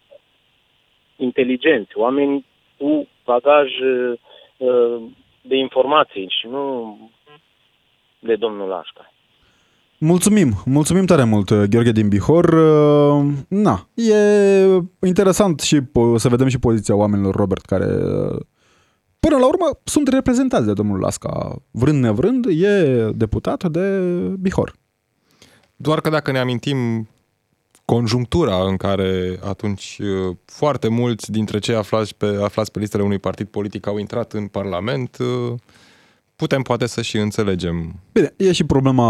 inteligenți, 1.15 1.97
oameni 1.97 2.45
cu 2.77 3.07
bagaj 3.25 3.69
uh, 3.79 4.13
uh, 4.57 5.01
de 5.43 5.55
informații 5.55 6.27
și 6.39 6.47
nu 6.47 6.97
de 8.19 8.35
domnul 8.35 8.67
Lașca. 8.67 9.13
Mulțumim, 9.97 10.53
mulțumim 10.65 11.05
tare 11.05 11.23
mult, 11.23 11.53
Gheorghe 11.53 11.91
din 11.91 12.07
Bihor. 12.09 12.45
Uh, 12.45 13.33
Na, 13.47 13.87
e 13.93 15.07
interesant 15.07 15.59
și 15.59 15.79
po- 15.79 16.15
să 16.15 16.29
vedem 16.29 16.47
și 16.47 16.59
poziția 16.59 16.95
oamenilor, 16.95 17.35
Robert, 17.35 17.65
care 17.65 17.85
uh, 17.85 18.39
până 19.19 19.37
la 19.37 19.47
urmă 19.47 19.65
sunt 19.83 20.07
reprezentați 20.07 20.65
de 20.65 20.73
domnul 20.73 20.99
Lasca. 20.99 21.55
Vrând 21.71 22.03
nevrând, 22.03 22.45
e 22.45 23.09
deputat 23.15 23.63
de 23.63 23.99
Bihor. 24.39 24.73
Doar 25.75 26.01
că 26.01 26.09
dacă 26.09 26.31
ne 26.31 26.39
amintim 26.39 27.07
conjunctura 27.85 28.63
în 28.63 28.77
care 28.77 29.39
atunci 29.43 29.99
uh, 30.01 30.35
foarte 30.45 30.87
mulți 30.87 31.31
dintre 31.31 31.59
cei 31.59 31.75
aflați 31.75 32.15
pe, 32.15 32.25
aflați 32.41 32.71
pe 32.71 32.79
listele 32.79 33.03
unui 33.03 33.19
partid 33.19 33.47
politic 33.47 33.87
au 33.87 33.97
intrat 33.97 34.33
în 34.33 34.47
Parlament, 34.47 35.17
uh, 35.17 35.53
putem 36.43 36.61
poate 36.61 36.85
să 36.85 37.01
și 37.01 37.17
înțelegem. 37.17 37.95
Bine, 38.11 38.33
e 38.37 38.51
și 38.51 38.63
problema 38.63 39.07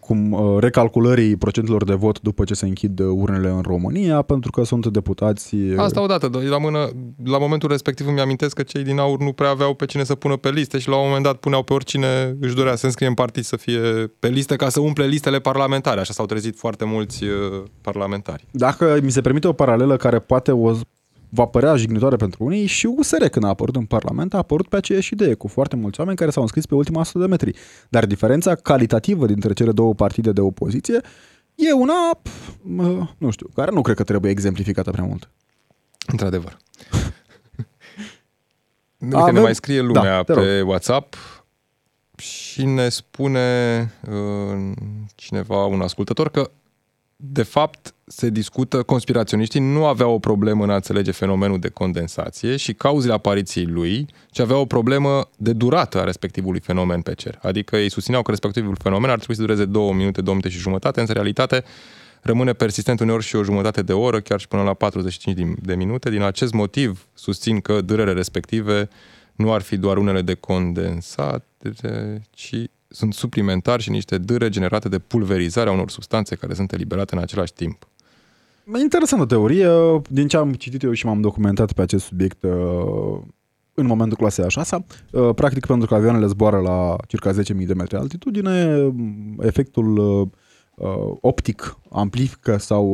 cum 0.00 0.32
uh, 0.32 0.56
recalculării 0.58 1.36
procentelor 1.36 1.84
de 1.84 1.94
vot 1.94 2.20
după 2.20 2.44
ce 2.44 2.54
se 2.54 2.66
închid 2.66 2.98
uh, 2.98 3.06
urnele 3.10 3.48
în 3.48 3.60
România, 3.60 4.22
pentru 4.22 4.50
că 4.50 4.64
sunt 4.64 4.86
deputați... 4.86 5.54
uh, 5.54 5.74
Asta 5.76 6.02
odată, 6.02 6.28
doi, 6.28 6.46
la 6.46 6.58
mână, 6.58 6.88
la 7.24 7.38
momentul 7.38 7.68
respectiv 7.68 8.06
îmi 8.06 8.20
amintesc 8.20 8.54
că 8.54 8.62
cei 8.62 8.82
din 8.82 8.98
aur 8.98 9.18
nu 9.20 9.32
prea 9.32 9.50
aveau 9.50 9.74
pe 9.74 9.84
cine 9.84 10.04
să 10.04 10.14
pună 10.14 10.36
pe 10.36 10.50
liste 10.50 10.78
și 10.78 10.88
la 10.88 10.96
un 10.96 11.06
moment 11.06 11.24
dat 11.24 11.36
puneau 11.36 11.62
pe 11.62 11.72
oricine 11.72 12.36
își 12.40 12.54
dorea 12.54 12.76
să 12.76 12.86
înscrie 12.86 13.08
în 13.08 13.14
partid 13.14 13.44
să 13.44 13.56
fie 13.56 13.80
pe 14.18 14.28
listă 14.28 14.56
ca 14.56 14.68
să 14.68 14.80
umple 14.80 15.06
listele 15.06 15.38
parlamentare. 15.38 16.00
Așa 16.00 16.12
s-au 16.12 16.26
trezit 16.26 16.56
foarte 16.58 16.84
mulți 16.84 17.24
uh, 17.24 17.30
parlamentari. 17.80 18.46
Dacă 18.50 18.98
mi 19.02 19.10
se 19.10 19.20
permite 19.20 19.48
o 19.48 19.52
paralelă 19.52 19.96
care 19.96 20.18
poate 20.18 20.52
o 20.52 20.72
va 21.28 21.44
părea 21.44 21.76
jignitoare 21.76 22.16
pentru 22.16 22.44
unii, 22.44 22.66
și 22.66 22.86
USR 22.86 23.24
când 23.24 23.44
a 23.44 23.48
apărut 23.48 23.76
în 23.76 23.84
Parlament 23.84 24.34
a 24.34 24.36
apărut 24.36 24.68
pe 24.68 24.76
aceeași 24.76 25.12
idee, 25.12 25.34
cu 25.34 25.48
foarte 25.48 25.76
mulți 25.76 26.00
oameni 26.00 26.16
care 26.18 26.30
s-au 26.30 26.42
înscris 26.42 26.66
pe 26.66 26.74
ultima 26.74 27.00
100 27.00 27.18
de 27.18 27.26
metri. 27.26 27.58
Dar 27.88 28.06
diferența 28.06 28.54
calitativă 28.54 29.26
dintre 29.26 29.52
cele 29.52 29.72
două 29.72 29.94
partide 29.94 30.32
de 30.32 30.40
opoziție 30.40 31.00
e 31.54 31.72
una, 31.72 32.18
pf, 32.22 32.50
mă, 32.62 33.06
nu 33.18 33.30
știu, 33.30 33.48
care 33.54 33.70
nu 33.70 33.82
cred 33.82 33.96
că 33.96 34.04
trebuie 34.04 34.30
exemplificată 34.30 34.90
prea 34.90 35.04
mult. 35.04 35.30
Într-adevăr. 36.06 36.56
Uite, 38.98 39.16
Avem- 39.16 39.32
ne 39.32 39.40
mai 39.40 39.54
scrie 39.54 39.80
lumea 39.80 40.22
Da, 40.22 40.22
te 40.22 40.40
pe 40.40 40.60
WhatsApp 40.60 41.16
și 42.16 42.64
ne 42.64 42.88
spune 42.88 43.78
uh, 44.08 44.72
cineva, 45.14 45.64
un 45.64 45.80
ascultător, 45.80 46.30
că 46.30 46.50
de 47.20 47.42
fapt 47.42 47.94
se 48.06 48.30
discută, 48.30 48.82
conspiraționiștii 48.82 49.60
nu 49.60 49.86
aveau 49.86 50.12
o 50.12 50.18
problemă 50.18 50.64
în 50.64 50.70
a 50.70 50.74
înțelege 50.74 51.10
fenomenul 51.10 51.58
de 51.58 51.68
condensație 51.68 52.56
și 52.56 52.74
cauzele 52.74 53.12
apariției 53.12 53.66
lui, 53.66 54.06
ci 54.30 54.38
aveau 54.38 54.60
o 54.60 54.66
problemă 54.66 55.28
de 55.36 55.52
durată 55.52 56.00
a 56.00 56.04
respectivului 56.04 56.60
fenomen 56.60 57.00
pe 57.00 57.14
cer. 57.14 57.38
Adică 57.42 57.76
ei 57.76 57.90
susțineau 57.90 58.22
că 58.22 58.30
respectivul 58.30 58.76
fenomen 58.82 59.10
ar 59.10 59.16
trebui 59.16 59.34
să 59.34 59.40
dureze 59.40 59.64
două 59.64 59.92
minute, 59.92 60.20
două 60.20 60.36
minute 60.36 60.56
și 60.56 60.62
jumătate, 60.62 61.00
însă 61.00 61.12
în 61.12 61.18
realitate 61.18 61.64
rămâne 62.22 62.52
persistent 62.52 63.00
uneori 63.00 63.24
și 63.24 63.36
o 63.36 63.42
jumătate 63.42 63.82
de 63.82 63.92
oră, 63.92 64.20
chiar 64.20 64.40
și 64.40 64.48
până 64.48 64.62
la 64.62 64.74
45 64.74 65.36
din- 65.36 65.56
de 65.62 65.74
minute. 65.74 66.10
Din 66.10 66.22
acest 66.22 66.52
motiv 66.52 67.06
susțin 67.14 67.60
că 67.60 67.80
dârele 67.80 68.12
respective 68.12 68.88
nu 69.34 69.52
ar 69.52 69.60
fi 69.60 69.76
doar 69.76 69.96
unele 69.96 70.22
de 70.22 70.34
condensat, 70.34 71.46
ci 72.30 72.54
sunt 72.88 73.14
suplimentari 73.14 73.82
și 73.82 73.90
niște 73.90 74.18
dâre 74.18 74.48
generate 74.48 74.88
de 74.88 74.98
pulverizare 74.98 75.68
a 75.68 75.72
unor 75.72 75.90
substanțe 75.90 76.34
care 76.36 76.54
sunt 76.54 76.72
eliberate 76.72 77.14
în 77.14 77.20
același 77.20 77.52
timp. 77.52 77.88
Interesantă 78.80 79.26
teorie, 79.26 79.68
din 80.10 80.28
ce 80.28 80.36
am 80.36 80.52
citit 80.52 80.82
eu 80.82 80.92
și 80.92 81.06
m-am 81.06 81.20
documentat 81.20 81.72
pe 81.72 81.82
acest 81.82 82.04
subiect 82.04 82.42
uh, 82.42 83.20
în 83.74 83.86
momentul 83.86 84.16
clasei 84.16 84.44
a 84.44 84.48
șasea, 84.48 84.84
uh, 85.10 85.34
practic 85.34 85.66
pentru 85.66 85.88
că 85.88 85.94
avioanele 85.94 86.26
zboară 86.26 86.58
la 86.58 86.96
circa 87.06 87.32
10.000 87.32 87.66
de 87.66 87.74
metri 87.74 87.96
altitudine, 87.96 88.76
m, 88.76 89.36
efectul 89.40 89.98
uh, 89.98 90.20
uh, 90.20 90.28
optic 91.20 91.78
amplifică 91.90 92.56
sau 92.56 92.84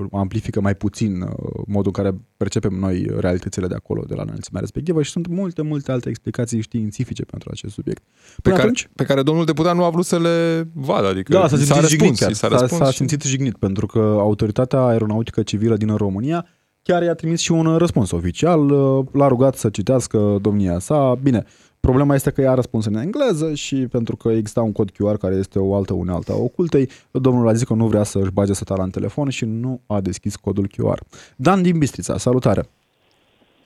uh, 0.00 0.06
amplifică 0.12 0.60
mai 0.60 0.74
puțin 0.74 1.20
uh, 1.20 1.28
modul 1.66 1.92
în 1.96 2.02
care 2.02 2.16
percepem 2.36 2.72
noi 2.74 3.06
realitățile 3.18 3.66
de 3.66 3.74
acolo, 3.74 4.02
de 4.06 4.14
la 4.14 4.22
înălțimea 4.22 4.60
respectivă 4.60 5.02
și 5.02 5.10
sunt 5.10 5.26
multe, 5.26 5.62
multe 5.62 5.92
alte 5.92 6.08
explicații 6.08 6.60
științifice 6.60 7.24
pentru 7.24 7.48
acest 7.52 7.74
subiect. 7.74 8.02
Pe 8.02 8.40
Până 8.42 8.54
care, 8.54 8.66
atunci, 8.66 8.88
pe 8.94 9.04
care 9.04 9.22
domnul 9.22 9.44
deputat 9.44 9.76
nu 9.76 9.84
a 9.84 9.90
vrut 9.90 10.04
să 10.04 10.18
le 10.18 10.68
vadă, 10.72 11.06
adică 11.06 11.32
da, 11.32 11.48
s-a 11.48 11.56
i 11.56 11.58
simțit 11.58 11.74
s-a 11.74 11.80
jignit 11.80 12.00
răspuns, 12.00 12.18
chiar. 12.18 12.30
i 12.30 12.34
s-a 12.34 12.48
S-a, 12.48 12.58
răspuns 12.58 12.80
s-a 12.80 12.90
și- 12.90 12.96
simțit 12.96 13.22
jignit 13.22 13.56
pentru 13.56 13.86
că 13.86 13.98
Autoritatea 13.98 14.80
Aeronautică 14.86 15.42
Civilă 15.42 15.76
din 15.76 15.94
România 15.96 16.46
chiar 16.82 17.02
i-a 17.02 17.14
trimis 17.14 17.40
și 17.40 17.52
un 17.52 17.76
răspuns 17.76 18.10
oficial, 18.10 18.70
uh, 18.70 19.06
l-a 19.12 19.28
rugat 19.28 19.54
să 19.54 19.68
citească 19.68 20.38
domnia 20.40 20.78
sa. 20.78 21.14
Bine, 21.22 21.44
problema 21.86 22.14
este 22.14 22.30
că 22.30 22.40
ea 22.40 22.50
a 22.50 22.54
răspuns 22.54 22.84
în 22.86 22.94
engleză 22.94 23.54
și 23.54 23.76
pentru 23.90 24.16
că 24.16 24.28
exista 24.28 24.62
un 24.62 24.72
cod 24.72 24.90
QR 24.90 25.16
care 25.20 25.34
este 25.34 25.58
o 25.58 25.74
altă 25.74 25.92
unealtă 25.92 26.32
a 26.32 26.42
ocultei, 26.48 26.88
domnul 27.10 27.48
a 27.48 27.52
zis 27.52 27.66
că 27.68 27.74
nu 27.74 27.86
vrea 27.86 28.02
să 28.02 28.18
își 28.18 28.32
bage 28.32 28.52
sătala 28.52 28.82
în 28.82 28.90
telefon 28.90 29.28
și 29.28 29.44
nu 29.44 29.80
a 29.86 30.00
deschis 30.00 30.36
codul 30.36 30.66
QR. 30.74 30.98
Dan 31.36 31.62
din 31.62 31.78
Bistrița, 31.78 32.16
salutare! 32.16 32.62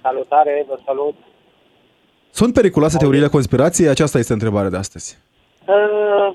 Salutare, 0.02 0.64
vă 0.68 0.78
salut. 0.86 1.14
Sunt 2.30 2.52
periculoase 2.54 2.96
teoriile 2.98 3.28
conspirației? 3.28 3.88
Aceasta 3.88 4.18
este 4.18 4.32
întrebarea 4.32 4.70
de 4.70 4.76
astăzi. 4.76 5.18
Uh, 5.66 6.28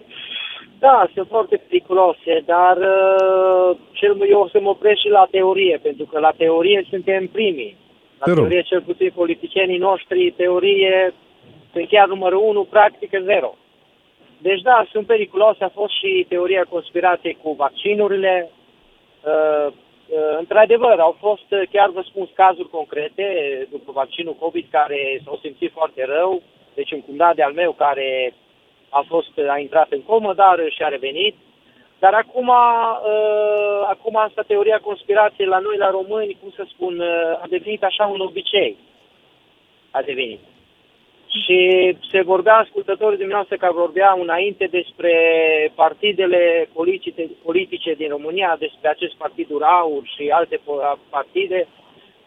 da, 0.80 1.10
sunt 1.14 1.28
foarte 1.28 1.56
periculoase, 1.68 2.34
dar 2.46 2.78
uh, 2.78 3.78
cel, 3.92 4.12
eu 4.30 4.40
o 4.40 4.48
să 4.48 4.60
mă 4.62 4.70
opresc 4.70 5.00
și 5.00 5.10
la 5.10 5.28
teorie, 5.32 5.80
pentru 5.84 6.06
că 6.06 6.20
la 6.20 6.34
teorie 6.38 6.88
suntem 6.90 7.28
primii. 7.28 7.78
La 8.20 8.26
Te 8.26 8.32
rog. 8.32 8.40
teorie, 8.40 8.62
cel 8.62 8.82
puțin 8.82 9.12
politicienii 9.16 9.78
noștri, 9.78 10.34
teorie 10.38 11.14
sunt 11.72 11.88
chiar 11.88 12.08
numărul 12.08 12.42
unu, 12.44 12.64
practică 12.64 13.20
zero. 13.24 13.56
Deci 14.38 14.62
da, 14.62 14.86
sunt 14.92 15.06
periculoase. 15.06 15.64
A 15.64 15.70
fost 15.70 15.94
și 15.94 16.26
teoria 16.30 16.66
conspirației 16.70 17.38
cu 17.42 17.52
vaccinurile. 17.52 18.50
Uh, 19.24 19.68
uh, 19.68 20.38
într-adevăr, 20.38 21.00
au 21.00 21.16
fost, 21.20 21.52
uh, 21.52 21.62
chiar 21.72 21.90
vă 21.90 22.02
spun, 22.06 22.30
cazuri 22.34 22.70
concrete 22.70 23.28
după 23.70 23.92
vaccinul 23.92 24.34
COVID 24.34 24.68
care 24.72 25.22
s-au 25.26 25.40
simțit 25.42 25.72
foarte 25.72 26.06
rău. 26.06 26.42
Deci 26.74 26.92
un 26.92 27.02
cumnat 27.02 27.36
de 27.36 27.44
al 27.44 27.54
meu 27.54 27.72
care 27.72 28.34
a 28.90 29.04
fost, 29.08 29.32
a 29.50 29.58
intrat 29.58 29.92
în 29.92 30.02
comă, 30.02 30.34
dar 30.34 30.60
și 30.70 30.84
a 30.84 30.88
revenit. 30.88 31.36
Dar 32.00 32.14
acum, 32.14 32.48
uh, 32.48 33.82
acum 33.90 34.16
asta 34.16 34.42
teoria 34.48 34.80
conspirației 34.84 35.48
la 35.48 35.60
noi, 35.60 35.78
la 35.78 35.90
români, 35.90 36.38
cum 36.42 36.52
să 36.56 36.64
spun, 36.68 37.00
uh, 37.00 37.42
a 37.42 37.46
devenit 37.50 37.84
așa 37.84 38.06
un 38.06 38.20
obicei. 38.20 38.78
A 39.92 40.02
devenit. 40.02 40.40
Și 41.32 41.60
se 42.12 42.22
vorbea, 42.22 42.56
ascultătorii 42.56 43.18
dumneavoastră 43.18 43.58
care 43.58 43.74
vorbeau 43.74 44.22
înainte 44.22 44.68
despre 44.72 45.14
partidele 45.76 46.70
politice, 46.74 47.30
politice 47.44 47.94
din 47.94 48.10
România, 48.10 48.56
despre 48.60 48.90
acest 48.90 49.16
partid 49.16 49.50
Uraur 49.50 50.02
și 50.16 50.30
alte 50.30 50.58
po- 50.58 51.00
partide. 51.10 51.68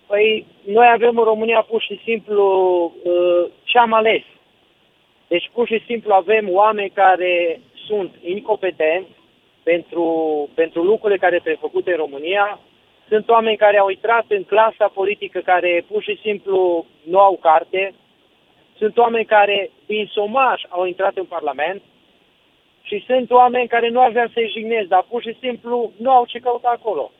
Păi, 0.06 0.46
noi 0.64 0.86
avem 0.92 1.18
în 1.18 1.24
România 1.24 1.60
pur 1.60 1.82
și 1.82 2.00
simplu 2.04 2.44
uh, 2.84 3.50
ce 3.64 3.78
am 3.78 3.92
ales. 3.92 4.22
Deci 5.28 5.50
pur 5.52 5.66
și 5.66 5.82
simplu 5.86 6.12
avem 6.12 6.48
oameni 6.50 6.90
care 6.90 7.60
sunt 7.86 8.14
incompetenți 8.22 9.10
pentru, 9.62 10.04
pentru 10.54 10.82
lucrurile 10.82 11.18
care 11.18 11.34
trebuie 11.34 11.66
făcute 11.68 11.90
în 11.90 11.96
România. 11.96 12.58
Sunt 13.08 13.28
oameni 13.28 13.56
care 13.56 13.78
au 13.78 13.88
intrat 13.88 14.24
în 14.28 14.44
clasa 14.44 14.86
politică 14.94 15.40
care 15.40 15.84
pur 15.88 16.02
și 16.02 16.18
simplu 16.22 16.86
nu 17.02 17.18
au 17.18 17.38
carte. 17.40 17.94
Sunt 18.76 18.96
oameni 18.98 19.24
care 19.24 19.70
din 19.86 20.06
somaj 20.12 20.62
au 20.68 20.84
intrat 20.84 21.16
în 21.16 21.24
Parlament 21.24 21.82
și 22.82 23.04
sunt 23.06 23.30
oameni 23.30 23.68
care 23.68 23.88
nu 23.88 24.00
aveau 24.00 24.26
să-i 24.32 24.50
jignesc, 24.50 24.88
dar 24.88 25.06
pur 25.08 25.22
și 25.22 25.36
simplu 25.40 25.92
nu 25.96 26.10
au 26.10 26.24
ce 26.26 26.38
căuta 26.38 26.68
acolo. 26.68 27.10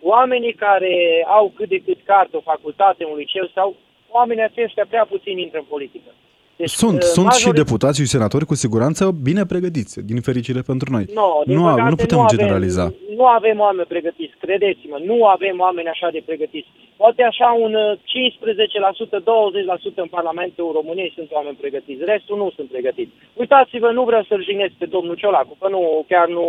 Oamenii 0.00 0.52
care 0.52 1.24
au 1.28 1.52
cât 1.56 1.68
de 1.68 1.78
cât 1.78 1.98
carte, 2.04 2.36
o 2.36 2.40
facultate, 2.40 3.04
un 3.04 3.16
liceu 3.16 3.46
sau 3.54 3.76
oamenii 4.08 4.42
aceștia 4.42 4.86
prea 4.88 5.04
puțin 5.04 5.38
intră 5.38 5.58
în 5.58 5.64
politică. 5.64 6.10
Deci, 6.62 6.80
Sunt, 6.84 7.00
uh, 7.02 7.12
sunt 7.16 7.32
și 7.32 7.46
majori- 7.48 7.60
deputați 7.62 8.00
și 8.00 8.12
senatori 8.16 8.50
cu 8.50 8.56
siguranță 8.64 9.02
bine 9.28 9.42
pregătiți, 9.52 9.94
din 10.10 10.20
fericire 10.28 10.62
pentru 10.70 10.88
noi. 10.94 11.04
No, 11.20 11.28
din 11.46 11.56
nu, 11.56 11.62
păcate, 11.62 11.90
nu 11.94 12.00
putem 12.04 12.18
avem, 12.18 12.36
generaliza. 12.36 12.84
Nu 13.18 13.24
avem 13.38 13.56
oameni 13.66 13.92
pregătiți, 13.94 14.34
credeți-mă, 14.44 14.96
nu 15.10 15.16
avem 15.34 15.56
oameni 15.66 15.88
așa 15.94 16.08
de 16.16 16.22
pregătiți. 16.28 16.68
Poate 16.96 17.22
așa 17.30 17.48
un 17.64 17.72
uh, 17.74 17.98
15%, 18.14 19.20
20% 19.94 19.94
în 20.04 20.10
Parlamentul 20.18 20.68
României 20.78 21.12
sunt 21.16 21.28
oameni 21.38 21.60
pregătiți, 21.62 22.04
restul 22.12 22.36
nu 22.36 22.52
sunt 22.56 22.68
pregătiți. 22.74 23.12
Uitați-vă, 23.42 23.88
nu 23.90 24.02
vreau 24.04 24.22
să-l 24.28 24.44
jignesc 24.48 24.72
pe 24.78 24.86
domnul 24.94 25.14
Ciolacu, 25.20 25.56
că 25.60 25.68
nu, 25.68 26.04
chiar 26.08 26.26
nu, 26.28 26.46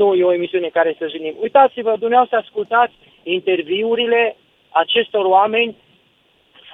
nu 0.00 0.14
e 0.14 0.24
o 0.24 0.36
emisiune 0.38 0.64
în 0.64 0.76
care 0.78 0.96
să 0.98 1.08
jignim. 1.10 1.34
Uitați-vă, 1.46 1.92
dumneavoastră 1.98 2.38
ascultați 2.38 2.94
interviurile 3.22 4.36
acestor 4.82 5.24
oameni, 5.24 5.76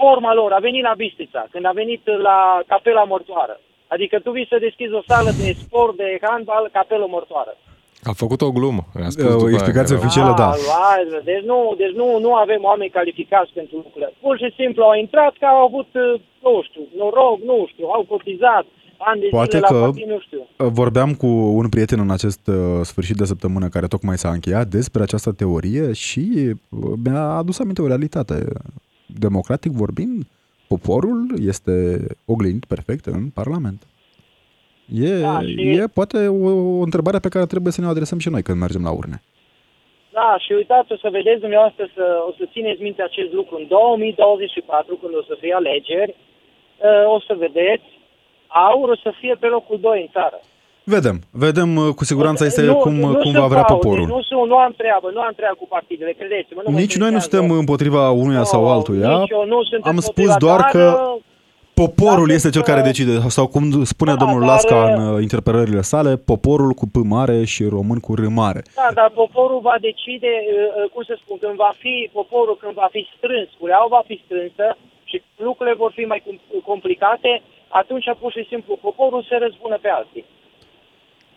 forma 0.02 0.32
lor, 0.40 0.50
a 0.52 0.60
venit 0.68 0.82
la 0.88 0.94
Bistrița, 1.02 1.42
când 1.52 1.64
a 1.70 1.78
venit 1.82 2.02
la 2.28 2.38
Capela 2.70 3.04
Mortoară. 3.12 3.56
Adică 3.94 4.16
tu 4.24 4.30
vii 4.36 4.50
să 4.52 4.56
deschizi 4.66 4.94
o 5.00 5.06
sală 5.10 5.30
de 5.40 5.48
sport, 5.64 5.94
de 6.02 6.08
handbal, 6.26 6.64
capelă 6.78 7.06
mortoară. 7.14 7.52
A 8.10 8.12
făcut 8.22 8.40
o 8.48 8.50
glumă. 8.56 8.82
a 9.06 9.08
spus 9.14 9.24
O 9.24 9.28
după 9.36 9.44
aia 9.46 9.52
explicație 9.58 9.94
că 9.94 10.00
era- 10.00 10.04
oficială, 10.06 10.32
da. 10.42 10.48
Ah, 10.90 11.00
deci 11.30 11.44
nu, 11.50 11.58
deci 11.82 11.94
nu, 12.00 12.06
nu 12.24 12.30
avem 12.44 12.60
oameni 12.70 12.90
calificați 12.98 13.50
pentru 13.58 13.74
lucrurile. 13.76 14.12
Pur 14.24 14.34
și 14.42 14.48
simplu 14.60 14.82
au 14.88 14.94
intrat 15.04 15.32
că 15.40 15.46
au 15.54 15.60
avut, 15.68 15.90
uh, 16.04 16.20
nu 16.46 16.52
știu, 16.68 16.82
noroc, 16.98 17.38
nu 17.50 17.56
știu, 17.72 17.86
au 17.96 18.02
cotizat 18.14 18.64
ani 19.10 19.20
de 19.20 19.26
Poate 19.30 19.56
zile 19.56 19.66
că 19.68 19.74
la 19.74 19.80
partid, 19.80 20.08
nu 20.14 20.20
știu. 20.26 20.42
vorbeam 20.80 21.10
cu 21.14 21.26
un 21.60 21.68
prieten 21.68 21.98
în 22.00 22.10
acest 22.10 22.42
uh, 22.46 22.56
sfârșit 22.90 23.16
de 23.16 23.24
săptămână 23.24 23.66
care 23.68 23.86
tocmai 23.86 24.18
s-a 24.18 24.30
încheiat 24.30 24.66
despre 24.66 25.02
această 25.02 25.30
teorie 25.32 25.92
și 25.92 26.24
uh, 26.44 26.92
mi-a 27.04 27.22
adus 27.40 27.58
aminte 27.58 27.82
o 27.82 27.86
realitate. 27.86 28.34
Democratic 29.18 29.72
vorbind, 29.72 30.22
poporul 30.68 31.26
este 31.46 32.06
oglindit 32.24 32.64
perfect 32.64 33.04
în 33.06 33.28
Parlament. 33.34 33.82
E, 34.94 35.20
Da, 35.20 35.40
și- 35.40 35.68
e 35.68 35.84
poate 35.94 36.26
o, 36.28 36.48
o 36.78 36.82
întrebare 36.82 37.18
pe 37.18 37.28
care 37.28 37.46
trebuie 37.46 37.72
să 37.72 37.80
ne 37.80 37.86
o 37.86 37.90
adresăm 37.90 38.18
și 38.18 38.28
noi 38.28 38.42
când 38.42 38.58
mergem 38.60 38.82
la 38.82 38.90
urne. 38.92 39.22
Da, 40.12 40.36
și 40.38 40.52
uitați, 40.52 40.92
o 40.92 40.96
să 40.96 41.08
vedeți 41.10 41.40
dumneavoastră, 41.40 41.88
să, 41.94 42.04
o 42.28 42.32
să 42.38 42.44
țineți 42.52 42.82
minte 42.82 43.02
acest 43.02 43.32
lucru. 43.32 43.56
În 43.56 43.66
2024, 43.68 44.96
când 44.96 45.14
o 45.16 45.22
să 45.22 45.36
fie 45.40 45.54
alegeri, 45.54 46.14
uh, 46.16 47.14
o 47.16 47.20
să 47.20 47.34
vedeți, 47.38 47.88
aur 48.46 48.88
o 48.88 48.96
să 48.96 49.12
fie 49.20 49.34
pe 49.40 49.46
locul 49.46 49.78
2 49.80 50.00
în 50.00 50.08
țară. 50.12 50.40
Vedem, 50.96 51.16
vedem 51.46 51.70
uh, 51.76 51.88
cu 51.98 52.04
siguranță 52.10 52.42
este 52.44 52.62
Nu- 52.62 52.76
cum, 52.84 52.94
nu 52.94 53.12
cum 53.22 53.30
sunt 53.30 53.42
va 53.42 53.46
vrea 53.54 53.62
fraude, 53.64 53.72
poporul. 53.82 54.06
Nu, 54.14 54.20
sunt, 54.28 54.46
nu 54.52 54.56
am 54.66 54.72
treabă, 54.80 55.06
nu 55.16 55.20
am 55.20 55.32
treabă 55.36 55.56
cu 55.62 55.66
partidele, 55.76 56.12
credeți-mă. 56.20 56.60
Nu 56.64 56.70
mă 56.72 56.78
Nici 56.82 56.96
noi 57.02 57.10
nu 57.10 57.14
interesează. 57.14 57.28
suntem 57.46 57.58
împotriva 57.62 58.02
unuia 58.22 58.42
sau 58.52 58.60
Nu, 58.62 58.70
altuia. 58.74 59.08
nici 59.18 59.30
eu 59.38 59.44
nu 59.54 59.58
sunt 59.70 59.82
Am 59.84 59.96
împotriva, 59.96 60.32
spus 60.32 60.44
doar 60.46 60.60
dar, 60.60 60.70
că 60.74 60.84
uh, 60.96 61.20
poporul 61.82 62.26
dar 62.28 62.36
este 62.38 62.50
cel 62.56 62.62
sunt, 62.62 62.68
care 62.70 62.80
uh, 62.84 62.88
decide, 62.90 63.12
sau 63.38 63.46
cum 63.54 63.64
spune 63.94 64.12
Da, 64.14 64.20
domnul 64.22 64.40
dar, 64.42 64.50
Lasca 64.52 64.76
uh, 64.84 64.88
în 64.92 64.98
uh, 65.14 65.22
interpelările 65.26 65.82
sale, 65.92 66.10
poporul 66.32 66.72
cu 66.80 66.86
P 66.94 66.96
mare 67.16 67.36
și 67.52 67.62
român 67.76 67.98
cu 68.06 68.10
R 68.20 68.22
mare. 68.42 68.60
Da, 68.80 68.88
dar 68.98 69.08
poporul 69.22 69.60
va 69.68 69.76
decide, 69.88 70.32
uh, 70.44 70.50
uh, 70.78 70.90
cum 70.92 71.02
să 71.10 71.14
spun, 71.22 71.36
când 71.44 71.56
va 71.66 71.72
fi, 71.82 71.94
poporul 72.20 72.56
când 72.62 72.74
va 72.82 72.88
fi 72.94 73.02
strâns, 73.16 73.48
cureaua 73.60 73.88
va 73.96 74.02
fi 74.08 74.16
strânsă 74.24 74.66
și 75.10 75.16
lucrurile 75.48 75.74
vor 75.82 75.92
fi 75.98 76.04
mai 76.12 76.20
com- 76.26 76.42
complicate, 76.70 77.32
atunci 77.80 78.06
pur 78.22 78.30
și 78.36 78.44
simplu 78.52 78.72
poporul 78.86 79.22
se 79.30 79.36
răzbună 79.44 79.78
pe 79.84 79.90
alții. 80.00 80.24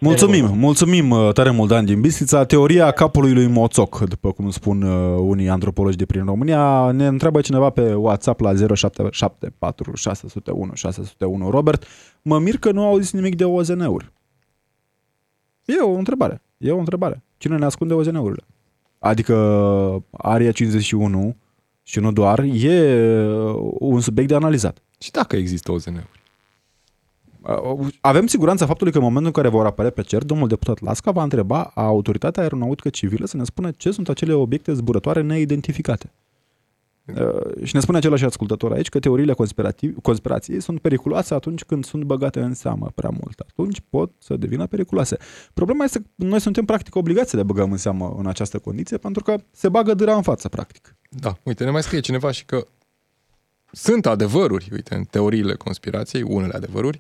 Mulțumim, 0.04 0.58
mulțumim 0.58 1.10
uh, 1.10 1.34
tare 1.34 1.50
mult, 1.50 1.70
Dan 1.70 1.86
din 1.86 2.02
Bistrița. 2.02 2.46
Teoria 2.46 2.92
capului 2.92 3.34
lui 3.34 3.48
Moțoc, 3.48 4.00
după 4.00 4.32
cum 4.32 4.50
spun 4.50 4.82
uh, 4.82 5.18
unii 5.20 5.50
antropologi 5.50 5.98
de 5.98 6.06
prin 6.06 6.26
România, 6.26 6.92
ne 6.92 7.08
întreabă 7.08 7.42
cineva 7.42 7.70
pe 7.70 7.94
WhatsApp 7.94 8.40
la 8.40 8.54
0774 8.54 9.96
601 9.96 10.74
601. 10.74 11.50
Robert, 11.50 11.86
mă 12.22 12.40
mir 12.40 12.58
că 12.58 12.72
nu 12.72 12.86
au 12.86 12.98
zis 12.98 13.12
nimic 13.12 13.36
de 13.36 13.46
OZN-uri. 13.46 14.12
E 15.66 15.82
o 15.82 15.92
întrebare, 15.92 16.42
e 16.58 16.72
o 16.72 16.78
întrebare. 16.78 17.24
Cine 17.38 17.58
ne 17.58 17.66
ascunde 17.66 17.94
OZN-urile? 17.94 18.44
Adică 19.00 19.36
Aria 20.12 20.52
51 20.52 21.36
și 21.84 22.00
nu 22.00 22.12
doar, 22.12 22.40
e 22.40 22.96
uh, 23.28 23.72
un 23.80 24.00
subiect 24.00 24.30
de 24.30 24.36
analizat. 24.36 24.84
Și 25.00 25.12
dacă 25.12 25.36
există 25.36 25.72
OZN-uri? 25.72 26.23
Uh, 27.44 27.88
Avem 28.02 28.28
siguranța 28.28 28.66
faptului 28.66 28.92
că 28.92 28.98
în 28.98 29.04
momentul 29.04 29.32
în 29.36 29.42
care 29.42 29.56
vor 29.56 29.66
apărea 29.66 29.92
pe 29.92 30.02
cer, 30.02 30.24
domnul 30.24 30.48
deputat 30.48 30.82
Lasca 30.82 31.12
va 31.12 31.24
întreba 31.24 31.72
autoritatea 31.76 32.42
aeronautică 32.42 32.90
civilă 32.90 33.26
să 33.26 33.38
ne 33.38 33.44
spună 33.44 33.72
ce 33.72 33.92
sunt 33.92 34.10
acele 34.10 34.34
obiecte 34.34 34.74
zburătoare 34.74 35.22
neidentificate. 35.22 36.12
Uh, 37.06 37.64
Și 37.64 37.76
ne 37.76 37.82
spune 37.82 37.98
același 37.98 38.26
ascultător 38.26 38.72
aici 38.72 38.90
că 38.90 39.00
teoriile 39.00 39.34
conspirativ- 39.34 40.02
conspirației 40.02 40.62
sunt 40.62 40.80
periculoase 40.80 41.34
atunci 41.34 41.64
când 41.64 41.86
sunt 41.86 42.04
băgate 42.04 42.40
în 42.40 42.54
seamă 42.54 42.92
prea 42.96 43.10
mult. 43.22 43.40
Atunci 43.40 43.82
pot 43.90 44.12
să 44.18 44.36
devină 44.36 44.68
periculoase. 44.68 45.18
Problema 45.54 45.84
este 45.84 46.00
că 46.00 46.06
noi 46.16 46.40
suntem 46.40 46.66
practic 46.66 46.96
obligați 46.96 47.30
să 47.30 47.36
le 47.36 47.44
băgăm 47.44 47.72
în 47.72 47.78
seamă 47.78 48.16
în 48.18 48.28
această 48.28 48.60
condiție 48.60 48.98
pentru 48.98 49.24
că 49.24 49.36
se 49.52 49.70
bagă 49.70 49.94
dâra 49.94 50.16
în 50.16 50.22
față, 50.22 50.50
practic. 50.50 50.96
Da, 51.10 51.38
uite, 51.44 51.64
ne 51.64 51.70
mai 51.70 51.84
scrie 51.84 52.00
cineva 52.00 52.32
și 52.32 52.46
că 52.46 52.66
sunt 53.72 54.06
adevăruri, 54.06 54.70
uite, 54.72 54.96
în 54.96 55.04
teoriile 55.04 55.54
conspirației, 55.56 56.22
unele 56.22 56.54
adevăruri. 56.54 57.00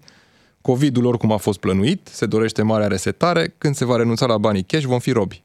COVID-ul 0.68 1.05
oricum 1.05 1.32
a 1.32 1.38
fost 1.38 1.59
plănuit, 1.59 2.07
se 2.11 2.26
dorește 2.26 2.61
marea 2.61 2.88
resetare, 2.88 3.55
când 3.57 3.76
se 3.76 3.86
va 3.86 3.95
renunța 3.95 4.26
la 4.26 4.38
banii 4.38 4.64
cash, 4.64 4.84
vom 4.86 4.99
fi 4.99 5.11
robi. 5.11 5.43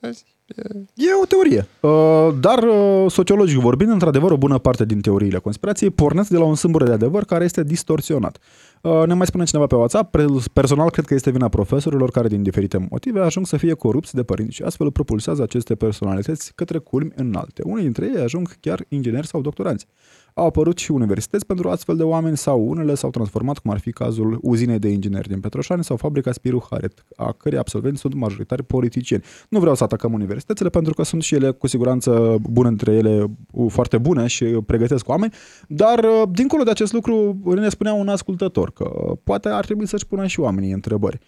Vezi? 0.00 0.24
E- 0.56 0.62
E 0.94 1.06
o 1.22 1.26
teorie. 1.26 1.66
Uh, 1.80 2.34
Dar, 2.40 2.62
uh, 2.62 3.10
sociologic 3.10 3.58
vorbind, 3.58 3.90
într-adevăr, 3.90 4.30
o 4.30 4.36
bună 4.36 4.58
parte 4.58 4.84
din 4.84 5.00
teoriile 5.00 5.38
conspirației 5.38 5.90
pornesc 5.90 6.30
de 6.30 6.36
la 6.36 6.44
un 6.44 6.54
sâmbure 6.54 6.84
de 6.84 6.92
adevăr 6.92 7.24
care 7.24 7.44
este 7.44 7.64
distorsionat. 7.64 8.38
Uh, 8.82 9.02
Ne 9.06 9.14
mai 9.14 9.26
spune 9.26 9.44
cineva 9.44 9.66
pe 9.66 9.74
WhatsApp, 9.74 10.10
pre- 10.10 10.26
personal 10.52 10.90
cred 10.90 11.04
că 11.04 11.14
este 11.14 11.30
vina 11.30 11.48
profesorilor 11.48 12.10
care, 12.10 12.28
din 12.28 12.42
diferite 12.42 12.86
motive, 12.90 13.20
ajung 13.20 13.46
să 13.46 13.56
fie 13.56 13.72
corupți 13.74 14.14
de 14.14 14.22
părinți 14.22 14.54
și 14.54 14.62
astfel 14.62 14.90
propulsează 14.90 15.42
aceste 15.42 15.74
personalități 15.74 16.52
către 16.54 16.78
culmi 16.78 17.12
înalte. 17.14 17.62
Unii 17.64 17.82
dintre 17.82 18.06
ei 18.14 18.22
ajung 18.22 18.54
chiar 18.60 18.84
ingineri 18.88 19.26
sau 19.26 19.40
doctoranți. 19.40 19.86
Au 20.34 20.46
apărut 20.46 20.78
și 20.78 20.90
universități 20.90 21.46
pentru 21.46 21.68
astfel 21.68 21.96
de 21.96 22.02
oameni 22.02 22.36
sau 22.36 22.68
unele 22.68 22.94
s-au 22.94 23.10
transformat, 23.10 23.58
cum 23.58 23.70
ar 23.70 23.78
fi 23.78 23.92
cazul 23.92 24.38
uzinei 24.42 24.78
de 24.78 24.88
ingineri 24.88 25.28
din 25.28 25.40
Petroșani 25.40 25.84
sau 25.84 25.96
fabrica 25.96 26.32
Spiru 26.32 26.66
Haret, 26.70 27.04
a 27.16 27.32
cărei 27.32 27.58
absolvenți 27.58 28.00
sunt 28.00 28.14
majoritari 28.14 28.62
politicieni. 28.62 29.22
Nu 29.48 29.58
vreau 29.58 29.74
să 29.74 29.84
atacăm 29.84 30.12
universitățile 30.12 30.68
pentru 30.68 30.94
că 30.94 31.02
sunt 31.02 31.22
și 31.22 31.34
ele 31.34 31.50
cu 31.50 31.66
siguranță 31.66 32.36
bune 32.50 32.68
între 32.68 32.92
ele, 32.92 33.26
foarte 33.68 33.98
bune 33.98 34.26
și 34.26 34.44
pregătesc 34.44 35.08
oameni, 35.08 35.32
dar 35.68 36.06
dincolo 36.30 36.62
de 36.62 36.70
acest 36.70 36.92
lucru 36.92 37.40
ne 37.44 37.68
spunea 37.68 37.92
un 37.92 38.08
ascultător 38.08 38.72
că 38.72 39.12
poate 39.24 39.48
ar 39.48 39.64
trebui 39.64 39.86
să-și 39.86 40.06
pună 40.06 40.26
și 40.26 40.40
oamenii 40.40 40.72
întrebări. 40.72 41.18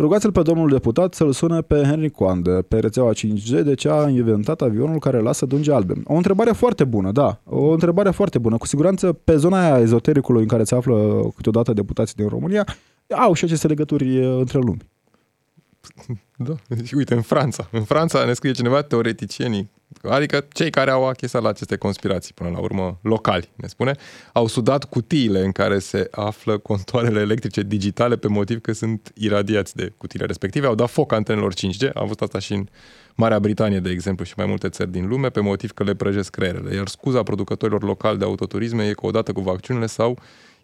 Rugați-l 0.00 0.32
pe 0.32 0.42
domnul 0.42 0.68
deputat 0.68 1.14
să-l 1.14 1.32
sune 1.32 1.60
pe 1.60 1.74
Henry 1.74 2.10
Coande, 2.10 2.50
pe 2.50 2.78
rețeaua 2.78 3.12
5G, 3.12 3.62
de 3.62 3.74
ce 3.74 3.90
a 3.90 4.08
inventat 4.08 4.60
avionul 4.60 4.98
care 4.98 5.20
lasă 5.20 5.46
dunge 5.46 5.72
albe. 5.72 5.92
O 6.04 6.14
întrebare 6.14 6.50
foarte 6.50 6.84
bună, 6.84 7.12
da, 7.12 7.40
o 7.44 7.70
întrebare 7.70 8.10
foarte 8.10 8.38
bună. 8.38 8.56
Cu 8.56 8.66
siguranță, 8.66 9.12
pe 9.12 9.36
zona 9.36 9.60
aia 9.64 9.78
ezotericului 9.78 10.42
în 10.42 10.48
care 10.48 10.64
se 10.64 10.74
află 10.74 11.28
câteodată 11.34 11.72
deputații 11.72 12.14
din 12.14 12.28
România, 12.28 12.66
au 13.26 13.32
și 13.32 13.44
aceste 13.44 13.66
legături 13.66 14.24
între 14.24 14.58
lumi. 14.58 14.80
Da, 16.36 16.54
și 16.84 16.94
uite, 16.94 17.14
în 17.14 17.22
Franța. 17.22 17.68
În 17.72 17.84
Franța 17.84 18.24
ne 18.24 18.32
scrie 18.32 18.52
cineva 18.52 18.82
teoreticienii 18.82 19.70
Adică 20.02 20.46
cei 20.52 20.70
care 20.70 20.90
au 20.90 21.08
achesat 21.08 21.42
la 21.42 21.48
aceste 21.48 21.76
conspirații, 21.76 22.34
până 22.34 22.50
la 22.50 22.58
urmă, 22.58 22.98
locali, 23.02 23.50
ne 23.54 23.66
spune, 23.66 23.94
au 24.32 24.46
sudat 24.46 24.84
cutiile 24.84 25.40
în 25.40 25.52
care 25.52 25.78
se 25.78 26.08
află 26.10 26.58
contoarele 26.58 27.20
electrice 27.20 27.62
digitale 27.62 28.16
pe 28.16 28.28
motiv 28.28 28.60
că 28.60 28.72
sunt 28.72 29.12
iradiați 29.14 29.76
de 29.76 29.92
cutiile 29.96 30.26
respective, 30.26 30.66
au 30.66 30.74
dat 30.74 30.90
foc 30.90 31.12
antenelor 31.12 31.54
5G, 31.54 31.92
am 31.94 32.02
văzut 32.02 32.20
asta 32.20 32.38
și 32.38 32.52
în 32.52 32.66
Marea 33.14 33.38
Britanie, 33.38 33.80
de 33.80 33.90
exemplu, 33.90 34.24
și 34.24 34.34
mai 34.36 34.46
multe 34.46 34.68
țări 34.68 34.90
din 34.90 35.08
lume, 35.08 35.28
pe 35.28 35.40
motiv 35.40 35.70
că 35.70 35.82
le 35.82 35.94
prăjesc 35.94 36.30
creierele. 36.30 36.74
Iar 36.74 36.88
scuza 36.88 37.22
producătorilor 37.22 37.82
locali 37.82 38.18
de 38.18 38.24
autoturisme 38.24 38.86
e 38.86 38.92
că 38.92 39.06
odată 39.06 39.32
cu 39.32 39.40
vacciunile 39.40 39.86
sau 39.86 40.18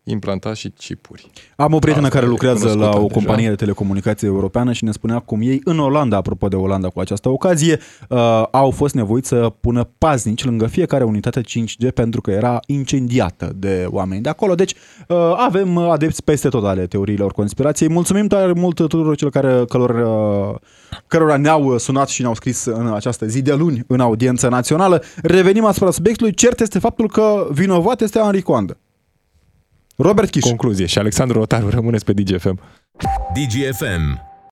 implanta 0.08 0.54
și 0.54 0.68
chipuri. 0.68 1.30
Am 1.56 1.72
o 1.72 1.78
prietenă 1.78 2.06
Asta 2.06 2.18
care 2.18 2.30
lucrează 2.30 2.72
la 2.72 2.88
o 2.88 2.92
deja. 2.92 3.06
companie 3.12 3.48
de 3.48 3.54
telecomunicații 3.54 4.26
europeană 4.26 4.72
și 4.72 4.84
ne 4.84 4.90
spunea 4.90 5.18
cum 5.18 5.40
ei 5.42 5.60
în 5.64 5.78
Olanda, 5.78 6.16
apropo 6.16 6.48
de 6.48 6.56
Olanda 6.56 6.88
cu 6.88 7.00
această 7.00 7.28
ocazie, 7.28 7.78
uh, 8.08 8.42
au 8.50 8.70
fost 8.70 8.94
nevoiți 8.94 9.28
să 9.28 9.52
pună 9.60 9.88
paznici 9.98 10.44
lângă 10.44 10.66
fiecare 10.66 11.04
unitate 11.04 11.40
5G 11.40 11.94
pentru 11.94 12.20
că 12.20 12.30
era 12.30 12.60
incendiată 12.66 13.52
de 13.56 13.86
oameni 13.88 14.22
de 14.22 14.28
acolo. 14.28 14.54
Deci 14.54 14.74
uh, 15.08 15.16
avem 15.36 15.78
adepți 15.78 16.24
peste 16.24 16.48
tot 16.48 16.64
ale 16.64 16.86
teoriilor 16.86 17.32
conspirației. 17.32 17.88
Mulțumim 17.88 18.26
tare 18.26 18.52
mult 18.52 18.74
tuturor 18.74 19.16
celor 19.16 19.32
care, 19.32 19.64
călor, 19.68 19.90
uh, 19.90 20.58
cărora 21.06 21.36
ne-au 21.36 21.78
sunat 21.78 22.08
și 22.08 22.20
ne-au 22.20 22.34
scris 22.34 22.64
în 22.64 22.92
această 22.94 23.26
zi 23.26 23.42
de 23.42 23.54
luni 23.54 23.84
în 23.86 24.00
audiență 24.00 24.48
națională. 24.48 25.02
Revenim 25.22 25.64
asupra 25.64 25.90
subiectului. 25.90 26.34
Cert 26.34 26.60
este 26.60 26.78
faptul 26.78 27.08
că 27.08 27.46
vinovat 27.50 28.00
este 28.00 28.18
Henri 28.18 28.42
Coandă. 28.42 28.76
Robert 29.96 30.30
Chiș. 30.30 30.42
Concluzie. 30.42 30.86
Și 30.86 30.98
Alexandru 30.98 31.38
Rotaru 31.38 31.68
rămâneți 31.68 32.04
pe 32.04 32.12
DGFM. 32.12 32.60
DGFM 33.34 34.34